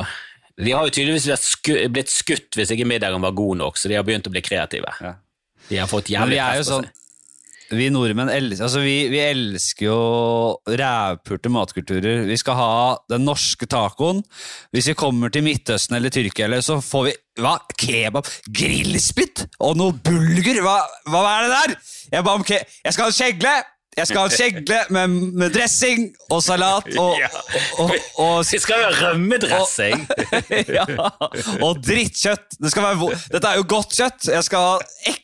De 0.60 0.73
har 0.75 0.84
jo 0.86 0.91
tydeligvis 0.91 1.56
blitt 1.89 2.12
skutt 2.12 2.58
hvis 2.60 2.73
ikke 2.75 2.86
middagen 2.86 3.23
var 3.23 3.32
god 3.32 3.62
nok, 3.63 3.80
så 3.80 3.89
de 3.89 3.95
har 3.97 4.06
begynt 4.06 4.28
å 4.28 4.34
bli 4.34 4.43
kreative. 4.43 4.91
Ja. 4.99 5.15
De 5.69 5.78
har 5.80 5.89
fått 5.89 6.12
jævlig 6.12 6.38
press 6.41 6.67
på 6.67 6.73
sånn, 6.73 6.89
seg. 6.89 7.09
Vi 7.70 7.90
nordmenn 7.94 8.32
elsker, 8.34 8.66
altså 8.66 8.82
vi, 8.82 8.96
vi 9.12 9.20
elsker 9.22 9.86
jo 9.86 9.98
rævpulte 10.66 11.52
matkulturer. 11.54 12.24
Vi 12.26 12.38
skal 12.42 12.58
ha 12.58 12.72
den 13.12 13.28
norske 13.28 13.68
tacoen. 13.70 14.24
Hvis 14.74 14.90
vi 14.90 14.98
kommer 14.98 15.30
til 15.34 15.46
Midtøsten 15.46 16.00
eller 16.00 16.14
Tyrkia, 16.14 16.48
eller, 16.48 16.66
så 16.66 16.80
får 16.82 17.10
vi 17.10 17.18
hva? 17.40 17.58
Kebab? 17.78 18.30
Grillspytt? 18.50 19.46
Og 19.62 19.78
noe 19.78 19.94
bulger? 19.94 20.64
Hva, 20.66 20.80
hva 21.12 21.26
er 21.36 21.46
det 21.46 21.52
der? 21.58 21.76
Jeg, 22.16 22.26
ba 22.26 22.40
om 22.40 22.48
ke 22.48 22.58
jeg 22.58 22.96
skal 22.96 23.12
ha 23.12 23.20
kjegle! 23.22 23.60
Jeg 23.98 24.08
skal 24.08 24.22
ha 24.22 24.30
kjegle 24.32 24.80
med, 24.96 25.16
med, 25.36 25.50
dressing 25.52 26.06
og 26.30 26.44
salat 26.46 26.86
og, 27.02 27.18
ja. 27.20 27.30
og, 27.82 27.90
og, 27.90 27.96
og 28.24 28.36
Vi 28.48 28.60
skal 28.62 28.86
ha 28.86 28.92
rømmedressing! 28.96 30.06
ja, 30.78 30.86
og 31.66 31.82
drittkjøtt. 31.84 32.60
Det 32.60 32.74
være, 32.78 33.10
dette 33.34 33.52
er 33.52 33.60
jo 33.60 33.68
godt 33.70 33.98
kjøtt. 33.98 34.30
Jeg 34.32 34.46
skal 34.48 34.68
ha 34.68 34.78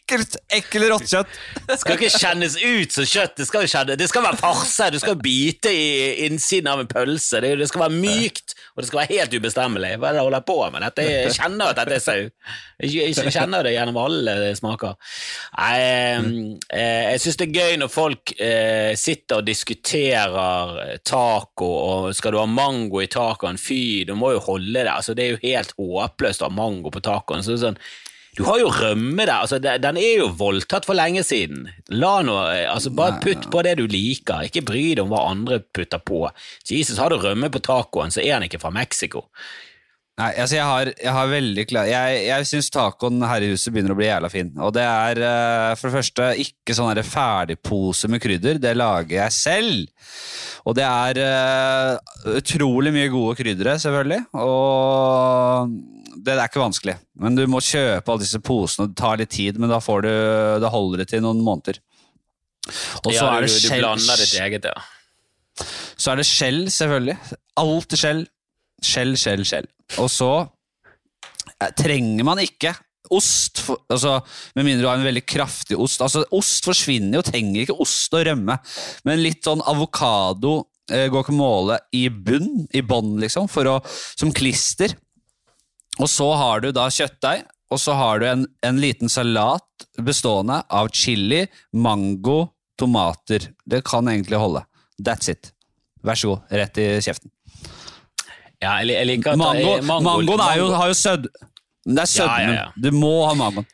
ekkelt, 0.06 0.36
ekkelt 0.54 0.90
rått 0.92 1.08
kjøtt. 1.10 1.38
Det 1.66 1.78
skal 1.82 1.98
ikke 1.98 2.20
kjennes 2.22 2.56
ut 2.62 2.94
som 2.94 3.08
kjøtt. 3.10 3.34
Det 3.40 3.48
skal, 3.50 3.66
kjenne, 3.70 3.98
det 3.98 4.08
skal 4.10 4.26
være 4.26 4.40
farse. 4.40 4.90
Du 4.94 5.00
skal 5.02 5.18
bite 5.22 5.72
i 5.74 6.28
innsiden 6.28 6.70
av 6.70 6.84
en 6.84 6.90
pølse. 6.90 7.42
Det, 7.42 7.56
det 7.60 7.70
skal 7.72 7.88
være 7.88 7.98
mykt, 7.98 8.56
og 8.76 8.84
det 8.84 8.90
skal 8.90 9.02
være 9.02 9.18
helt 9.18 9.36
ubestemmelig. 9.40 9.96
Hva 9.98 10.10
er 10.10 10.16
det 10.16 10.22
jeg 10.22 10.28
holder 10.30 10.46
på 10.46 10.58
med? 10.70 10.86
Dette, 10.86 11.08
jeg 11.10 11.34
kjenner 11.40 11.72
at 11.72 11.82
dette 11.82 11.98
er 11.98 12.06
sau. 12.06 12.30
Jeg, 12.86 13.16
jeg 13.16 13.34
kjenner 13.34 13.66
det 13.66 13.74
gjennom 13.76 14.00
alle 14.04 14.38
smaker. 14.60 14.96
Jeg, 15.58 16.32
eh, 16.70 17.04
jeg 17.16 17.24
syns 17.24 17.42
det 17.42 17.50
er 17.50 17.60
gøy 17.60 17.82
når 17.82 17.94
folk 17.94 18.36
eh, 18.38 18.94
sitter 19.00 19.42
og 19.42 19.50
diskuterer 19.50 21.00
taco, 21.08 21.72
og 21.72 22.10
skal 22.16 22.36
du 22.36 22.42
ha 22.44 22.48
mango 22.50 23.02
i 23.02 23.10
tacoen? 23.12 23.58
Fy, 23.62 24.04
du 24.08 24.14
må 24.20 24.36
jo 24.36 24.44
holde 24.52 24.84
det. 24.84 24.92
Altså, 24.92 25.18
det 25.18 25.26
er 25.26 25.36
jo 25.36 25.46
helt 25.48 25.74
håpløst 25.80 26.44
å 26.44 26.52
ha 26.52 26.60
mango 26.62 26.94
på 26.94 27.02
tacoen. 27.04 27.46
Så 27.46 27.58
sånn, 27.62 27.80
du 28.36 28.44
har 28.44 28.60
jo 28.60 28.72
rømme 28.74 29.24
der. 29.24 29.38
Altså, 29.38 29.60
den 29.60 30.00
er 30.00 30.22
jo 30.22 30.32
voldtatt 30.36 30.88
for 30.88 30.98
lenge 30.98 31.24
siden. 31.24 31.70
La 31.96 32.18
nå 32.26 32.36
altså, 32.68 32.92
bare 32.96 33.22
putt 33.24 33.48
på 33.52 33.64
det 33.66 33.78
du 33.80 33.86
liker, 33.88 34.48
ikke 34.50 34.66
bry 34.68 34.88
deg 34.92 35.06
om 35.06 35.14
hva 35.14 35.28
andre 35.32 35.62
putter 35.64 36.04
på. 36.04 36.26
Jesus, 36.68 37.00
har 37.00 37.14
du 37.14 37.22
rømme 37.22 37.52
på 37.54 37.64
tacoen, 37.64 38.12
så 38.12 38.24
er 38.24 38.36
den 38.36 38.50
ikke 38.50 38.62
fra 38.64 38.74
Mexico. 38.76 39.28
Nei, 40.16 40.30
altså 40.40 40.56
jeg 40.56 40.64
har, 40.64 40.90
jeg 40.96 41.12
har 41.12 41.26
veldig 41.28 41.64
klar 41.68 41.88
Jeg, 41.90 42.20
jeg 42.30 42.48
syns 42.48 42.70
tacoen 42.72 43.24
her 43.28 43.44
i 43.44 43.50
huset 43.52 43.74
begynner 43.76 43.92
å 43.92 43.98
bli 44.00 44.08
jævla 44.08 44.30
fin. 44.32 44.52
Og 44.64 44.72
det 44.78 44.86
er 44.88 45.20
uh, 45.20 45.72
for 45.76 45.90
det 45.90 45.98
første 45.98 46.30
ikke 46.46 46.76
sånn 46.78 47.02
ferdigpose 47.04 48.08
med 48.12 48.24
krydder. 48.24 48.62
Det 48.64 48.72
lager 48.78 49.18
jeg 49.18 49.36
selv. 49.36 50.06
Og 50.66 50.78
det 50.80 50.86
er 50.88 51.20
uh, 51.20 52.32
utrolig 52.40 52.96
mye 52.96 53.12
gode 53.12 53.36
kryddere, 53.42 53.76
selvfølgelig. 53.84 54.24
Og 54.40 55.76
det 56.16 56.36
er 56.36 56.48
ikke 56.48 56.64
vanskelig. 56.64 56.96
Men 57.22 57.38
du 57.38 57.44
må 57.52 57.62
kjøpe 57.64 58.12
alle 58.12 58.24
disse 58.24 58.42
posene, 58.44 58.90
det 58.92 59.00
tar 59.00 59.20
litt 59.20 59.34
tid, 59.36 59.60
men 59.62 59.72
da, 59.72 59.82
får 59.84 60.06
du, 60.06 60.14
da 60.64 60.72
holder 60.74 61.04
det 61.04 61.10
til 61.12 61.24
noen 61.26 61.44
måneder. 61.46 61.82
Og 63.04 63.12
så 63.12 63.20
ja, 63.20 63.28
er 63.36 63.46
det 63.46 63.52
du, 63.54 63.60
du 63.62 63.70
blander 63.76 64.22
ditt 64.22 64.38
eget, 64.42 64.70
ja. 64.72 65.66
Så 65.96 66.12
er 66.12 66.20
det 66.20 66.28
skjell, 66.28 66.66
selvfølgelig. 66.74 67.16
Alltid 67.62 68.02
skjell. 68.02 68.26
Skjell, 68.86 69.14
skjell, 69.20 69.46
skjell. 69.48 69.70
Og 70.02 70.10
så 70.12 70.32
eh, 71.62 71.72
trenger 71.78 72.28
man 72.28 72.42
ikke 72.44 72.74
ost, 73.14 73.62
for, 73.64 73.84
altså, 73.92 74.18
med 74.58 74.68
mindre 74.68 74.84
du 74.84 74.90
har 74.90 75.00
en 75.00 75.08
veldig 75.08 75.26
kraftig 75.30 75.78
ost. 75.80 76.02
Altså, 76.04 76.26
Ost 76.36 76.66
forsvinner 76.68 77.20
jo, 77.20 77.26
trenger 77.26 77.64
ikke 77.64 77.78
ost 77.86 78.14
og 78.18 78.26
rømme, 78.28 78.58
men 79.08 79.24
litt 79.24 79.46
sånn 79.46 79.64
avokado, 79.66 80.58
eh, 80.92 81.08
guacamole 81.14 81.80
i 81.96 82.08
bunn, 82.10 82.66
i 82.74 82.84
bånn, 82.86 83.16
liksom, 83.22 83.50
for 83.52 83.70
å, 83.70 83.80
som 84.18 84.34
klister. 84.36 84.98
Og 86.02 86.10
så 86.12 86.28
har 86.36 86.64
du 86.64 86.72
da 86.76 86.88
kjøttdeig, 86.92 87.46
og 87.72 87.82
så 87.82 87.96
har 87.98 88.22
du 88.22 88.28
en, 88.30 88.46
en 88.68 88.80
liten 88.82 89.12
salat 89.12 89.86
bestående 90.06 90.60
av 90.70 90.92
chili, 90.94 91.46
mango, 91.74 92.52
tomater. 92.80 93.50
Det 93.66 93.82
kan 93.88 94.08
egentlig 94.12 94.40
holde. 94.42 94.66
That's 95.02 95.32
it. 95.32 95.52
Vær 96.06 96.20
så 96.20 96.34
god, 96.36 96.52
rett 96.62 96.78
i 96.84 96.88
kjeften. 97.02 97.32
Ja, 98.62 98.78
jeg, 98.82 98.94
jeg 98.96 99.08
liker 99.10 99.34
at 99.34 99.40
mango, 99.40 99.76
mango, 99.84 100.04
Mangoen 100.10 100.44
er 100.46 100.60
jo, 100.62 100.70
har 100.76 100.92
jo 100.92 100.98
sødd... 101.00 101.30
Det 101.86 102.02
er 102.02 102.10
sødmen. 102.10 102.50
Ja, 102.50 102.54
ja, 102.54 102.62
ja. 102.66 102.70
Du 102.82 102.96
må 102.96 103.14
ha 103.28 103.34
mangoen. 103.38 103.68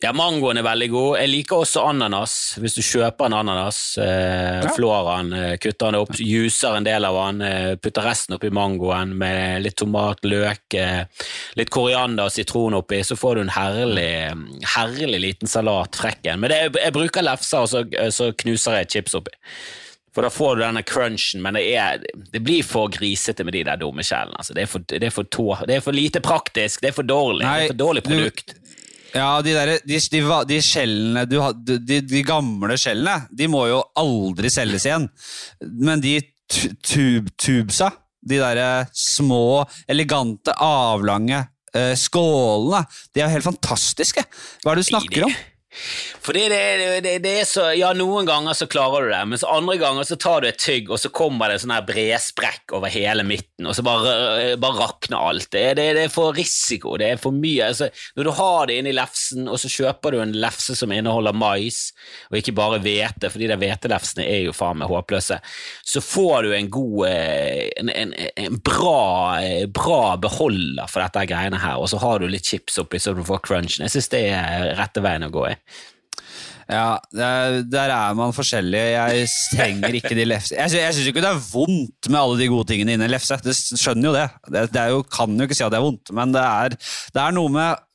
Ja, 0.00 0.14
mangoen 0.16 0.56
er 0.56 0.64
veldig 0.64 0.86
god. 0.94 1.08
Jeg 1.20 1.28
liker 1.28 1.60
også 1.60 1.82
ananas. 1.90 2.34
Hvis 2.56 2.78
du 2.78 2.80
kjøper 2.80 3.28
en 3.28 3.34
ananas, 3.36 3.98
eh, 4.00 4.64
flår 4.72 5.08
den, 5.10 5.32
eh, 5.36 5.56
kutter 5.60 5.90
den 5.90 5.98
opp, 5.98 6.14
juicer 6.16 6.76
en 6.76 6.86
del 6.86 7.04
av 7.04 7.18
den, 7.18 7.42
eh, 7.42 7.74
putter 7.76 8.08
resten 8.08 8.34
oppi 8.34 8.48
mangoen 8.48 9.12
med 9.14 9.62
litt 9.62 9.76
tomat, 9.76 10.22
løk, 10.22 10.74
eh, 10.74 11.04
litt 11.56 11.68
koriander 11.68 12.24
og 12.24 12.32
sitron 12.32 12.78
oppi, 12.80 13.02
så 13.04 13.14
får 13.14 13.34
du 13.34 13.40
en 13.42 13.48
herlig, 13.48 14.64
herlig 14.64 15.20
liten 15.20 15.46
salat. 15.46 15.92
Frekken. 16.00 16.40
Men 16.40 16.50
det, 16.50 16.72
jeg 16.80 16.92
bruker 16.92 17.22
lefser, 17.22 17.58
og 17.60 17.68
så, 17.68 17.84
så 18.10 18.32
knuser 18.32 18.80
jeg 18.80 18.88
chips 18.88 19.14
oppi. 19.14 19.36
For 20.14 20.22
da 20.22 20.30
får 20.32 20.56
du 20.56 20.62
denne 20.62 20.82
crunchen, 20.82 21.42
men 21.42 21.54
det, 21.54 21.66
er, 21.76 22.00
det 22.32 22.42
blir 22.42 22.64
for 22.66 22.88
grisete 22.88 23.44
med 23.44 23.52
de 23.52 23.64
der 23.68 23.76
dumme 23.76 24.02
skjellene. 24.02 24.40
Altså. 24.40 24.54
Det, 24.54 24.66
det, 24.88 25.00
det, 25.00 25.76
er 25.76 25.80
for, 25.84 25.92
lite 25.92 26.20
praktisk, 26.24 26.80
det 26.80 26.88
er 26.88 26.96
for 26.96 27.06
dårlig. 27.06 27.44
Nei, 27.44 27.58
det 27.58 27.68
er 27.68 27.74
for 27.74 27.82
dårlig 27.84 28.02
produkt. 28.08 28.54
Du, 28.56 28.70
ja, 29.14 29.30
de, 29.42 29.54
der, 29.56 29.72
de, 29.86 30.00
de, 30.12 30.20
de 30.48 30.60
skjellene 30.64 31.24
du, 31.28 31.38
de, 31.78 32.00
de, 32.02 32.22
gamle 32.26 32.76
skjellene, 32.80 33.26
de 33.30 33.48
må 33.50 33.64
jo 33.70 33.80
aldri 34.00 34.50
selges 34.52 34.86
igjen. 34.88 35.08
Men 35.80 36.02
de 36.02 36.18
tub, 36.50 37.30
tubsa, 37.40 37.90
de 38.20 38.40
derre 38.40 38.70
små, 38.96 39.64
elegante, 39.90 40.54
avlange 40.60 41.40
eh, 41.74 41.94
skålene, 41.98 42.84
de 43.14 43.22
er 43.22 43.28
jo 43.28 43.36
helt 43.36 43.48
fantastiske. 43.50 44.24
Hva 44.62 44.72
er 44.72 44.80
det 44.80 44.86
du 44.86 44.92
snakker 44.92 45.28
om? 45.28 45.38
Fordi 46.20 46.48
det, 46.50 47.00
det, 47.04 47.12
det, 47.22 47.32
er 47.40 47.46
så 47.46 47.68
Ja, 47.78 47.92
noen 47.94 48.26
ganger 48.26 48.56
så 48.58 48.66
klarer 48.70 49.06
du 49.06 49.12
det, 49.12 49.20
mens 49.30 49.44
andre 49.46 49.76
ganger 49.78 50.06
så 50.06 50.18
tar 50.20 50.42
du 50.42 50.48
et 50.50 50.58
tygg, 50.58 50.90
og 50.90 50.98
så 50.98 51.12
kommer 51.14 51.48
det 51.48 51.58
en 51.58 51.62
sånn 51.64 51.74
her 51.76 51.86
bredsprekk 51.86 52.74
over 52.76 52.90
hele 52.90 53.24
midten, 53.26 53.68
og 53.70 53.76
så 53.78 53.84
bare, 53.86 54.56
bare 54.60 54.80
rakner 54.80 55.30
alt. 55.30 55.48
Det, 55.52 55.62
det, 55.78 55.86
det, 55.96 56.06
er 56.08 56.12
for 56.12 56.34
risiko, 56.36 56.96
det 57.00 57.12
er 57.12 57.22
for 57.22 57.36
mye. 57.36 57.70
Altså, 57.70 57.90
når 58.18 58.26
du 58.26 58.32
har 58.40 58.70
det 58.70 58.80
inni 58.80 58.94
lefsen, 58.96 59.46
og 59.46 59.60
så 59.62 59.70
kjøper 59.70 60.16
du 60.16 60.20
en 60.24 60.34
lefse 60.42 60.74
som 60.78 60.92
inneholder 60.94 61.36
mais, 61.38 61.80
og 62.30 62.40
ikke 62.40 62.56
bare 62.58 62.82
hvete, 62.82 63.30
fordi 63.30 63.50
de 63.50 63.60
hvetelefsene 63.60 64.26
er 64.26 64.44
jo 64.48 64.56
faen 64.56 64.82
meg 64.82 64.90
håpløse, 64.90 65.38
så 65.86 66.04
får 66.04 66.48
du 66.48 66.56
en 66.56 66.70
god 66.70 67.06
eh, 67.08 67.68
En, 67.80 67.88
en, 67.92 68.12
en 68.36 68.56
bra, 68.64 69.40
eh, 69.44 69.64
bra, 69.70 70.16
beholder 70.20 70.88
for 70.90 71.02
dette 71.02 71.22
greiene 71.30 71.60
her, 71.62 71.78
og 71.80 71.88
så 71.92 72.00
har 72.02 72.20
du 72.20 72.28
litt 72.28 72.48
chips 72.48 72.78
oppi 72.82 72.98
så 73.00 73.14
du 73.16 73.22
får 73.26 73.42
crunchen. 73.46 73.86
Jeg 73.86 73.94
synes 73.94 74.10
det 74.12 74.22
er 74.34 74.72
rette 74.78 75.02
veien 75.04 75.26
å 75.26 75.32
gå 75.32 75.46
i. 75.48 75.54
Ja, 76.70 77.00
der, 77.10 77.62
der, 77.66 77.90
er 77.90 78.14
man 78.14 78.34
forskjellig. 78.34 78.78
Jeg 78.78 79.26
trenger 79.50 79.96
ikke 79.98 80.14
de 80.14 80.26
lefse. 80.28 80.54
Jeg, 80.54 80.70
jeg 80.78 80.94
syns 80.94 81.08
ikke 81.10 81.24
det 81.24 81.32
er 81.32 81.42
vondt 81.50 82.10
med 82.10 82.20
alle 82.20 82.38
de 82.38 82.50
gode 82.52 82.68
tingene 82.70 82.94
inni 82.94 83.08
lefse. 83.10 83.40
Det 83.42 83.56
skjønner 83.58 84.06
jo 84.06 84.14
det. 84.14 84.26
Det, 84.46 84.62
det 84.76 84.84
jo, 84.92 85.02
kan 85.10 85.34
jo 85.34 85.48
ikke 85.48 85.58
si 85.58 85.66
at 85.66 85.74
det 85.74 85.80
er 85.80 85.86
vondt, 85.88 86.12
men 86.14 86.36
det 86.36 86.44
er, 86.46 86.76
det 87.16 87.24
er 87.24 87.34
noe 87.34 87.50
med 87.56 87.86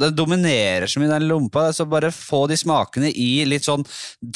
det 0.00 0.10
dominerer 0.16 0.86
så 0.90 1.00
mye 1.00 1.10
den 1.12 1.28
lompa. 1.28 1.68
Så 1.72 1.86
bare 1.90 2.10
få 2.14 2.46
de 2.50 2.56
smakene 2.58 3.10
i 3.10 3.44
litt 3.48 3.68
sånn 3.68 3.84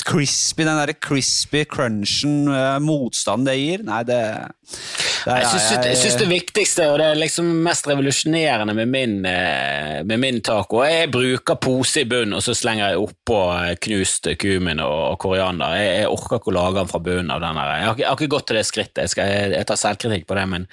crispy, 0.06 0.64
den 0.64 0.78
derre 0.78 0.94
crispy 0.94 1.64
crunchen, 1.68 2.46
uh, 2.50 2.78
motstanden 2.82 3.48
det 3.50 3.56
gir. 3.58 3.84
Nei, 3.86 4.02
det, 4.08 4.20
det 4.22 5.32
er, 5.32 5.42
jeg, 5.42 5.48
syns, 5.50 5.86
jeg 5.88 6.00
syns 6.00 6.18
det 6.20 6.28
viktigste 6.30 6.88
og 6.92 6.98
det 7.00 7.08
er 7.10 7.20
liksom 7.20 7.48
mest 7.66 7.88
revolusjonerende 7.90 8.76
med 8.78 8.92
min, 8.92 9.18
uh, 9.26 10.00
med 10.06 10.22
min 10.22 10.40
taco 10.44 10.82
Jeg 10.86 11.10
bruker 11.12 11.58
pose 11.62 12.04
i 12.04 12.08
bunnen, 12.08 12.36
og 12.38 12.44
så 12.44 12.54
slenger 12.56 12.92
jeg 12.92 13.02
oppå 13.02 13.40
knust 13.82 14.30
kumin 14.40 14.82
og, 14.82 15.18
koriander. 15.22 15.76
Jeg, 15.78 15.90
jeg, 16.02 16.12
orker 16.12 16.38
ikke 16.38 16.52
å 16.52 16.56
lage 16.56 16.78
den 16.80 16.90
fra 16.90 17.02
bunnen 17.02 17.34
av 17.34 17.42
den 17.42 17.58
der. 17.58 17.74
Jeg 17.74 17.90
har, 17.90 18.16
ikke 18.16 18.32
gått 18.36 18.48
til 18.50 18.58
det 18.58 18.66
skrittet. 18.68 19.04
Jeg, 19.04 19.14
skal, 19.14 19.30
jeg, 19.56 19.66
tar 19.68 19.80
selvkritikk 19.80 20.26
på 20.28 20.38
det, 20.38 20.46
men, 20.50 20.66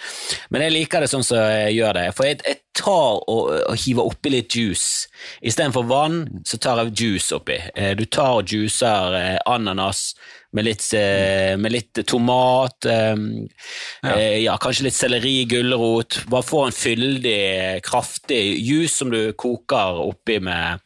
men, 0.50 0.66
jeg 0.66 0.76
liker 0.76 1.04
det 1.04 1.12
sånn 1.12 1.26
som 1.26 1.42
jeg 1.42 1.78
gjør 1.80 2.00
det. 2.00 2.08
For 2.18 2.30
jeg 2.30 2.60
tar 2.80 3.20
og, 3.20 3.52
og 3.70 3.80
hiver 3.82 4.10
oppi 4.10 4.32
litt 4.34 4.59
juice. 4.60 5.08
Istedenfor 5.42 5.88
vann, 5.90 6.20
så 6.46 6.60
tar 6.62 6.84
jeg 6.84 6.96
juice 7.00 7.36
oppi. 7.36 7.58
Eh, 7.76 7.96
du 7.98 8.06
tar 8.06 8.42
og 8.42 8.52
juicer 8.52 9.16
eh, 9.18 9.38
ananas 9.50 10.14
med 10.56 10.66
litt, 10.66 10.84
eh, 10.98 11.54
med 11.62 11.72
litt 11.76 12.00
tomat, 12.10 12.88
ja. 12.90 14.14
ja. 14.18 14.56
kanskje 14.58 14.88
litt 14.88 14.98
selleri, 14.98 15.36
gulrot. 15.50 16.24
Bare 16.32 16.48
få 16.48 16.64
en 16.66 16.74
fyldig, 16.74 17.84
kraftig 17.86 18.42
juice 18.58 18.96
som 18.96 19.14
du 19.14 19.36
koker 19.38 20.02
oppi 20.02 20.40
med, 20.42 20.82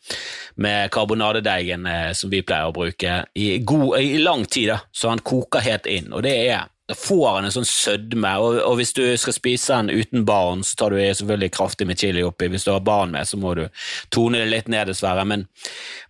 med 0.59 0.91
karbonadedeigen 0.91 1.87
som 2.11 2.33
vi 2.33 2.43
pleier 2.43 2.73
å 2.73 2.75
bruke, 2.75 3.21
i, 3.39 3.55
god, 3.63 4.01
i 4.03 4.19
lang 4.19 4.43
tid, 4.43 4.73
da, 4.73 4.81
så 4.91 5.13
han 5.13 5.23
koker 5.23 5.63
helt 5.63 5.87
inn. 5.87 6.11
Og 6.11 6.27
det 6.27 6.35
er 6.43 6.67
får 6.91 7.29
han 7.29 7.45
en 7.47 7.53
sånn 7.55 7.67
sødme, 7.67 8.31
og, 8.43 8.57
og, 8.59 8.75
hvis 8.79 8.91
du 8.97 9.03
skal 9.19 9.35
spise 9.35 9.77
den 9.77 10.03
uten 10.03 10.25
barn, 10.27 10.65
så 10.67 10.75
tar 10.79 10.91
du 10.91 10.99
selvfølgelig 10.99 11.53
kraftig 11.55 11.87
med 11.87 11.99
chili 11.99 12.25
oppi. 12.27 12.49
Hvis 12.51 12.67
du 12.67 12.73
har 12.73 12.83
barn 12.83 13.13
med, 13.15 13.27
så 13.27 13.39
må 13.39 13.53
du 13.55 13.63
tone 14.11 14.41
det 14.41 14.49
litt 14.51 14.71
ned, 14.71 14.89
dessverre. 14.91 15.23
Men, 15.27 15.47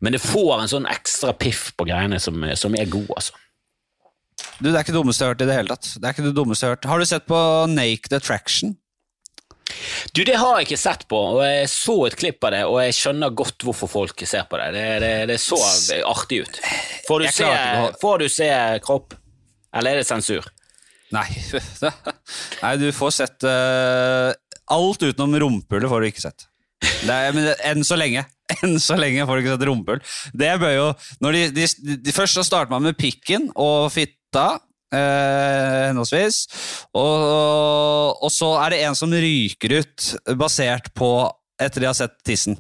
men 0.02 0.18
det 0.18 0.24
får 0.24 0.56
en 0.58 0.72
sånn 0.72 0.90
ekstra 0.90 1.36
piff 1.38 1.70
på 1.78 1.86
greiene 1.90 2.18
som, 2.22 2.42
som 2.58 2.78
er 2.80 2.90
god, 2.90 3.12
altså. 3.20 3.38
Du, 4.58 4.72
Det 4.72 4.74
er 4.74 4.82
ikke 4.82 4.96
det 4.96 5.02
dummeste 5.02 5.24
jeg 5.24 5.30
har 5.30 5.36
hørt 5.36 5.44
i 5.44 5.50
det 5.50 5.58
hele 5.60 5.76
tatt. 5.76 5.92
Det 5.94 6.08
er 6.08 6.16
ikke 6.16 6.26
det 6.26 6.38
dummeste 6.38 6.66
jeg 6.66 6.72
Har 6.72 6.78
hørt. 6.78 6.90
Har 6.90 7.04
du 7.04 7.06
sett 7.06 7.30
på 7.30 7.42
Naked 7.70 8.18
Attraction? 8.18 8.74
Du, 10.12 10.24
Det 10.26 10.36
har 10.42 10.58
jeg 10.58 10.68
ikke 10.68 10.82
sett 10.82 11.06
på, 11.10 11.20
og 11.38 11.44
jeg 11.46 11.70
så 11.72 11.96
et 12.08 12.18
klipp 12.20 12.44
av 12.50 12.54
det, 12.56 12.64
og 12.66 12.82
jeg 12.82 12.98
skjønner 12.98 13.38
godt 13.38 13.64
hvorfor 13.66 13.90
folk 13.90 14.26
ser 14.26 14.50
på 14.50 14.58
det. 14.60 14.72
Det, 14.74 14.88
det, 15.06 15.14
det 15.30 15.38
så 15.42 15.62
artig 16.10 16.44
ut. 16.44 16.60
Får 17.08 17.24
du, 17.24 17.30
se, 17.38 17.54
får 18.02 18.26
du 18.26 18.28
se 18.32 18.50
kropp, 18.84 19.16
eller 19.74 19.94
er 19.94 20.02
det 20.02 20.10
sensur? 20.10 20.50
Nei. 21.14 21.28
Nei, 22.64 22.74
du 22.82 22.88
får 22.96 23.14
sett 23.20 23.46
uh, 23.46 24.34
Alt 24.74 25.06
utenom 25.06 25.36
rumpehullet 25.44 25.92
får 25.92 26.02
du 26.02 26.10
ikke 26.10 26.26
sett. 26.26 26.48
Er, 27.08 27.32
men 27.36 27.52
enn 27.64 27.86
så 27.88 27.98
lenge. 28.00 28.26
Enn 28.64 28.76
så 28.82 28.98
lenge 29.00 29.26
får 29.28 29.38
du 29.38 29.44
ikke 29.44 29.56
sett 29.56 29.66
rumpehull. 29.70 30.02
De, 30.36 30.50
de, 31.56 31.68
de, 31.96 32.14
Først 32.16 32.40
så 32.40 32.46
starter 32.48 32.74
man 32.74 32.86
med 32.88 32.98
pikken 33.00 33.50
og 33.60 33.92
fitta. 33.94 34.58
Eh, 34.94 35.88
henholdsvis. 35.90 36.44
Og, 36.94 38.20
og, 38.20 38.30
så 38.34 38.52
er 38.62 38.74
det 38.76 38.84
en 38.86 38.98
som 38.98 39.14
ryker 39.14 39.80
ut, 39.80 40.12
basert 40.38 40.92
på 40.98 41.10
etter 41.62 41.84
de 41.84 41.90
har 41.90 41.98
sett 41.98 42.16
tissen. 42.28 42.60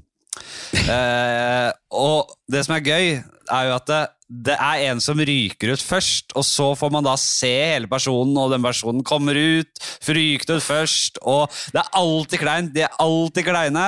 Eh, 0.89 1.69
og 1.93 2.33
det 2.49 2.63
som 2.65 2.75
er 2.77 2.89
gøy, 2.89 3.13
er 3.53 3.69
jo 3.69 3.75
at 3.77 3.93
det, 4.33 4.55
er 4.57 4.87
en 4.89 5.01
som 5.03 5.19
ryker 5.19 5.73
ut 5.73 5.83
først, 5.83 6.33
og 6.37 6.45
så 6.47 6.69
får 6.77 6.91
man 6.93 7.05
da 7.05 7.13
se 7.19 7.51
hele 7.51 7.89
personen, 7.91 8.35
og 8.39 8.51
den 8.53 8.63
personen 8.65 9.03
kommer 9.05 9.37
ut, 9.37 9.83
ryker 10.07 10.57
ut 10.57 10.65
først, 10.65 11.19
og 11.21 11.51
det 11.73 11.83
er 11.83 11.91
alltid 11.99 12.41
kleint. 12.41 12.73
De 12.73 12.85
er 12.85 12.97
alltid 13.03 13.45
kleine. 13.47 13.85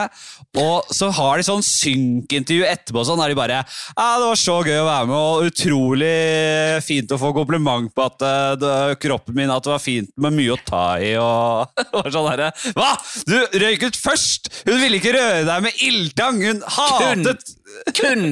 Og 0.61 0.93
så 0.93 1.09
har 1.17 1.39
de 1.39 1.47
sånn 1.47 1.63
synkintervju 1.65 2.67
etterpå, 2.69 3.03
sånn 3.07 3.21
er 3.23 3.31
de 3.31 3.37
bare 3.37 3.59
ja, 3.59 3.63
'Det 3.95 4.27
var 4.29 4.39
så 4.39 4.57
gøy 4.63 4.79
å 4.79 4.87
være 4.87 5.09
med, 5.09 5.15
og 5.15 5.49
utrolig 5.49 6.83
fint 6.85 7.11
å 7.11 7.19
få 7.19 7.33
kompliment 7.35 7.91
på 7.95 8.05
at 8.05 8.25
eh, 8.25 8.53
det, 8.61 8.75
kroppen 9.03 9.35
min 9.35 9.51
at 9.51 9.63
det 9.65 9.73
var 9.73 9.83
fint 9.83 10.11
med 10.17 10.35
mye 10.37 10.55
å 10.55 10.61
ta 10.63 10.85
i', 11.01 11.15
og, 11.19 11.75
og 11.97 12.11
sånn 12.11 12.29
herre 12.31 12.51
Hva?! 12.77 12.93
Du 13.25 13.35
røyk 13.59 13.89
ut 13.89 13.99
først! 13.99 14.51
Hun 14.67 14.79
ville 14.81 14.99
ikke 15.01 15.15
røre 15.15 15.45
deg 15.47 15.65
med 15.65 15.85
ildtang! 15.85 16.41
Hun 16.43 16.63
hatet 16.77 17.43
kun 17.45 17.64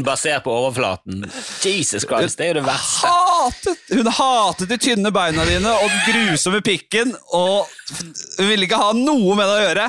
basert 0.03 0.43
på 0.43 0.51
overflaten. 0.51 1.31
Jesus 1.65 2.05
Christ, 2.05 2.37
det 2.37 2.45
er 2.45 2.47
jo 2.47 2.59
det 2.61 2.65
verste. 2.67 3.07
Hatet, 3.07 3.79
hun 3.89 4.07
hatet 4.07 4.69
de 4.69 4.77
tynne 4.77 5.11
beina 5.13 5.45
dine 5.45 5.71
og 5.71 5.89
den 5.89 6.03
grusomme 6.09 6.61
pikken, 6.61 7.15
og 7.33 7.67
hun 8.37 8.47
ville 8.49 8.67
ikke 8.67 8.79
ha 8.79 8.93
noe 8.97 9.35
med 9.35 9.49
det 9.49 9.55
å 9.55 9.65
gjøre. 9.67 9.87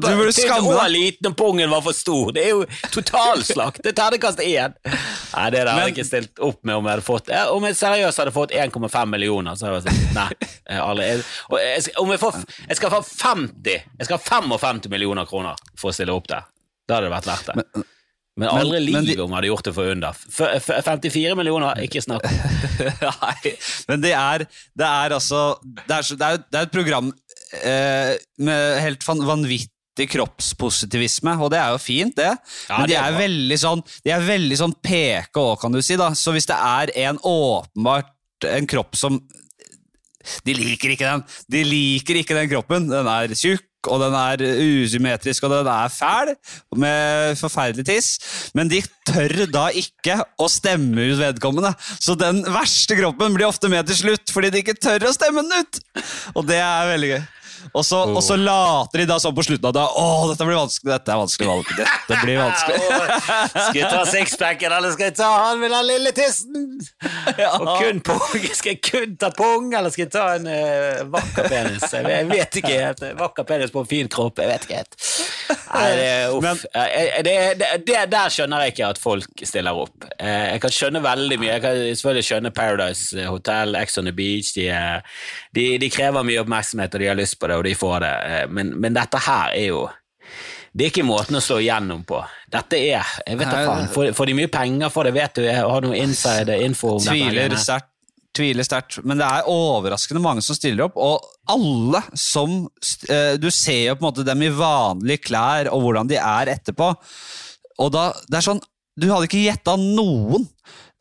du 0.00 0.08
burde 0.08 0.32
skamme 0.34 0.74
deg. 0.74 0.90
liten 0.90 1.30
og 1.30 1.36
pungen 1.38 1.70
var 1.70 1.84
for 1.86 1.96
stor. 1.96 2.32
Det 2.34 2.44
er 2.44 2.50
jo 2.56 2.64
totalslakt. 2.94 3.82
Det 3.84 3.92
er 3.92 3.98
terningkast 4.00 4.42
én. 4.44 4.76
Nei, 4.84 5.50
det 5.54 5.64
hadde 5.64 5.76
jeg 5.84 5.94
ikke 5.94 6.08
stilt 6.08 6.44
opp 6.44 6.60
med 6.64 6.80
om 6.80 6.88
jeg 6.88 6.96
hadde 6.96 7.06
fått 7.06 7.28
Om 7.52 7.66
jeg 7.68 7.76
seriøst 7.78 8.22
hadde 8.22 8.32
fått 8.34 8.54
1,5 8.56 9.12
millioner, 9.12 9.58
så 9.58 9.68
hadde 9.68 9.82
jeg 9.82 9.88
sagt 9.88 10.16
nei. 10.16 10.48
Jeg, 10.68 11.22
jeg, 11.62 11.94
om 12.00 12.10
jeg, 12.12 12.20
får, 12.20 12.42
jeg 12.66 12.76
skal 12.76 12.90
få 12.92 12.98
50 13.06 13.70
Jeg 13.72 14.08
skal 14.08 14.18
ha 14.18 14.24
55 14.42 14.90
millioner 14.92 15.28
kroner 15.28 15.60
for 15.78 15.92
å 15.92 15.96
stille 15.96 16.16
opp 16.16 16.28
der. 16.28 16.48
Da 16.88 16.98
hadde 16.98 17.08
det 17.08 17.14
vært 17.14 17.28
verdt 17.28 17.48
det. 17.52 17.62
Men, 17.62 17.88
men 18.38 18.50
aldri 18.52 18.78
i 18.78 18.84
livet 18.86 19.22
om 19.24 19.32
hadde 19.34 19.50
gjort 19.50 19.66
det 19.66 19.74
for 19.76 19.90
under. 19.90 20.18
54 20.30 21.34
millioner, 21.38 21.80
ikke 21.82 22.02
snakk 22.04 22.26
Nei, 23.22 23.54
men 23.90 24.04
det 24.04 24.12
er, 24.14 24.44
det 24.78 24.86
er 24.86 25.14
altså 25.16 25.40
Det 25.64 25.96
er, 25.96 26.06
det 26.20 26.28
er, 26.28 26.38
det 26.46 26.60
er 26.60 26.68
et 26.68 26.74
program 26.74 27.10
eh, 27.66 28.12
med 28.46 28.78
helt 28.84 29.06
vanvittig 29.08 30.06
kroppspositivisme, 30.12 31.34
og 31.42 31.50
det 31.50 31.58
er 31.58 31.74
jo 31.74 31.80
fint, 31.82 32.14
det. 32.18 32.30
Ja, 32.68 32.78
Men 32.78 32.90
de 32.90 32.98
er 33.00 33.16
veldig 33.18 33.58
sånn 33.58 33.82
De 34.04 34.12
er 34.14 34.22
veldig 34.22 34.58
sånn 34.60 34.76
peke 34.84 35.42
òg, 35.42 35.56
kan 35.64 35.74
du 35.74 35.80
si. 35.82 35.98
da. 35.98 36.12
Så 36.14 36.34
hvis 36.36 36.46
det 36.46 36.58
er 36.58 36.94
en 37.08 37.18
åpenbart 37.18 38.14
en 38.46 38.68
kropp 38.70 38.94
som 38.98 39.18
De 40.46 40.54
liker 40.54 40.92
ikke 40.94 41.08
den. 41.08 41.24
De 41.50 41.64
liker 41.66 42.20
ikke 42.20 42.36
den 42.36 42.50
kroppen. 42.50 42.86
Den 42.90 43.08
er 43.10 43.34
tjukk, 43.34 43.64
og 43.88 44.02
den 44.02 44.16
er 44.18 44.44
usymmetrisk, 44.84 45.46
og 45.46 45.54
den 45.56 45.70
er 45.72 45.92
fæl, 45.92 46.34
med 46.76 47.38
forferdelig 47.40 47.86
tiss. 47.88 48.10
Men 48.56 48.70
de 48.70 48.82
tør 49.08 49.46
da 49.52 49.68
ikke 49.76 50.20
å 50.38 50.50
stemme 50.52 51.08
ut 51.10 51.18
vedkommende. 51.20 51.72
Så 51.98 52.16
den 52.18 52.44
verste 52.46 52.98
kroppen 52.98 53.36
blir 53.36 53.48
ofte 53.48 53.70
med 53.72 53.88
til 53.88 54.02
slutt, 54.02 54.34
fordi 54.34 54.52
de 54.52 54.62
ikke 54.64 54.78
tør 54.78 55.08
å 55.08 55.16
stemme 55.16 55.44
den 55.44 55.64
ut! 55.64 55.82
Og 56.36 56.46
det 56.48 56.60
er 56.62 56.92
veldig 56.92 57.12
gøy. 57.16 57.26
Og 57.72 57.84
så, 57.84 58.00
oh. 58.04 58.16
og 58.16 58.22
så, 58.24 58.36
later 58.38 59.02
de 59.02 59.06
da 59.10 59.18
sånn 59.22 59.34
på 59.36 59.44
slutten 59.46 59.68
av 59.70 59.74
da 59.76 59.84
Å, 59.88 60.06
dette 60.30 60.46
blir 60.46 60.58
vanskelig. 60.58 60.92
Dette 60.92 61.14
er 61.14 61.20
vanskelig 61.22 61.50
valg. 61.50 61.72
Dette 61.78 62.20
blir 62.24 62.40
vanskelig. 62.40 62.78
skal 63.52 63.80
jeg 63.80 63.90
ta 63.92 64.04
sixpacken, 64.08 64.74
eller 64.78 64.94
skal 64.94 65.10
jeg 65.10 65.16
ta 65.18 65.30
han 65.44 65.62
med 65.62 65.74
den 65.74 65.88
lille 65.92 66.14
tissen? 66.16 66.64
Ja. 67.38 67.52
Og 67.60 67.68
kun 67.78 68.00
pung. 68.02 68.44
Skal 68.56 68.72
jeg 68.72 68.80
kun 68.82 69.12
ta 69.20 69.28
pung, 69.34 69.68
eller 69.76 69.92
skal 69.94 70.06
jeg 70.06 70.12
ta 70.14 70.24
en 70.38 70.48
uh, 70.48 71.04
vakker 71.12 71.46
penis? 71.50 71.84
Jeg 71.92 72.26
vet 72.30 72.58
ikke. 72.60 73.12
Vakker 73.18 73.46
penis 73.46 73.74
på 73.74 73.84
en 73.84 73.90
fin 73.90 74.10
kropp. 74.10 74.40
Jeg 74.42 74.50
vet 74.50 74.66
ikke 74.66 74.80
helt. 74.80 74.96
Nei, 75.48 75.90
det, 75.98 76.08
uff. 76.36 76.64
Det, 76.72 77.36
det, 77.58 77.68
det, 77.86 78.00
der 78.12 78.32
skjønner 78.32 78.64
jeg 78.64 78.74
ikke 78.74 78.90
at 78.94 79.00
folk 79.02 79.44
stiller 79.48 79.78
opp. 79.84 80.08
Eh, 80.16 80.54
jeg 80.54 80.64
kan 80.64 80.74
skjønne 80.78 81.04
veldig 81.04 81.38
mye. 81.40 81.52
Jeg 81.54 81.64
kan 81.64 81.82
selvfølgelig 82.00 82.28
skjønne 82.30 82.54
Paradise 82.56 83.28
Hotel, 83.28 83.78
Ex 83.80 84.00
on 84.00 84.10
the 84.10 84.14
Beach. 84.16 84.52
De, 84.56 84.68
de, 85.56 85.70
de 85.82 85.92
krever 85.92 86.26
mye 86.26 86.42
oppmerksomhet, 86.42 86.94
og 86.94 87.04
de 87.04 87.10
har 87.12 87.18
lyst 87.18 87.38
på 87.40 87.50
det 87.50 87.58
og 87.58 87.64
de 87.66 87.74
får 87.78 88.04
det, 88.04 88.12
eh, 88.32 88.44
men, 88.50 88.74
men 88.80 88.96
dette 88.96 89.20
her 89.28 89.56
er 89.56 89.72
jo 89.72 89.88
det 90.78 90.84
er 90.84 90.90
ikke 90.92 91.06
måten 91.08 91.38
å 91.38 91.40
slå 91.42 91.56
igjennom 91.62 92.04
på. 92.06 92.20
Dette 92.52 92.78
er 92.78 93.00
jeg 93.26 93.38
vet 93.40 93.48
da 93.50 93.62
faen, 93.66 93.88
får, 93.90 94.10
får, 94.14 94.28
de 94.30 94.34
mye 94.38 94.50
penger 94.52 94.92
for 94.94 95.08
det? 95.08 95.14
Vet 95.16 95.40
du, 95.40 95.46
jeg 95.48 95.64
har 95.64 95.82
noe 95.82 95.96
inside 95.98 96.58
info 96.62 96.92
om 96.98 97.02
tviler 97.02 97.56
sterkt, 97.58 97.90
tviler 98.36 98.66
sterkt. 98.66 99.00
Men 99.06 99.20
det 99.20 99.26
er 99.26 99.48
overraskende 99.50 100.22
mange 100.22 100.44
som 100.44 100.56
stiller 100.58 100.88
opp, 100.88 100.98
og 100.98 101.24
alle 101.48 102.02
som 102.18 102.60
eh, 103.08 103.34
Du 103.40 103.48
ser 103.54 103.88
jo 103.88 103.96
på 103.96 104.04
en 104.04 104.08
måte 104.10 104.26
dem 104.26 104.44
i 104.44 104.52
vanlige 104.54 105.28
klær 105.30 105.70
og 105.72 105.84
hvordan 105.86 106.10
de 106.10 106.20
er 106.20 106.52
etterpå. 106.54 106.92
Og 107.78 107.94
da, 107.94 108.10
det 108.28 108.40
er 108.40 108.46
sånn 108.50 108.62
Du 108.98 109.08
hadde 109.12 109.28
ikke 109.28 109.46
gjetta 109.46 109.78
noen 109.80 110.48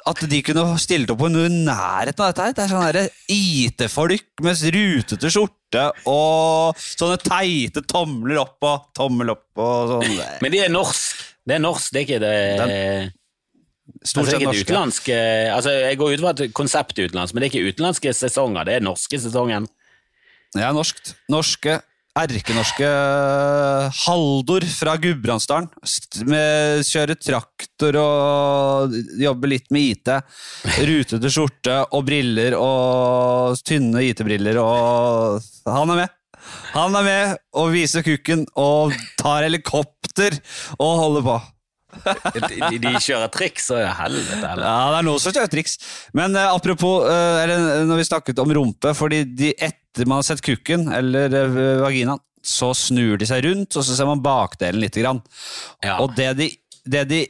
at 0.08 0.22
de 0.32 0.40
kunne 0.46 0.78
stilt 0.80 1.10
opp 1.12 1.20
på 1.20 1.28
noe 1.28 1.50
i 1.50 1.56
nærheten 1.66 2.24
av 2.24 2.30
dette. 2.32 2.46
her. 2.46 2.54
Det 2.56 2.64
er 2.64 2.72
sånne 2.72 3.02
IT-folk 3.34 4.44
med 4.46 4.62
rutete 4.78 5.32
skjorte 5.34 5.84
og 6.08 6.80
sånne 6.80 7.18
teite 7.20 7.84
tomler 7.84 8.40
opp 8.40 8.64
og 8.70 8.86
tommel 8.96 9.34
opp 9.36 9.60
og 9.60 9.92
sånn. 9.92 10.22
Men 10.46 10.54
de 10.54 10.62
er 10.64 10.72
norsk. 10.72 11.26
Det 11.48 11.58
er 11.58 11.64
norsk, 11.64 11.92
det 11.92 12.00
er 12.00 12.06
ikke 12.08 12.22
det 12.24 12.38
Stort 14.04 14.24
altså, 14.24 14.32
sett 14.32 14.42
er 14.42 14.48
norske. 14.50 14.68
Utlandske, 14.68 15.18
altså, 15.56 15.74
Jeg 15.88 15.98
går 16.00 16.14
ut 16.14 16.24
fra 16.24 16.34
et 16.36 16.56
konsept 16.56 16.98
utenlands, 17.00 17.34
men 17.34 17.42
det 17.42 17.48
er 17.48 17.54
ikke 17.54 17.74
utenlandske 17.74 18.14
sesonger. 18.14 18.68
Det 18.68 18.78
er 18.78 18.86
norske 18.86 19.20
sesongen. 19.22 19.68
Ja, 20.56 20.72
norskt. 20.76 21.14
Norske, 21.32 21.80
erkenorske 22.18 22.88
Haldor 24.06 24.66
fra 24.72 24.96
Gudbrandsdalen. 25.02 25.68
Kjører 26.88 27.18
traktor 27.20 28.00
og 28.02 28.96
jobber 29.22 29.52
litt 29.52 29.68
med 29.76 29.92
IT. 29.92 30.14
Rutete 30.88 31.34
skjorte 31.34 31.82
og 31.92 32.08
briller 32.08 32.58
og 32.58 33.60
tynne 33.68 34.06
IT-briller 34.08 34.62
og 34.64 35.44
Han 35.68 35.94
er 35.94 36.04
med. 36.06 36.16
Han 36.72 36.96
er 36.96 37.04
med 37.04 37.38
og 37.60 37.74
viser 37.74 38.06
kukken 38.06 38.46
og 38.56 38.96
tar 39.20 39.44
helikopter 39.46 40.40
og 40.80 41.00
holder 41.04 41.28
på. 41.28 41.38
De, 41.88 42.78
de 42.84 42.92
kjører 43.00 43.30
triks, 43.32 43.70
og 43.74 43.82
helvete 44.00 44.42
heller. 44.42 44.64
Ja, 44.66 44.92
det 44.92 45.00
er 45.00 45.08
noen 45.08 45.22
som 45.24 45.36
kjører 45.36 45.52
triks. 45.52 45.78
Men 46.18 46.36
eh, 46.38 46.50
apropos, 46.52 47.06
eh, 47.08 47.44
eller 47.44 47.86
når 47.88 48.02
vi 48.02 48.08
snakket 48.10 48.42
om 48.44 48.54
rumpe, 48.58 48.94
fordi 48.98 49.24
de, 49.28 49.54
etter 49.56 50.10
man 50.10 50.22
har 50.22 50.28
sett 50.28 50.44
kukken, 50.46 50.88
eller 50.94 51.38
eh, 51.42 51.62
vaginaen, 51.84 52.24
så 52.48 52.72
snur 52.78 53.18
de 53.20 53.28
seg 53.28 53.44
rundt, 53.44 53.76
og 53.76 53.84
så 53.84 53.96
ser 53.96 54.08
man 54.08 54.24
bakdelen 54.24 54.82
litt. 54.84 54.96
Grann. 54.98 55.22
Ja. 55.84 55.98
Og 56.04 56.14
det 56.18 56.32
de, 56.40 56.52
det 56.88 57.08
de 57.10 57.24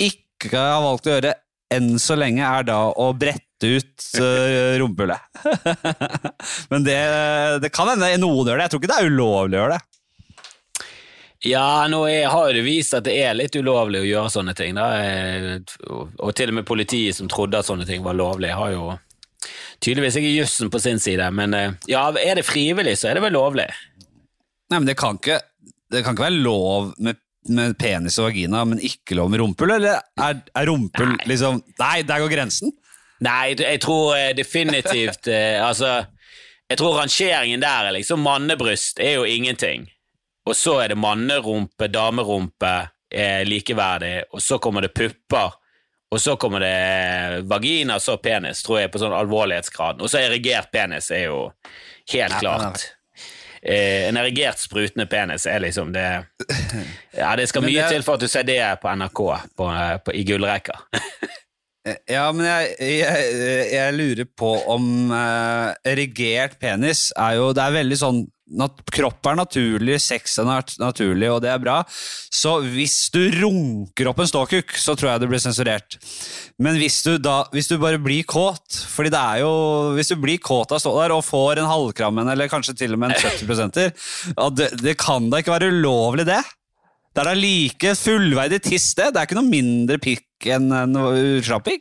ikke 0.00 0.52
har 0.54 0.82
valgt 0.84 1.08
å 1.08 1.16
gjøre 1.16 1.34
enn 1.74 1.94
så 2.02 2.16
lenge, 2.18 2.42
er 2.42 2.66
da 2.66 2.78
å 2.90 3.10
brette 3.18 3.68
ut 3.68 4.06
uh, 4.18 4.78
rumpehullet. 4.80 5.42
Men 6.72 6.86
det, 6.86 6.96
det 7.62 7.70
kan 7.74 7.90
hende 7.92 8.08
noen 8.22 8.48
gjør 8.48 8.58
det. 8.58 8.64
Jeg 8.66 8.72
tror 8.72 8.82
ikke 8.82 8.90
det 8.90 8.98
er 8.98 9.10
ulovlig 9.10 9.58
å 9.58 9.62
gjøre 9.64 9.76
det. 9.76 9.89
Ja, 11.44 11.86
nå 11.88 12.02
er, 12.04 12.26
har 12.28 12.50
det 12.52 12.62
vist 12.66 12.92
at 12.96 13.06
det 13.06 13.14
er 13.16 13.36
litt 13.36 13.54
ulovlig 13.56 14.02
å 14.02 14.08
gjøre 14.08 14.32
sånne 14.34 14.52
ting. 14.56 14.74
Da. 14.76 14.88
Eh, 15.00 15.54
Og, 15.88 16.34
til 16.36 16.52
og 16.52 16.58
med 16.58 16.66
politiet 16.68 17.16
som 17.16 17.30
trodde 17.32 17.56
at 17.60 17.68
sånne 17.68 17.86
ting 17.88 18.04
var 18.04 18.18
lovlig, 18.18 18.50
har 18.52 18.74
jo 18.74 18.90
tydeligvis 19.80 20.18
ikke 20.20 20.34
jussen 20.34 20.68
på 20.72 20.80
sin 20.82 21.00
side. 21.00 21.30
Men 21.32 21.56
eh, 21.56 21.78
ja, 21.88 22.04
er 22.12 22.36
det 22.36 22.44
frivillig, 22.44 22.98
så 23.00 23.08
er 23.08 23.16
det 23.16 23.24
vel 23.24 23.38
lovlig. 23.38 23.70
Nei, 24.70 24.76
men 24.76 24.88
det 24.90 24.98
kan 25.00 25.16
ikke, 25.16 25.38
det 25.90 26.02
kan 26.04 26.14
ikke 26.14 26.26
være 26.26 26.42
lov 26.44 26.90
med, 27.00 27.16
med 27.48 27.78
penis 27.80 28.18
og 28.20 28.28
vagina, 28.28 28.60
men 28.68 28.82
ikke 28.84 29.16
lov 29.16 29.32
med 29.32 29.40
rumpehull, 29.40 29.72
eller 29.78 29.96
er, 30.20 30.42
er 30.44 30.68
rumpehull 30.68 31.16
liksom 31.30 31.62
Nei, 31.80 32.02
der 32.06 32.20
går 32.20 32.34
grensen! 32.36 32.74
Nei, 33.24 33.54
jeg 33.56 33.80
tror 33.84 34.14
eh, 34.16 34.30
definitivt 34.36 35.28
Altså, 35.28 35.90
jeg 36.70 36.78
tror 36.80 37.00
rangeringen 37.00 37.60
der 37.60 37.88
er 37.88 37.96
liksom 37.96 38.22
mannebryst 38.24 39.00
er 39.02 39.18
jo 39.18 39.24
ingenting. 39.28 39.88
Og 40.50 40.56
så 40.58 40.76
er 40.82 40.90
det 40.92 40.98
mannerumpe, 40.98 41.86
damerumpe 41.94 42.70
er 43.10 43.44
likeverdig, 43.46 44.16
og 44.34 44.42
så 44.42 44.58
kommer 44.62 44.82
det 44.86 44.94
pupper. 44.98 45.52
Og 46.10 46.18
så 46.18 46.34
kommer 46.42 46.58
det 46.64 47.44
vagina, 47.46 48.00
så 48.02 48.16
penis, 48.18 48.64
tror 48.66 48.80
jeg, 48.80 48.90
på 48.90 48.98
sånn 48.98 49.14
alvorlighetsgrad. 49.14 50.00
Og 50.02 50.10
så 50.10 50.18
erigert 50.24 50.72
penis 50.74 51.06
er 51.14 51.28
jo 51.28 51.44
helt 52.10 52.34
klart. 52.42 52.88
Eh, 53.62 54.08
en 54.08 54.18
erigert 54.18 54.58
sprutende 54.58 55.04
penis 55.06 55.44
er 55.46 55.60
liksom 55.60 55.90
det 55.92 56.06
Ja, 57.20 57.34
det 57.36 57.44
skal 57.50 57.62
mye 57.62 57.82
det- 57.82 57.90
til 57.92 58.02
for 58.06 58.16
at 58.16 58.24
du 58.24 58.30
ser 58.32 58.46
det 58.48 58.56
på 58.80 58.88
NRK 58.96 59.20
på, 59.54 59.68
på, 60.06 60.14
i 60.16 60.24
gullrekka. 60.26 60.80
Ja, 62.10 62.26
men 62.36 62.44
jeg, 62.44 62.74
jeg, 63.00 63.28
jeg 63.72 63.94
lurer 63.96 64.26
på 64.36 64.50
om 64.68 64.84
eh, 65.16 65.70
erigert 65.88 66.58
penis 66.60 67.06
er 67.16 67.38
jo 67.38 67.46
Det 67.56 67.62
er 67.64 67.72
veldig 67.78 67.96
sånn 67.96 68.18
Kropp 68.90 69.28
er 69.30 69.38
naturlig, 69.38 69.98
sex 70.02 70.38
er 70.42 70.48
nat 70.48 70.74
naturlig, 70.80 71.28
og 71.30 71.40
det 71.44 71.52
er 71.52 71.62
bra. 71.62 71.80
Så 71.86 72.56
hvis 72.64 72.96
du 73.14 73.20
runker 73.40 74.10
opp 74.10 74.22
en 74.22 74.30
ståkuk, 74.30 74.74
så 74.74 74.96
tror 74.98 75.12
jeg 75.12 75.22
det 75.22 75.30
blir 75.30 75.42
sensurert. 75.42 75.98
Men 76.58 76.78
hvis 76.80 77.00
du, 77.06 77.14
da, 77.22 77.44
hvis 77.54 77.70
du 77.70 77.76
bare 77.80 78.00
blir 78.02 78.26
kåt 78.28 78.82
Fordi 78.90 79.08
det 79.12 79.18
er 79.18 79.38
jo 79.40 79.50
Hvis 79.96 80.10
du 80.10 80.16
blir 80.20 80.40
kåt 80.42 80.72
av 80.72 80.76
å 80.76 80.82
stå 80.82 80.90
der 80.98 81.14
og 81.14 81.22
får 81.24 81.60
en 81.62 81.70
halvkrammen, 81.70 82.28
eller 82.32 82.50
kanskje 82.52 82.74
til 82.82 82.96
og 82.96 83.00
med 83.00 83.14
en 83.14 83.22
70 83.22 83.70
ja, 84.36 84.48
det, 84.52 84.68
det 84.82 84.96
kan 85.00 85.30
da 85.30 85.40
ikke 85.40 85.54
være 85.54 85.70
ulovlig, 85.72 86.26
det? 86.28 86.42
Det 87.10 87.22
er 87.22 87.30
da 87.30 87.34
like 87.34 87.94
fullverdig 87.98 88.60
tiss, 88.68 88.92
det. 88.98 89.10
Det 89.14 89.22
er 89.22 89.28
ikke 89.28 89.38
noe 89.40 89.50
mindre 89.50 89.98
pikk 90.02 90.50
enn 90.54 90.70
en 90.74 91.00
utslapping. 91.00 91.80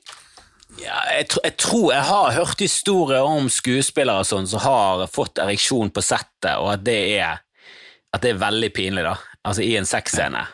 Ja, 0.84 1.00
jeg, 1.18 1.28
tr 1.32 1.42
jeg 1.44 1.56
tror 1.60 1.92
jeg 1.94 2.06
har 2.08 2.32
hørt 2.38 2.62
historier 2.64 3.26
om 3.28 3.50
skuespillere 3.52 4.24
sånn 4.28 4.48
som 4.48 4.62
har 4.64 5.06
fått 5.12 5.42
ereksjon 5.44 5.92
på 5.94 6.04
settet, 6.06 6.56
og 6.58 6.72
at 6.76 6.84
det 6.88 7.00
er, 7.20 7.42
at 8.16 8.24
det 8.24 8.34
er 8.36 8.42
veldig 8.42 8.70
pinlig, 8.76 9.04
da. 9.08 9.16
Altså 9.44 9.64
i 9.66 9.74
en 9.80 9.88
sexscene. 9.88 10.46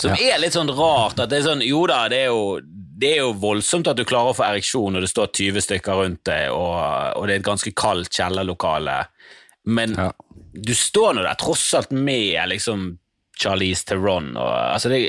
Som 0.00 0.14
er 0.16 0.38
litt 0.40 0.56
sånn 0.56 0.70
rart. 0.72 1.18
at 1.20 1.28
det 1.30 1.38
er 1.40 1.44
sånn, 1.50 1.60
Jo 1.62 1.84
da, 1.86 2.06
det 2.08 2.22
er 2.24 2.30
jo, 2.32 2.60
det 3.00 3.12
er 3.14 3.20
jo 3.22 3.34
voldsomt 3.40 3.88
at 3.88 3.96
du 3.96 4.04
klarer 4.08 4.32
å 4.32 4.36
få 4.36 4.46
ereksjon 4.48 4.92
når 4.96 5.04
det 5.06 5.10
står 5.12 5.30
20 5.36 5.64
stykker 5.66 6.00
rundt 6.00 6.24
deg, 6.28 6.48
og, 6.52 6.74
og 7.20 7.26
det 7.28 7.36
er 7.36 7.42
et 7.42 7.46
ganske 7.46 7.72
kaldt 7.76 8.12
kjellerlokale, 8.16 8.98
men 9.68 9.94
Ja. 9.98 10.10
du 10.56 10.72
står 10.74 11.14
nå 11.14 11.22
der 11.22 11.36
tross 11.40 11.68
alt 11.76 11.92
med 11.92 12.48
liksom 12.48 12.96
Charlize 13.40 13.86
Theron. 13.88 14.32
Og, 14.36 14.50
altså 14.50 14.92
det, 14.92 15.00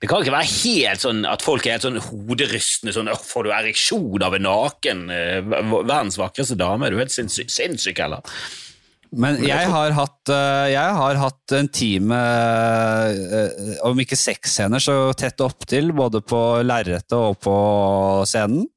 det 0.00 0.10
kan 0.10 0.22
ikke 0.22 0.34
være 0.36 0.52
helt 0.52 1.04
sånn 1.04 1.24
at 1.28 1.44
folk 1.44 1.66
er 1.66 1.78
helt 1.78 1.86
sånn 1.88 2.00
hoderystende 2.10 2.94
sånn 2.96 3.10
'Får 3.10 3.46
du 3.46 3.52
ereksjon 3.54 4.24
av 4.26 4.36
en 4.36 4.46
naken 4.46 5.06
eh, 5.14 5.40
verdens 5.42 6.18
vakreste 6.20 6.58
dame?' 6.60 6.86
Er 6.86 6.94
du 6.94 7.02
helt 7.02 7.14
sinnssyk, 7.14 7.50
sinnssyk 7.52 8.02
eller? 8.02 8.24
Men 9.10 9.40
jeg 9.42 9.66
har 9.72 9.90
hatt, 9.96 10.30
øh, 10.30 10.66
jeg 10.70 10.96
har 11.00 11.18
hatt 11.18 11.54
en 11.58 11.68
time, 11.74 12.14
øh, 12.14 13.72
om 13.88 14.02
ikke 14.02 14.18
seks 14.18 14.54
scener, 14.54 14.82
så 14.82 15.10
tett 15.18 15.42
opptil, 15.42 15.90
både 15.96 16.20
på 16.22 16.38
lerretet 16.62 17.16
og 17.18 17.40
på 17.42 17.56
scenen. 18.30 18.68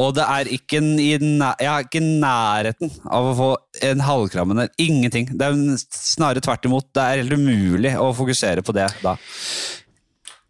Og 0.00 0.14
det 0.16 0.24
er 0.24 0.50
ikke 0.54 0.80
i 1.00 1.10
jeg 1.18 1.68
er 1.68 1.84
ikke 1.84 2.02
nærheten 2.04 2.92
av 3.04 3.30
å 3.30 3.36
få 3.36 3.50
en 3.88 4.04
halvkram 4.04 4.54
eller 4.54 4.72
Ingenting. 4.80 5.28
Det 5.36 5.46
er 5.48 5.84
snarere 5.92 6.44
tvert 6.44 6.68
imot. 6.68 6.88
Det 6.94 7.04
er 7.04 7.22
helt 7.22 7.36
umulig 7.36 7.94
å 7.98 8.12
fokusere 8.16 8.64
på 8.64 8.74
det 8.76 8.88
da. 9.02 9.16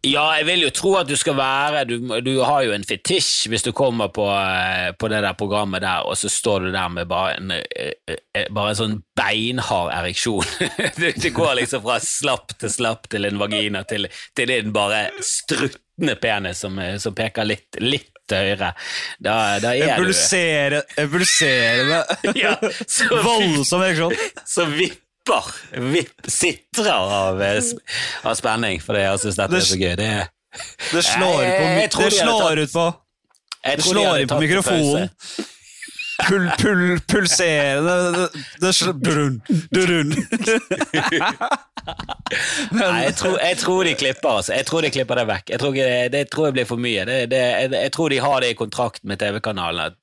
Ja, 0.07 0.29
jeg 0.37 0.45
vil 0.47 0.61
jo 0.63 0.69
tro 0.71 0.93
at 0.95 1.09
du 1.09 1.15
skal 1.19 1.35
være 1.35 1.81
Du, 1.89 1.97
du 2.23 2.31
har 2.39 2.63
jo 2.63 2.71
en 2.71 2.85
fetisj 2.87 3.49
hvis 3.51 3.65
du 3.65 3.73
kommer 3.75 4.07
på, 4.15 4.23
eh, 4.31 4.93
på 4.95 5.09
det 5.11 5.19
der 5.25 5.35
programmet 5.35 5.83
der, 5.83 6.05
og 6.07 6.15
så 6.15 6.31
står 6.31 6.67
du 6.67 6.69
der 6.71 6.87
med 6.93 7.09
bare 7.09 7.33
en, 7.35 7.51
eh, 7.51 7.91
eh, 8.07 8.47
bare 8.55 8.71
en 8.71 8.79
sånn 8.79 8.95
beinhard 9.19 9.91
ereksjon. 9.91 10.47
Det 11.19 11.33
går 11.35 11.57
liksom 11.59 11.83
fra 11.83 11.97
slapp 12.03 12.55
til 12.61 12.71
slapp 12.71 13.09
til 13.11 13.27
en 13.27 13.41
vagina 13.41 13.83
til, 13.89 14.07
til 14.37 14.53
din 14.53 14.71
bare 14.75 15.09
struttende 15.25 16.15
penis 16.21 16.63
som, 16.63 16.79
som 17.01 17.15
peker 17.17 17.47
litt, 17.47 17.81
litt 17.83 18.15
høyre. 18.31 18.71
Da, 19.19 19.35
da 19.59 19.73
er 19.75 19.97
du 19.97 20.05
pulsere, 20.05 20.83
en 20.95 21.11
pulserende, 21.11 22.01
Ja, 22.45 22.55
voldsom 23.25 23.83
ereksjon. 23.83 24.15
Så 24.47 24.69
vipper 25.29 25.89
vipp, 25.93 26.25
sitrer 26.27 26.91
av, 26.93 27.41
eh, 27.41 27.61
av 28.25 28.35
spenning, 28.39 28.81
for 28.83 28.97
jeg 28.99 29.19
syns 29.23 29.37
dette 29.39 29.59
er 29.59 29.67
så 29.69 29.77
gøy. 29.79 29.95
Det 29.99 30.11
Det 30.91 31.03
slår 31.05 31.35
på, 31.35 31.41
Jeg- 31.43 31.79
jeg 31.81 31.89
på, 31.91 32.01
det 32.01 32.09
de 32.09 32.15
slår 32.17 32.41
tatt- 32.41 32.57
ut 32.57 32.71
på 32.73 32.85
Det 33.63 33.83
slår 33.85 34.19
inn 34.21 34.27
på 34.27 34.39
mikrofonen. 34.41 35.09
Pul, 36.27 36.49
pul, 36.59 36.99
pulserende 37.07 38.27
Brun, 38.99 39.39
durun. 39.71 40.13
Nei, 42.75 42.89
jeg 43.07 43.15
tror, 43.17 43.37
jeg 43.41 43.57
tror 43.61 43.87
de 43.87 43.93
klipper 43.97 44.29
altså. 44.41 44.53
Jeg 44.57 44.67
tror 44.69 44.85
de 44.85 44.91
klipper 44.93 45.21
det 45.21 45.25
vekk. 45.29 45.53
Jeg 45.53 45.61
tror, 45.61 45.77
ikke, 45.77 46.09
det, 46.13 46.23
tror 46.33 46.49
jeg 46.49 46.57
blir 46.57 46.67
for 46.69 46.81
mye. 46.81 47.05
Det, 47.07 47.17
det, 47.31 47.39
jeg, 47.39 47.71
jeg 47.75 47.93
tror 47.95 48.13
de 48.13 48.19
har 48.25 48.43
det 48.43 48.51
i 48.53 48.59
kontrakt 48.59 49.01
med 49.07 49.21
TV-kanalen. 49.21 49.97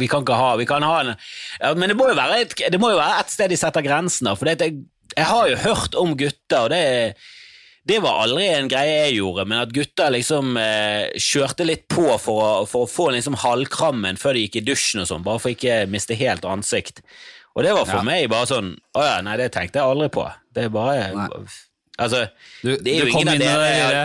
Vi 0.00 0.10
kan 0.10 0.24
ikke 0.24 0.40
ha 0.40 0.50
vi 0.60 0.68
kan 0.68 0.86
ha 0.86 0.96
en, 1.02 1.14
ja, 1.60 1.74
Men 1.78 1.92
det 1.92 1.98
må 1.98 2.08
jo 2.10 2.18
være 2.18 2.40
et, 2.46 2.80
må 2.80 2.94
jo 2.94 3.00
være 3.00 3.22
et 3.22 3.36
sted 3.36 3.52
de 3.52 3.60
setter 3.60 3.86
grensen. 3.86 4.32
For 4.38 4.50
jeg, 4.50 4.82
jeg 5.14 5.30
har 5.30 5.50
jo 5.50 5.62
hørt 5.68 5.98
om 6.00 6.16
gutter, 6.18 6.64
og 6.64 6.70
det, 6.74 6.82
det 7.86 7.98
var 8.00 8.22
aldri 8.22 8.46
en 8.48 8.68
greie 8.72 8.94
jeg 9.04 9.18
gjorde, 9.18 9.44
men 9.50 9.58
at 9.60 9.72
gutter 9.76 10.10
liksom 10.14 10.56
eh, 10.56 11.10
kjørte 11.20 11.66
litt 11.68 11.82
på 11.92 12.06
for 12.22 12.40
å, 12.40 12.50
for 12.68 12.86
å 12.86 12.90
få 12.90 13.10
liksom 13.12 13.36
halvkrammen 13.42 14.16
før 14.20 14.38
de 14.38 14.46
gikk 14.46 14.56
i 14.62 14.64
dusjen 14.70 15.02
og 15.02 15.10
sånn, 15.10 15.24
bare 15.26 15.42
for 15.42 15.52
ikke 15.52 15.82
miste 15.92 16.16
helt 16.16 16.46
ansikt. 16.48 17.02
Og 17.54 17.62
det 17.62 17.74
var 17.76 17.84
for 17.86 18.00
Ja. 18.00 18.02
meg 18.02 18.24
bare 18.32 18.48
sånn 18.50 18.72
Å 18.98 19.02
ja, 19.04 19.18
nei, 19.22 19.36
det 19.38 19.52
tenkte 19.54 19.78
jeg 19.78 19.86
aldri 19.86 20.08
på. 20.10 20.24
Det 20.56 20.64
er 20.64 20.72
bare 20.74 21.04
Nei. 21.14 21.28
Altså, 22.02 22.24
Du, 22.64 22.72
det 22.82 22.96
er 22.96 23.04
jo 23.04 23.12
ingen 23.12 23.28
av 23.30 23.38
dere 23.38 24.04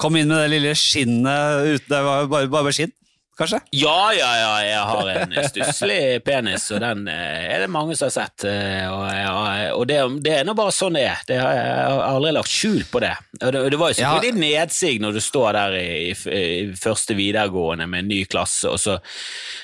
kom 0.00 0.16
inn 0.16 0.28
med 0.30 0.40
det 0.42 0.50
lille 0.54 0.72
skinnet 0.74 1.66
ute. 1.68 1.88
Det 1.90 2.00
var 2.02 2.22
jo 2.24 2.30
bare, 2.32 2.48
bare 2.50 2.72
skinn. 2.74 2.90
Kanskje? 3.38 3.58
Ja, 3.74 4.12
ja, 4.16 4.30
ja, 4.38 4.52
jeg 4.64 4.82
har 4.90 5.08
en 5.14 5.34
stusslig 5.48 5.98
penis, 6.24 6.66
og 6.74 6.80
den 6.84 7.08
eh, 7.10 7.48
er 7.54 7.64
det 7.64 7.70
mange 7.74 7.96
som 7.98 8.06
har 8.08 8.14
sett. 8.14 8.44
eh, 8.48 8.86
Og, 8.90 9.04
ja, 9.10 9.34
og 9.74 9.86
det, 9.90 9.98
det 10.24 10.32
er 10.40 10.44
nå 10.48 10.54
bare 10.58 10.72
sånn 10.74 10.94
det 10.98 11.04
er. 11.10 11.22
Det 11.28 11.38
har, 11.40 11.52
jeg 11.58 11.86
har 11.88 12.02
aldri 12.12 12.32
lagt 12.36 12.52
skjul 12.54 12.84
på 12.92 13.02
det. 13.04 13.12
Og 13.42 13.52
det, 13.56 13.64
det 13.74 13.80
var 13.80 13.90
jo 13.92 13.98
selvfølgelig 14.00 14.40
nedsig 14.44 14.94
når 15.02 15.12
du 15.18 15.20
står 15.24 15.52
der 15.58 15.78
i, 15.80 15.88
i, 16.12 16.14
i 16.38 16.76
første 16.78 17.16
videregående 17.18 17.86
med 17.90 18.04
en 18.04 18.12
ny 18.14 18.22
klasse, 18.30 18.70
og 18.70 18.78
så 18.80 18.98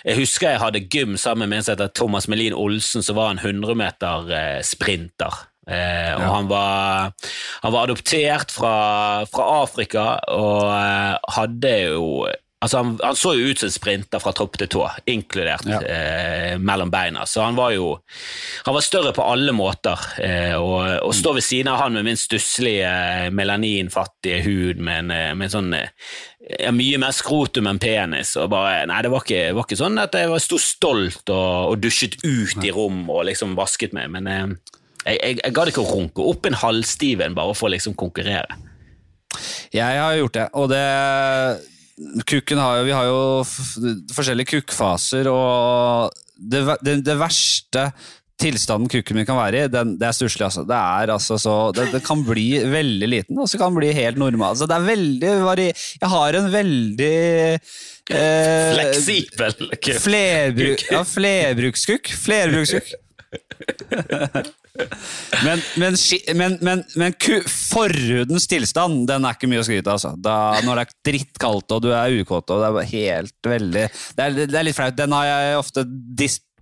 Jeg 0.04 0.16
husker 0.16 0.50
jeg 0.54 0.60
hadde 0.62 0.80
gym 0.90 1.16
sammen 1.20 1.48
med 1.50 1.58
en 1.60 1.64
som 1.66 1.74
heter 1.76 1.90
Thomas 1.94 2.26
Melin 2.28 2.54
Olsen, 2.56 3.02
som 3.04 3.16
var 3.18 3.30
en 3.34 3.40
100-meter-sprinter. 4.24 5.34
Eh, 5.70 6.14
og 6.16 6.22
Ja. 6.24 6.30
han, 6.34 6.48
var, 6.48 7.12
han 7.62 7.72
var 7.72 7.82
adoptert 7.86 8.50
fra, 8.50 9.26
fra 9.30 9.44
Afrika 9.62 10.06
og 10.32 10.64
eh, 10.72 11.18
hadde 11.36 11.74
jo 11.92 12.06
Altså 12.61 12.76
han, 12.82 12.88
han 13.00 13.16
så 13.16 13.30
jo 13.38 13.46
ut 13.48 13.61
som 13.62 13.70
en 13.70 13.72
sprinter 13.72 14.20
fra 14.20 14.34
topp 14.36 14.58
til 14.61 14.68
tå, 14.68 14.82
inkludert 15.08 15.64
Ja. 15.64 15.78
eh, 15.80 16.58
mellom 16.61 16.90
beina. 16.92 17.22
Så 17.26 17.40
han 17.40 17.56
var 17.56 17.70
jo 17.72 17.94
Han 18.66 18.74
var 18.76 18.84
større 18.84 19.14
på 19.16 19.24
alle 19.24 19.54
måter. 19.56 19.96
Eh, 20.20 20.52
og 20.61 21.06
å 21.08 21.12
stå 21.16 21.32
ved 21.38 21.42
siden 21.46 21.70
av 21.72 21.78
han 21.80 21.96
med 21.96 22.04
min 22.04 22.20
stusslige, 22.20 23.30
melaninfattige 23.32 24.42
hud 24.44 24.76
med 24.84 25.06
en, 25.06 25.11
eh, 25.11 25.30
med 25.34 25.48
en 25.48 25.54
sånn 25.54 25.72
eh, 25.78 25.88
ja, 26.61 26.70
mye 26.76 26.98
mer 27.00 27.16
skrotum 27.16 27.66
enn 27.70 27.80
penis. 27.80 28.34
Og 28.36 28.50
bare, 28.52 28.84
nei, 28.92 29.00
det 29.02 29.11
var 29.14 29.24
ikke, 29.24 29.40
var 29.56 29.64
ikke 29.64 29.80
sånn 29.80 29.96
at 30.04 30.12
jeg 30.20 30.28
var 30.28 30.44
sto 30.44 30.58
stolt 30.61 31.32
og, 31.32 31.72
og 31.72 31.80
dusjet 31.80 32.18
ut 32.24 32.61
i 32.64 32.70
rom 32.76 33.06
og 33.08 33.24
liksom 33.30 33.56
vasket 33.56 33.96
meg, 33.96 34.11
men 34.12 34.28
eh, 34.28 34.46
jeg, 35.06 35.16
jeg, 35.16 35.40
jeg 35.46 35.56
gadd 35.56 35.72
ikke 35.72 35.80
å 35.86 35.90
runke 35.96 36.28
opp 36.28 36.44
en 36.44 36.61
halvstiven 36.61 37.32
bare 37.40 37.56
for 37.56 37.70
å 37.70 37.72
liksom 37.72 37.96
konkurrere. 37.96 38.61
Jeg 39.72 39.96
har 40.02 40.16
gjort 40.18 40.34
det, 40.36 40.48
og 40.58 40.68
det 40.68 40.84
har 42.01 42.78
jo 42.78 42.86
Vi 42.86 42.94
har 42.96 43.11
jo 43.11 43.20
forskjellige 44.14 44.57
kukkfaser, 44.57 45.28
og 45.28 46.11
det, 46.40 46.64
det, 46.80 47.01
det 47.05 47.18
verste 47.20 47.90
tilstanden 48.40 48.88
kukken 48.88 49.18
min 49.18 49.26
kan 49.28 49.38
være 49.38 49.66
i, 49.66 49.70
den, 49.72 49.94
det 50.01 50.09
er 50.09 50.16
stusslig. 50.16 50.46
Altså. 50.46 50.64
Det 50.68 50.76
er 50.76 51.12
altså 51.12 51.36
så 51.40 51.57
det, 51.76 51.90
det 51.92 52.03
kan 52.07 52.22
bli 52.24 52.48
veldig 52.72 53.11
liten, 53.11 53.38
og 53.38 53.51
så 53.51 53.61
kan 53.61 53.72
den 53.72 53.80
bli 53.82 53.92
helt 53.96 54.20
normal. 54.20 54.55
Altså, 54.55 54.68
det 54.70 54.78
er 54.78 54.88
veldig 54.88 55.34
vari... 55.44 55.68
Jeg 56.01 56.12
har 56.14 56.40
en 56.40 56.48
veldig 56.55 57.12
eh, 58.16 58.72
Fleksibel 58.78 59.57
kuk. 59.76 59.92
Flerbruk, 60.07 60.86
ja, 60.88 61.05
flerbrukskukk. 61.14 62.12
Flerbrukskukk. 62.24 62.94
Men, 65.45 65.62
men, 65.76 65.97
men, 66.35 66.57
men, 66.61 66.83
men 66.99 67.14
forhudens 67.49 68.47
tilstand, 68.51 69.07
den 69.09 69.26
er 69.26 69.37
ikke 69.37 69.49
mye 69.51 69.62
å 69.62 69.66
skryte 69.66 69.91
av. 69.91 69.99
Altså. 69.99 70.12
Da, 70.20 70.37
når 70.66 70.81
det 70.81 70.85
er 70.85 70.95
drittkaldt 71.11 71.74
og 71.76 71.83
du 71.85 71.91
er 71.95 72.20
ukåt 72.20 72.53
og 72.53 72.62
det 72.62 72.70
er 72.85 72.93
helt 72.93 73.51
veldig 73.53 73.85
Det 73.89 74.24
er, 74.24 74.39
det 74.41 74.59
er 74.59 74.66
litt 74.66 74.78
flaut. 74.78 74.97
Den 74.99 75.16
har 75.16 75.28
jeg 75.28 75.59
ofte 75.61 75.87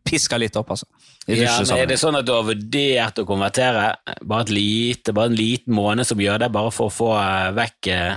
piska 0.09 0.41
litt 0.41 0.57
opp, 0.57 0.73
altså. 0.77 0.89
Ja, 1.29 1.59
men 1.61 1.75
er 1.77 1.89
det 1.91 1.99
sånn 2.01 2.17
at 2.17 2.25
du 2.25 2.33
har 2.33 2.47
vurdert 2.47 3.21
å 3.21 3.27
konvertere? 3.29 3.91
Bare, 4.23 4.47
et 4.47 4.55
lite, 4.55 5.13
bare 5.17 5.29
en 5.29 5.37
liten 5.37 5.77
måned 5.77 6.09
som 6.09 6.21
gjør 6.23 6.41
det, 6.45 6.49
bare 6.55 6.73
for 6.73 6.89
å 6.89 6.95
få 6.95 7.11
eh, 7.21 7.51
vekk 7.59 7.91
eh, 7.93 8.15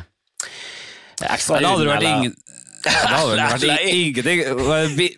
ekstra 1.27 1.59
Det 1.59 2.21
det 2.85 2.93
hadde 2.93 3.29
vel 3.29 3.39
vært 3.41 3.63
ingenting. 3.91 4.39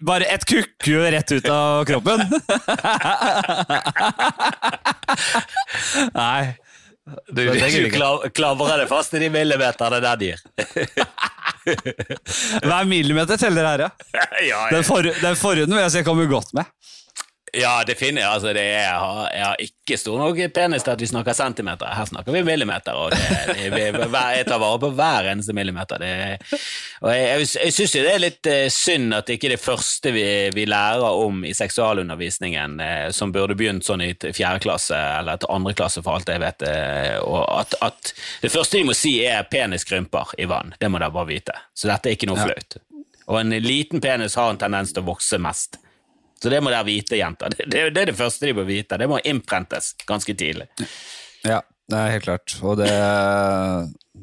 Bare 0.05 0.25
et 0.33 0.45
kukku 0.49 0.97
rett 1.15 1.31
ut 1.35 1.47
av 1.51 1.85
kroppen. 1.89 2.19
Nei. 6.17 6.55
Du, 7.03 7.41
du 7.43 7.57
jeg 7.59 7.89
ikke. 7.89 8.29
klav, 8.31 8.61
deg 8.63 8.87
fast 8.87 9.13
i 9.17 9.19
de 9.25 9.29
millimeterne 9.33 9.99
der, 10.03 10.15
dyr. 10.21 10.39
Hver 12.63 12.87
millimeter 12.87 13.39
teller 13.39 13.67
her, 13.67 13.79
ja. 13.87 13.89
ja, 14.51 14.61
Den, 14.71 14.85
for, 14.87 15.03
den 15.03 15.35
forhuden 15.39 15.75
vil 15.75 15.83
jeg 15.83 15.93
se 15.97 16.03
kommer 16.07 16.29
godt 16.31 16.53
med. 16.55 16.69
Ja, 17.53 17.83
det 17.85 17.95
finner 17.95 18.23
jeg. 18.23 18.29
Altså, 18.29 18.53
det 18.55 18.61
er, 18.63 18.79
jeg, 18.81 18.99
har, 18.99 19.27
jeg 19.33 19.45
har 19.45 19.59
ikke 19.61 19.97
stor 19.99 20.17
nok 20.17 20.39
penis 20.55 20.85
til 20.85 20.93
at 20.95 21.01
vi 21.03 21.09
snakker 21.09 21.35
centimeter. 21.37 21.91
Her 21.93 22.07
snakker 22.09 22.33
vi 22.33 22.41
millimeter, 22.47 22.97
og 22.97 23.13
det, 23.13 23.67
det, 23.73 23.83
jeg 24.37 24.47
tar 24.47 24.61
vare 24.63 24.79
på 24.81 24.89
hver 24.97 25.29
eneste 25.31 25.53
millimeter. 25.53 26.01
Det, 26.01 26.11
og 27.03 27.11
jeg, 27.13 27.27
jeg, 27.29 27.49
jeg 27.67 27.75
syns 27.77 27.93
det 27.97 28.13
er 28.13 28.23
litt 28.23 28.49
eh, 28.49 28.65
synd 28.73 29.13
at 29.17 29.29
det 29.29 29.37
ikke 29.37 29.51
er 29.51 29.55
det 29.55 29.61
første 29.61 30.13
vi, 30.15 30.25
vi 30.55 30.65
lærer 30.69 31.19
om 31.25 31.43
i 31.45 31.53
seksualundervisningen, 31.57 32.79
eh, 32.81 33.05
som 33.13 33.35
burde 33.35 33.57
begynt 33.59 33.85
sånn 33.85 34.01
i 34.01 34.11
fjerde 34.23 34.63
klasse 34.65 34.97
eller 35.19 35.37
til 35.43 35.53
andre 35.53 35.75
klasse, 35.77 36.01
for 36.01 36.17
alt 36.17 36.33
jeg 36.33 36.41
vet. 36.41 36.65
eh, 36.69 37.19
og 37.21 37.45
at, 37.59 37.77
at 37.85 38.15
det 38.41 38.53
første 38.53 38.79
de 38.81 38.89
må 38.89 38.97
si, 38.97 39.19
er 39.29 39.45
'penis 39.45 39.85
krymper 39.85 40.33
i 40.37 40.49
vann'. 40.49 40.73
Det 40.79 40.89
må 40.89 40.97
dere 40.97 41.13
bare 41.13 41.29
vite. 41.29 41.59
Så 41.77 41.91
dette 41.91 42.09
er 42.09 42.17
ikke 42.17 42.31
noe 42.33 42.41
flaut. 42.41 42.81
Og 43.29 43.39
en 43.39 43.55
liten 43.63 44.01
penis 44.01 44.35
har 44.35 44.49
en 44.51 44.59
tendens 44.59 44.91
til 44.93 45.03
å 45.03 45.11
vokse 45.13 45.37
mest. 45.39 45.77
Så 46.43 46.51
det 46.51 46.59
må 46.59 46.73
dere 46.73 46.83
vite, 46.83 47.15
jenter. 47.15 47.53
Det, 47.55 47.69
det, 47.71 47.83
det 47.95 48.01
er 48.01 48.09
det 48.11 48.17
første 48.19 48.49
de 48.49 48.55
må 48.57 48.65
vite. 48.67 48.97
Det 48.99 49.07
må 49.07 49.21
innprentes 49.23 49.93
ganske 50.09 50.35
tidlig. 50.35 50.67
Ja, 51.47 51.61
det 51.87 51.99
er 52.01 52.11
helt 52.17 52.25
klart. 52.27 52.55
Og 52.59 52.81
det 52.81 52.89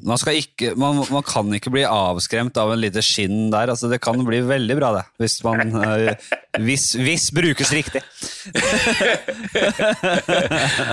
man, 0.07 0.19
skal 0.21 0.39
ikke, 0.41 0.73
man, 0.81 1.01
man 1.13 1.25
kan 1.27 1.51
ikke 1.57 1.73
bli 1.73 1.85
avskremt 1.87 2.57
av 2.61 2.73
en 2.75 2.81
lite 2.81 3.03
skinn 3.05 3.51
der. 3.53 3.73
Altså, 3.73 3.91
det 3.91 4.01
kan 4.05 4.21
bli 4.27 4.41
veldig 4.47 4.77
bra, 4.79 4.93
det. 4.97 5.05
Hvis, 5.23 5.39
man, 5.47 5.75
eh, 5.85 6.31
hvis, 6.61 6.93
hvis 7.01 7.31
brukes 7.37 7.75
riktig. 7.77 8.05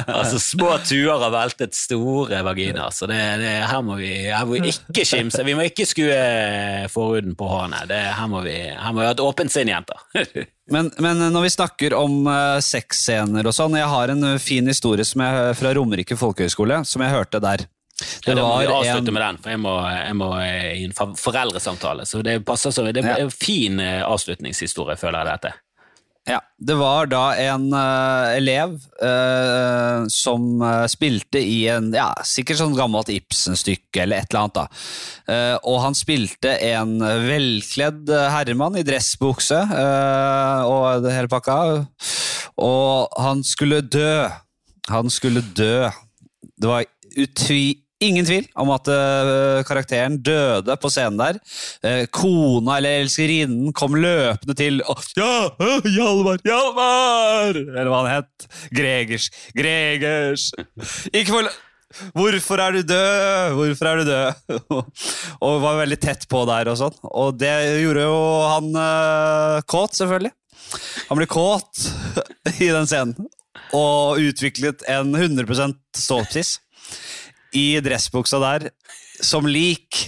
Altså, 0.08 0.40
små 0.42 0.72
tuer 0.88 1.20
har 1.22 1.32
veltet 1.32 1.76
store 1.78 2.40
vaginaer, 2.46 2.92
så 2.96 3.08
det, 3.10 3.20
det, 3.42 3.54
her, 3.70 3.82
må 3.86 3.98
vi, 4.00 4.12
her 4.32 4.46
må 4.48 4.58
vi 4.58 4.72
ikke 4.74 5.06
skimse. 5.08 5.44
Vi 5.46 5.56
må 5.58 5.68
ikke 5.68 5.86
skue 5.88 6.18
forhuden 6.92 7.36
på 7.38 7.48
hårene. 7.50 7.86
Her, 7.88 8.28
må 8.32 8.42
vi, 8.46 8.58
her 8.72 8.94
må 8.94 9.04
vi 9.04 9.10
ha 9.10 9.16
et 9.16 9.24
åpent 9.24 9.54
sinn, 9.54 9.72
jenter. 9.72 10.00
Men, 10.68 10.90
men 11.00 11.22
når 11.32 11.46
vi 11.46 11.50
snakker 11.54 11.94
om 11.96 12.26
uh, 12.28 12.60
sexscener 12.60 13.48
og 13.48 13.56
sånn, 13.56 13.78
jeg 13.80 13.88
har 13.88 14.12
en 14.12 14.26
eh, 14.34 14.42
fin 14.42 14.68
historie 14.68 15.06
som 15.08 15.24
jeg, 15.24 15.54
fra 15.56 15.72
Romerike 15.78 16.18
folkehøgskole 16.20 16.82
som 16.84 17.04
jeg 17.06 17.14
hørte 17.14 17.40
der. 17.40 17.64
Det 18.26 18.36
må 18.38 18.50
vi 18.60 18.68
avslutte 18.70 19.10
en- 19.10 19.14
med 19.14 19.24
den, 19.24 19.38
for 19.42 19.50
jeg 19.50 19.60
må, 19.64 19.76
jeg 19.90 20.18
må 20.20 20.32
i 20.42 20.84
en 20.86 20.94
foreldresamtale. 21.18 22.06
Så 22.06 22.22
det 22.24 22.44
passer 22.46 22.70
så, 22.72 22.86
det 22.92 23.04
er 23.04 23.24
en 23.24 23.32
fin 23.34 23.80
eh, 23.80 24.04
avslutningshistorie, 24.06 24.98
føler 25.00 25.24
jeg 25.24 25.34
dette. 25.34 25.54
Ja, 26.28 26.42
Det 26.60 26.76
var 26.76 27.08
da 27.08 27.22
en 27.40 27.70
uh, 27.72 28.36
elev 28.36 28.74
uh, 29.00 30.04
som 30.12 30.60
uh, 30.60 30.84
spilte 30.92 31.40
i 31.40 31.70
en 31.72 31.88
ja, 31.96 32.10
sikkert 32.28 32.60
sånn 32.60 32.76
gammelt 32.76 33.08
Ibsen-stykke 33.14 34.04
eller 34.04 34.20
et 34.26 34.34
eller 34.34 34.42
annet. 34.42 34.58
da. 34.58 35.60
Og 35.64 35.80
han 35.86 35.96
spilte 35.96 36.58
en 36.68 36.98
velkledd 37.00 38.12
herremann 38.32 38.76
i 38.80 38.84
dressbukse 38.88 39.60
og 40.68 41.04
det 41.04 41.16
hele 41.16 41.32
pakka. 41.32 41.58
Og 42.64 43.18
han 43.24 43.44
skulle 43.48 43.82
dø. 43.82 44.28
Han 44.92 45.12
skulle 45.12 45.44
dø. 45.56 45.90
Det 46.58 46.68
var 46.70 46.88
utvi 47.18 47.87
Ingen 47.98 48.28
tvil 48.28 48.46
om 48.62 48.70
at 48.76 48.90
eh, 48.94 49.64
karakteren 49.66 50.20
døde 50.22 50.76
på 50.78 50.90
scenen 50.94 51.18
der. 51.18 51.40
Eh, 51.82 52.04
kona 52.14 52.76
eller 52.78 53.00
elskerinnen 53.02 53.74
kom 53.74 53.96
løpende 53.98 54.54
til 54.58 54.84
og, 54.86 55.02
Ja, 55.18 55.50
Hjalmar, 55.82 56.38
Hjalmar! 56.46 57.58
Eller 57.58 57.90
hva 57.90 58.04
han 58.04 58.12
het. 58.20 58.46
Gregers. 58.70 59.32
Gregers! 59.58 60.52
Ikke 61.10 61.32
for 61.32 61.50
Hvorfor 62.14 62.62
er 62.62 62.76
du 62.76 62.84
død? 62.86 63.56
Hvorfor 63.58 63.90
er 63.90 63.98
du 63.98 64.12
død? 64.12 64.84
og 65.48 65.62
var 65.64 65.80
veldig 65.80 65.98
tett 66.04 66.28
på 66.30 66.44
der 66.46 66.70
og 66.70 66.78
sånn. 66.78 67.02
Og 67.10 67.40
det 67.40 67.56
gjorde 67.82 68.06
jo 68.06 68.20
han 68.52 68.70
eh, 68.84 69.66
kåt, 69.66 69.98
selvfølgelig. 69.98 70.34
Han 71.08 71.18
ble 71.18 71.30
kåt 71.32 71.88
i 72.62 72.70
den 72.70 72.86
scenen. 72.86 73.32
Og 73.74 74.22
utviklet 74.22 74.86
en 74.92 75.16
100% 75.18 75.80
ståpsis 75.98 76.60
i 77.56 77.80
dressbuksa 77.84 78.40
der, 78.44 78.70
som 79.24 79.48
lik. 79.50 80.08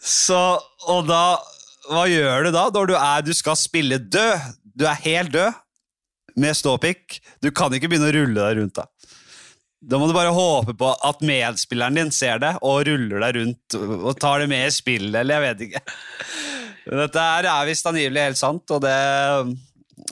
Så, 0.00 0.40
og 0.88 1.06
da 1.08 1.38
Hva 1.88 2.04
gjør 2.08 2.44
du 2.46 2.50
da, 2.52 2.66
når 2.72 2.90
du 2.90 2.94
er 2.98 3.24
Du 3.24 3.32
skal 3.36 3.56
spille 3.56 3.96
død? 3.98 4.52
Du 4.78 4.84
er 4.86 5.00
helt 5.06 5.32
død 5.32 5.56
med 6.38 6.54
ståpikk. 6.54 7.18
Du 7.42 7.50
kan 7.50 7.72
ikke 7.74 7.88
begynne 7.90 8.10
å 8.10 8.14
rulle 8.14 8.38
deg 8.38 8.60
rundt 8.60 8.76
da. 8.78 8.84
Da 9.78 9.98
må 9.98 10.08
du 10.10 10.14
bare 10.14 10.34
håpe 10.34 10.74
på 10.78 10.90
at 11.06 11.20
medspilleren 11.26 11.98
din 11.98 12.12
ser 12.14 12.40
det 12.42 12.52
og 12.66 12.82
ruller 12.86 13.22
deg 13.24 13.36
rundt 13.38 13.76
og 13.78 14.12
tar 14.20 14.42
det 14.42 14.48
med 14.50 14.66
i 14.66 14.74
spillet, 14.74 15.14
eller 15.20 15.38
jeg 15.38 15.44
vet 15.46 15.64
ikke. 15.68 15.82
Dette 16.88 17.26
her 17.30 17.48
er 17.50 17.68
visst 17.68 17.86
angivelig 17.90 18.24
helt 18.28 18.40
sant, 18.40 18.74
og 18.74 18.82
det 18.82 18.94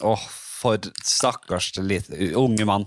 Åh, 0.06 0.26
for 0.60 0.90
stakkars 1.06 1.70
lite 1.78 2.32
unge 2.38 2.66
mann. 2.68 2.86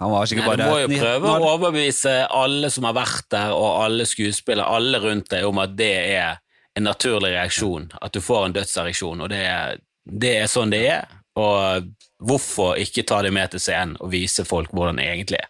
Han 0.00 0.12
var 0.14 0.28
sikkert 0.30 0.46
Nei, 0.48 0.56
du 0.56 0.64
må 0.64 0.78
jo 0.80 0.88
prøve 0.96 1.30
å 1.30 1.48
overbevise 1.52 2.14
alle 2.32 2.70
som 2.72 2.86
har 2.88 2.96
vært 2.96 3.26
der, 3.34 3.52
og 3.52 3.82
alle 3.84 4.06
skuespillere, 4.08 4.64
alle 4.64 5.00
rundt 5.02 5.28
deg, 5.34 5.44
om 5.48 5.60
at 5.60 5.74
det 5.76 5.92
er 6.16 6.40
en 6.78 6.86
naturlig 6.88 7.34
reaksjon. 7.34 7.90
At 8.00 8.14
du 8.16 8.22
får 8.24 8.46
en 8.46 8.54
dødsereaksjon, 8.56 9.20
og 9.20 9.32
det 9.32 9.42
er, 9.44 9.80
det 10.08 10.36
er 10.40 10.48
sånn 10.48 10.72
det 10.72 10.84
er. 10.88 11.16
Og 11.40 11.90
hvorfor 12.20 12.76
ikke 12.80 13.04
ta 13.08 13.20
det 13.24 13.30
med 13.32 13.52
til 13.52 13.62
scenen 13.62 13.94
og 14.00 14.10
vise 14.12 14.44
folk 14.44 14.72
hvordan 14.76 14.98
det 15.00 15.06
egentlig 15.08 15.38
er. 15.38 15.48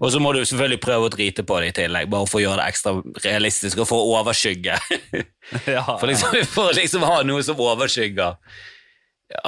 Og 0.00 0.10
så 0.14 0.22
må 0.22 0.32
du 0.34 0.40
selvfølgelig 0.42 0.80
prøve 0.82 1.06
å 1.06 1.12
drite 1.12 1.44
på 1.46 1.58
det 1.62 1.68
i 1.70 1.76
tillegg, 1.82 2.08
bare 2.10 2.26
for 2.30 2.40
å 2.40 2.44
gjøre 2.44 2.62
det 2.62 2.70
ekstra 2.72 2.94
realistisk 3.26 3.82
og 3.82 3.90
for 3.90 4.06
å 4.06 4.20
overskygge. 4.22 4.78
Ja. 5.66 5.82
For, 5.82 6.06
liksom, 6.06 6.34
for 6.46 6.68
liksom 6.78 7.02
ha 7.02 7.24
noe 7.26 7.42
som 7.42 7.58
overskygger 7.58 8.36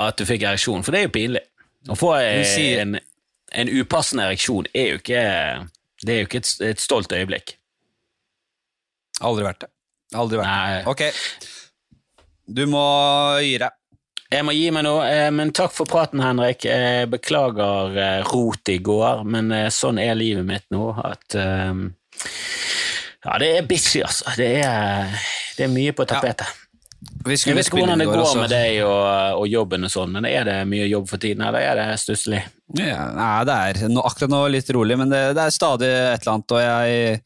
at 0.03 0.19
du 0.19 0.25
fikk 0.27 0.43
ereksjon, 0.49 0.83
for 0.83 0.91
det 0.91 0.99
er 0.99 1.05
jo 1.07 1.13
pinlig. 1.15 1.43
Å 1.87 1.95
få 1.99 2.09
sier- 2.43 2.81
en, 2.83 2.97
en 3.55 3.71
upassende 3.73 4.29
ereksjon 4.31 4.69
er 4.75 4.95
jo 4.95 5.01
ikke, 5.01 5.23
det 6.03 6.15
er 6.15 6.23
jo 6.23 6.29
ikke 6.29 6.41
et, 6.43 6.53
et 6.73 6.83
stolt 6.83 7.13
øyeblikk. 7.13 7.57
Aldri 9.23 9.47
vært 9.47 9.65
det. 9.65 9.71
Aldri 10.19 10.41
vært 10.41 10.51
Nei. 10.51 10.73
det. 10.73 10.83
Ok. 10.91 11.03
Du 12.53 12.65
må 12.71 12.85
gi 13.45 13.57
deg. 13.63 13.79
Jeg 14.33 14.47
må 14.49 14.55
gi 14.57 14.71
meg 14.73 14.87
nå, 14.87 14.95
eh, 15.05 15.29
men 15.35 15.53
takk 15.53 15.75
for 15.77 15.89
praten, 15.89 16.23
Henrik. 16.25 16.65
Jeg 16.65 17.11
beklager 17.13 17.99
eh, 18.01 18.31
rot 18.31 18.71
i 18.73 18.79
går, 18.81 19.27
men 19.29 19.53
eh, 19.53 19.69
sånn 19.73 20.01
er 20.01 20.17
livet 20.17 20.47
mitt 20.49 20.65
nå. 20.73 20.89
At 21.05 21.37
Ja, 23.23 23.37
det 23.39 23.49
er 23.59 23.67
busy, 23.69 24.01
altså. 24.03 24.33
Det 24.35 24.49
er, 24.65 25.13
det 25.59 25.67
er 25.69 25.71
mye 25.71 25.93
på 25.95 26.07
tapetet. 26.09 26.49
Vi 26.49 26.62
Jeg 27.23 27.57
vet 27.57 27.69
ikke 27.69 27.79
hvordan 27.79 28.03
det 28.03 28.09
går, 28.09 28.21
altså. 28.23 28.41
med 28.41 28.51
deg 28.53 28.81
og, 28.87 29.39
og 29.43 29.47
jobben 29.51 29.87
og 29.87 29.93
sånn, 29.93 30.17
men 30.17 30.27
er 30.29 30.49
det 30.49 30.57
mye 30.69 30.89
jobb 30.91 31.07
for 31.11 31.23
tiden, 31.23 31.45
eller 31.47 31.63
er 31.63 31.79
det 31.79 31.87
stusslig? 32.03 32.43
Ja, 32.79 33.05
nei, 33.13 33.29
det 33.45 33.55
er 33.55 33.93
no, 33.93 34.01
akkurat 34.09 34.33
nå 34.33 34.41
litt 34.55 34.71
rolig, 34.73 34.97
men 34.97 35.11
det, 35.13 35.21
det 35.37 35.45
er 35.45 35.53
stadig 35.53 35.91
et 35.91 36.23
eller 36.23 36.33
annet. 36.35 36.55
Og 36.57 36.63
jeg, 36.63 37.19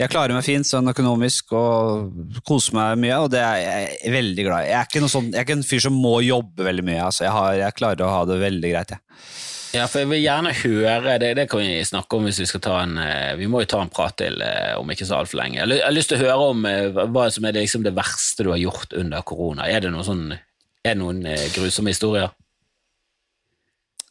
jeg 0.00 0.12
klarer 0.12 0.36
meg 0.36 0.46
fint 0.46 0.68
sånn 0.68 0.88
økonomisk 0.94 1.52
og 1.58 2.40
koser 2.48 2.78
meg 2.78 3.02
mye, 3.04 3.18
og 3.26 3.28
det 3.34 3.42
er 3.44 3.58
jeg 3.64 4.14
veldig 4.16 4.48
glad 4.48 4.64
i. 4.64 4.72
Jeg 4.72 4.80
er 4.80 4.88
ikke, 4.88 5.12
sånn, 5.12 5.28
jeg 5.34 5.42
er 5.42 5.48
ikke 5.48 5.58
en 5.58 5.68
fyr 5.68 5.84
som 5.88 6.00
må 6.08 6.16
jobbe 6.24 6.66
veldig 6.70 6.86
mye. 6.88 7.02
Altså, 7.10 7.26
jeg, 7.26 7.36
har, 7.36 7.52
jeg 7.60 7.78
klarer 7.82 8.06
å 8.06 8.14
ha 8.14 8.24
det 8.30 8.40
veldig 8.42 8.72
greit. 8.74 8.96
Jeg. 8.96 9.04
Ja, 9.04 9.57
for 9.86 10.00
jeg 10.00 10.08
vil 10.08 10.22
gjerne 10.24 10.52
høre 10.62 11.14
det, 11.20 11.30
det 11.36 11.44
kan 11.50 11.60
vi 11.60 11.82
snakke 11.84 12.16
om 12.16 12.24
hvis 12.28 12.38
vi 12.40 12.46
skal 12.48 12.62
ta 12.64 12.76
en 12.86 12.94
eh, 13.02 13.34
Vi 13.36 13.48
må 13.52 13.60
jo 13.60 13.68
ta 13.68 13.82
en 13.84 13.90
prat 13.92 14.16
til 14.16 14.40
eh, 14.40 14.72
om 14.80 14.88
ikke 14.94 15.04
så 15.08 15.18
altfor 15.20 15.42
lenge. 15.42 15.60
Jeg 15.60 15.82
har 15.84 15.92
lyst 15.92 16.08
til 16.12 16.16
å 16.18 16.24
høre 16.24 16.50
om 16.54 16.64
eh, 16.70 16.88
hva- 17.12 17.28
som 17.34 17.44
er 17.44 17.52
det, 17.56 17.66
liksom 17.66 17.84
det 17.84 17.92
verste 17.98 18.46
du 18.46 18.52
har 18.54 18.62
gjort 18.62 18.96
under 18.96 19.24
korona. 19.28 19.68
Er 19.68 19.84
det 19.84 19.92
noen, 19.92 20.06
sånn, 20.08 20.24
er 20.32 20.94
det 20.94 21.00
noen 21.02 21.20
grusomme 21.52 21.92
historier? 21.92 22.32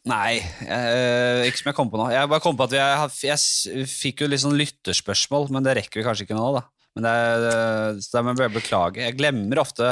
Nei, 0.08 0.38
eh, 0.64 1.42
ikke 1.50 1.58
som 1.60 1.68
jeg 1.72 1.76
kom 1.76 1.90
på 1.92 1.98
nå. 2.00 2.06
Jeg 2.14 2.30
bare 2.30 2.40
kom 2.44 2.56
på 2.56 2.64
at 2.70 2.78
jeg, 2.78 3.10
jeg 3.28 3.88
fikk 3.90 4.22
jo 4.24 4.30
litt 4.30 4.40
sånn 4.44 4.56
lytterspørsmål, 4.56 5.50
men 5.52 5.66
det 5.66 5.74
rekker 5.82 6.00
vi 6.00 6.06
kanskje 6.06 6.24
ikke 6.28 6.38
nå, 6.38 6.46
da. 6.54 6.62
Men 6.96 7.04
det 7.04 7.16
eh, 7.50 7.98
så 8.06 8.14
da 8.14 8.22
må 8.30 8.36
jeg 8.38 8.54
beklage. 8.54 9.02
Jeg 9.04 9.18
glemmer 9.18 9.60
ofte 9.66 9.90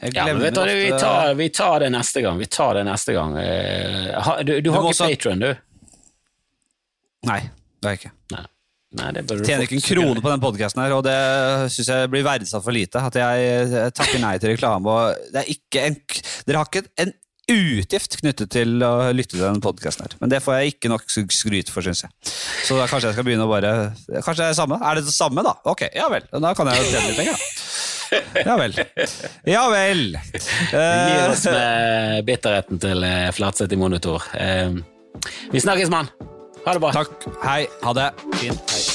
Ja, 0.00 0.24
men 0.30 0.40
vet 0.40 0.56
du, 0.56 0.62
vi, 0.64 0.92
tar, 0.96 1.34
vi 1.36 1.48
tar 1.52 1.82
det 1.84 1.90
neste 1.92 2.22
gang. 2.24 2.38
Vi 2.40 2.46
tar 2.48 2.78
det 2.78 2.86
neste 2.88 3.12
gang. 3.12 3.34
Eh, 3.36 4.30
Du, 4.48 4.54
du, 4.64 4.70
har 4.72 4.86
må 4.86 4.94
ikke 4.94 5.10
Patron, 5.12 5.42
du? 5.44 5.50
Nei, 7.28 7.42
det 7.44 7.88
har 7.88 7.96
jeg 7.96 8.00
ikke. 8.00 8.14
Nei. 8.32 8.46
Nei, 8.98 9.10
det 9.14 9.22
du 9.28 9.44
tjener 9.46 9.68
ikke 9.68 9.76
en 9.78 9.84
krone 9.84 10.22
på 10.24 10.30
den 10.32 10.40
podkasten 10.42 10.80
her, 10.82 10.96
og 10.96 11.04
det 11.06 11.14
syns 11.70 11.90
jeg 11.92 12.10
blir 12.10 12.24
verdsatt 12.26 12.64
for 12.64 12.74
lite. 12.74 12.98
At 13.06 13.18
jeg 13.20 13.90
takker 13.94 14.18
nei 14.22 14.32
til 14.42 14.56
reklame. 14.56 14.90
Og 14.90 15.30
det 15.30 15.44
er 15.44 15.52
ikke 15.52 15.84
en, 15.86 15.98
dere 16.48 16.62
har 16.62 16.70
ikke 16.72 16.88
en 17.04 17.12
utgift 17.50 18.16
knyttet 18.20 18.50
til 18.54 18.82
å 18.86 19.10
lytte 19.14 19.36
til 19.36 19.44
den 19.44 19.62
podkasten 19.62 20.06
her. 20.06 20.16
Men 20.22 20.32
det 20.32 20.40
får 20.42 20.58
jeg 20.58 20.74
ikke 20.74 20.90
nok 20.90 21.06
skryt 21.12 21.70
for, 21.70 21.86
syns 21.86 22.04
jeg. 22.06 22.12
Så 22.66 22.78
da 22.78 22.88
kanskje 22.90 23.10
jeg 23.10 23.18
skal 23.18 23.26
begynne 23.26 23.46
å 23.46 23.50
bare 23.50 23.72
Kanskje 24.22 24.42
det 24.42 24.50
er 24.52 24.58
samme? 24.58 24.78
Er 24.82 24.98
det 24.98 25.06
det 25.06 25.14
samme, 25.14 25.44
da? 25.46 25.54
Ok, 25.70 25.86
ja 25.94 26.08
vel. 26.12 26.26
Da 26.34 26.52
kan 26.58 26.70
jeg 26.72 26.82
jo 26.82 26.90
tjene 26.90 27.12
litt 27.12 27.20
penger, 27.20 27.38
da. 27.38 27.69
Ja 28.46 28.56
vel. 28.60 28.74
Ja 29.48 29.64
vel. 29.72 30.04
Gir 30.72 30.78
Eh, 30.80 31.30
oss 31.30 31.44
med 31.50 32.24
bitterheten 32.28 32.80
til 32.82 33.04
eh, 33.06 33.28
Flatseth 33.36 33.72
i 33.74 33.78
monitor. 33.80 34.24
Eh, 34.34 34.74
vi 35.52 35.60
snakkes, 35.62 35.90
mann! 35.92 36.10
Ha 36.66 36.74
det 36.76 36.80
bra. 36.82 36.90
takk. 36.92 37.28
Hei. 37.44 37.62
Ha 37.84 37.92
det. 37.96 38.10
Fint. 38.40 38.74
Hei. 38.74 38.89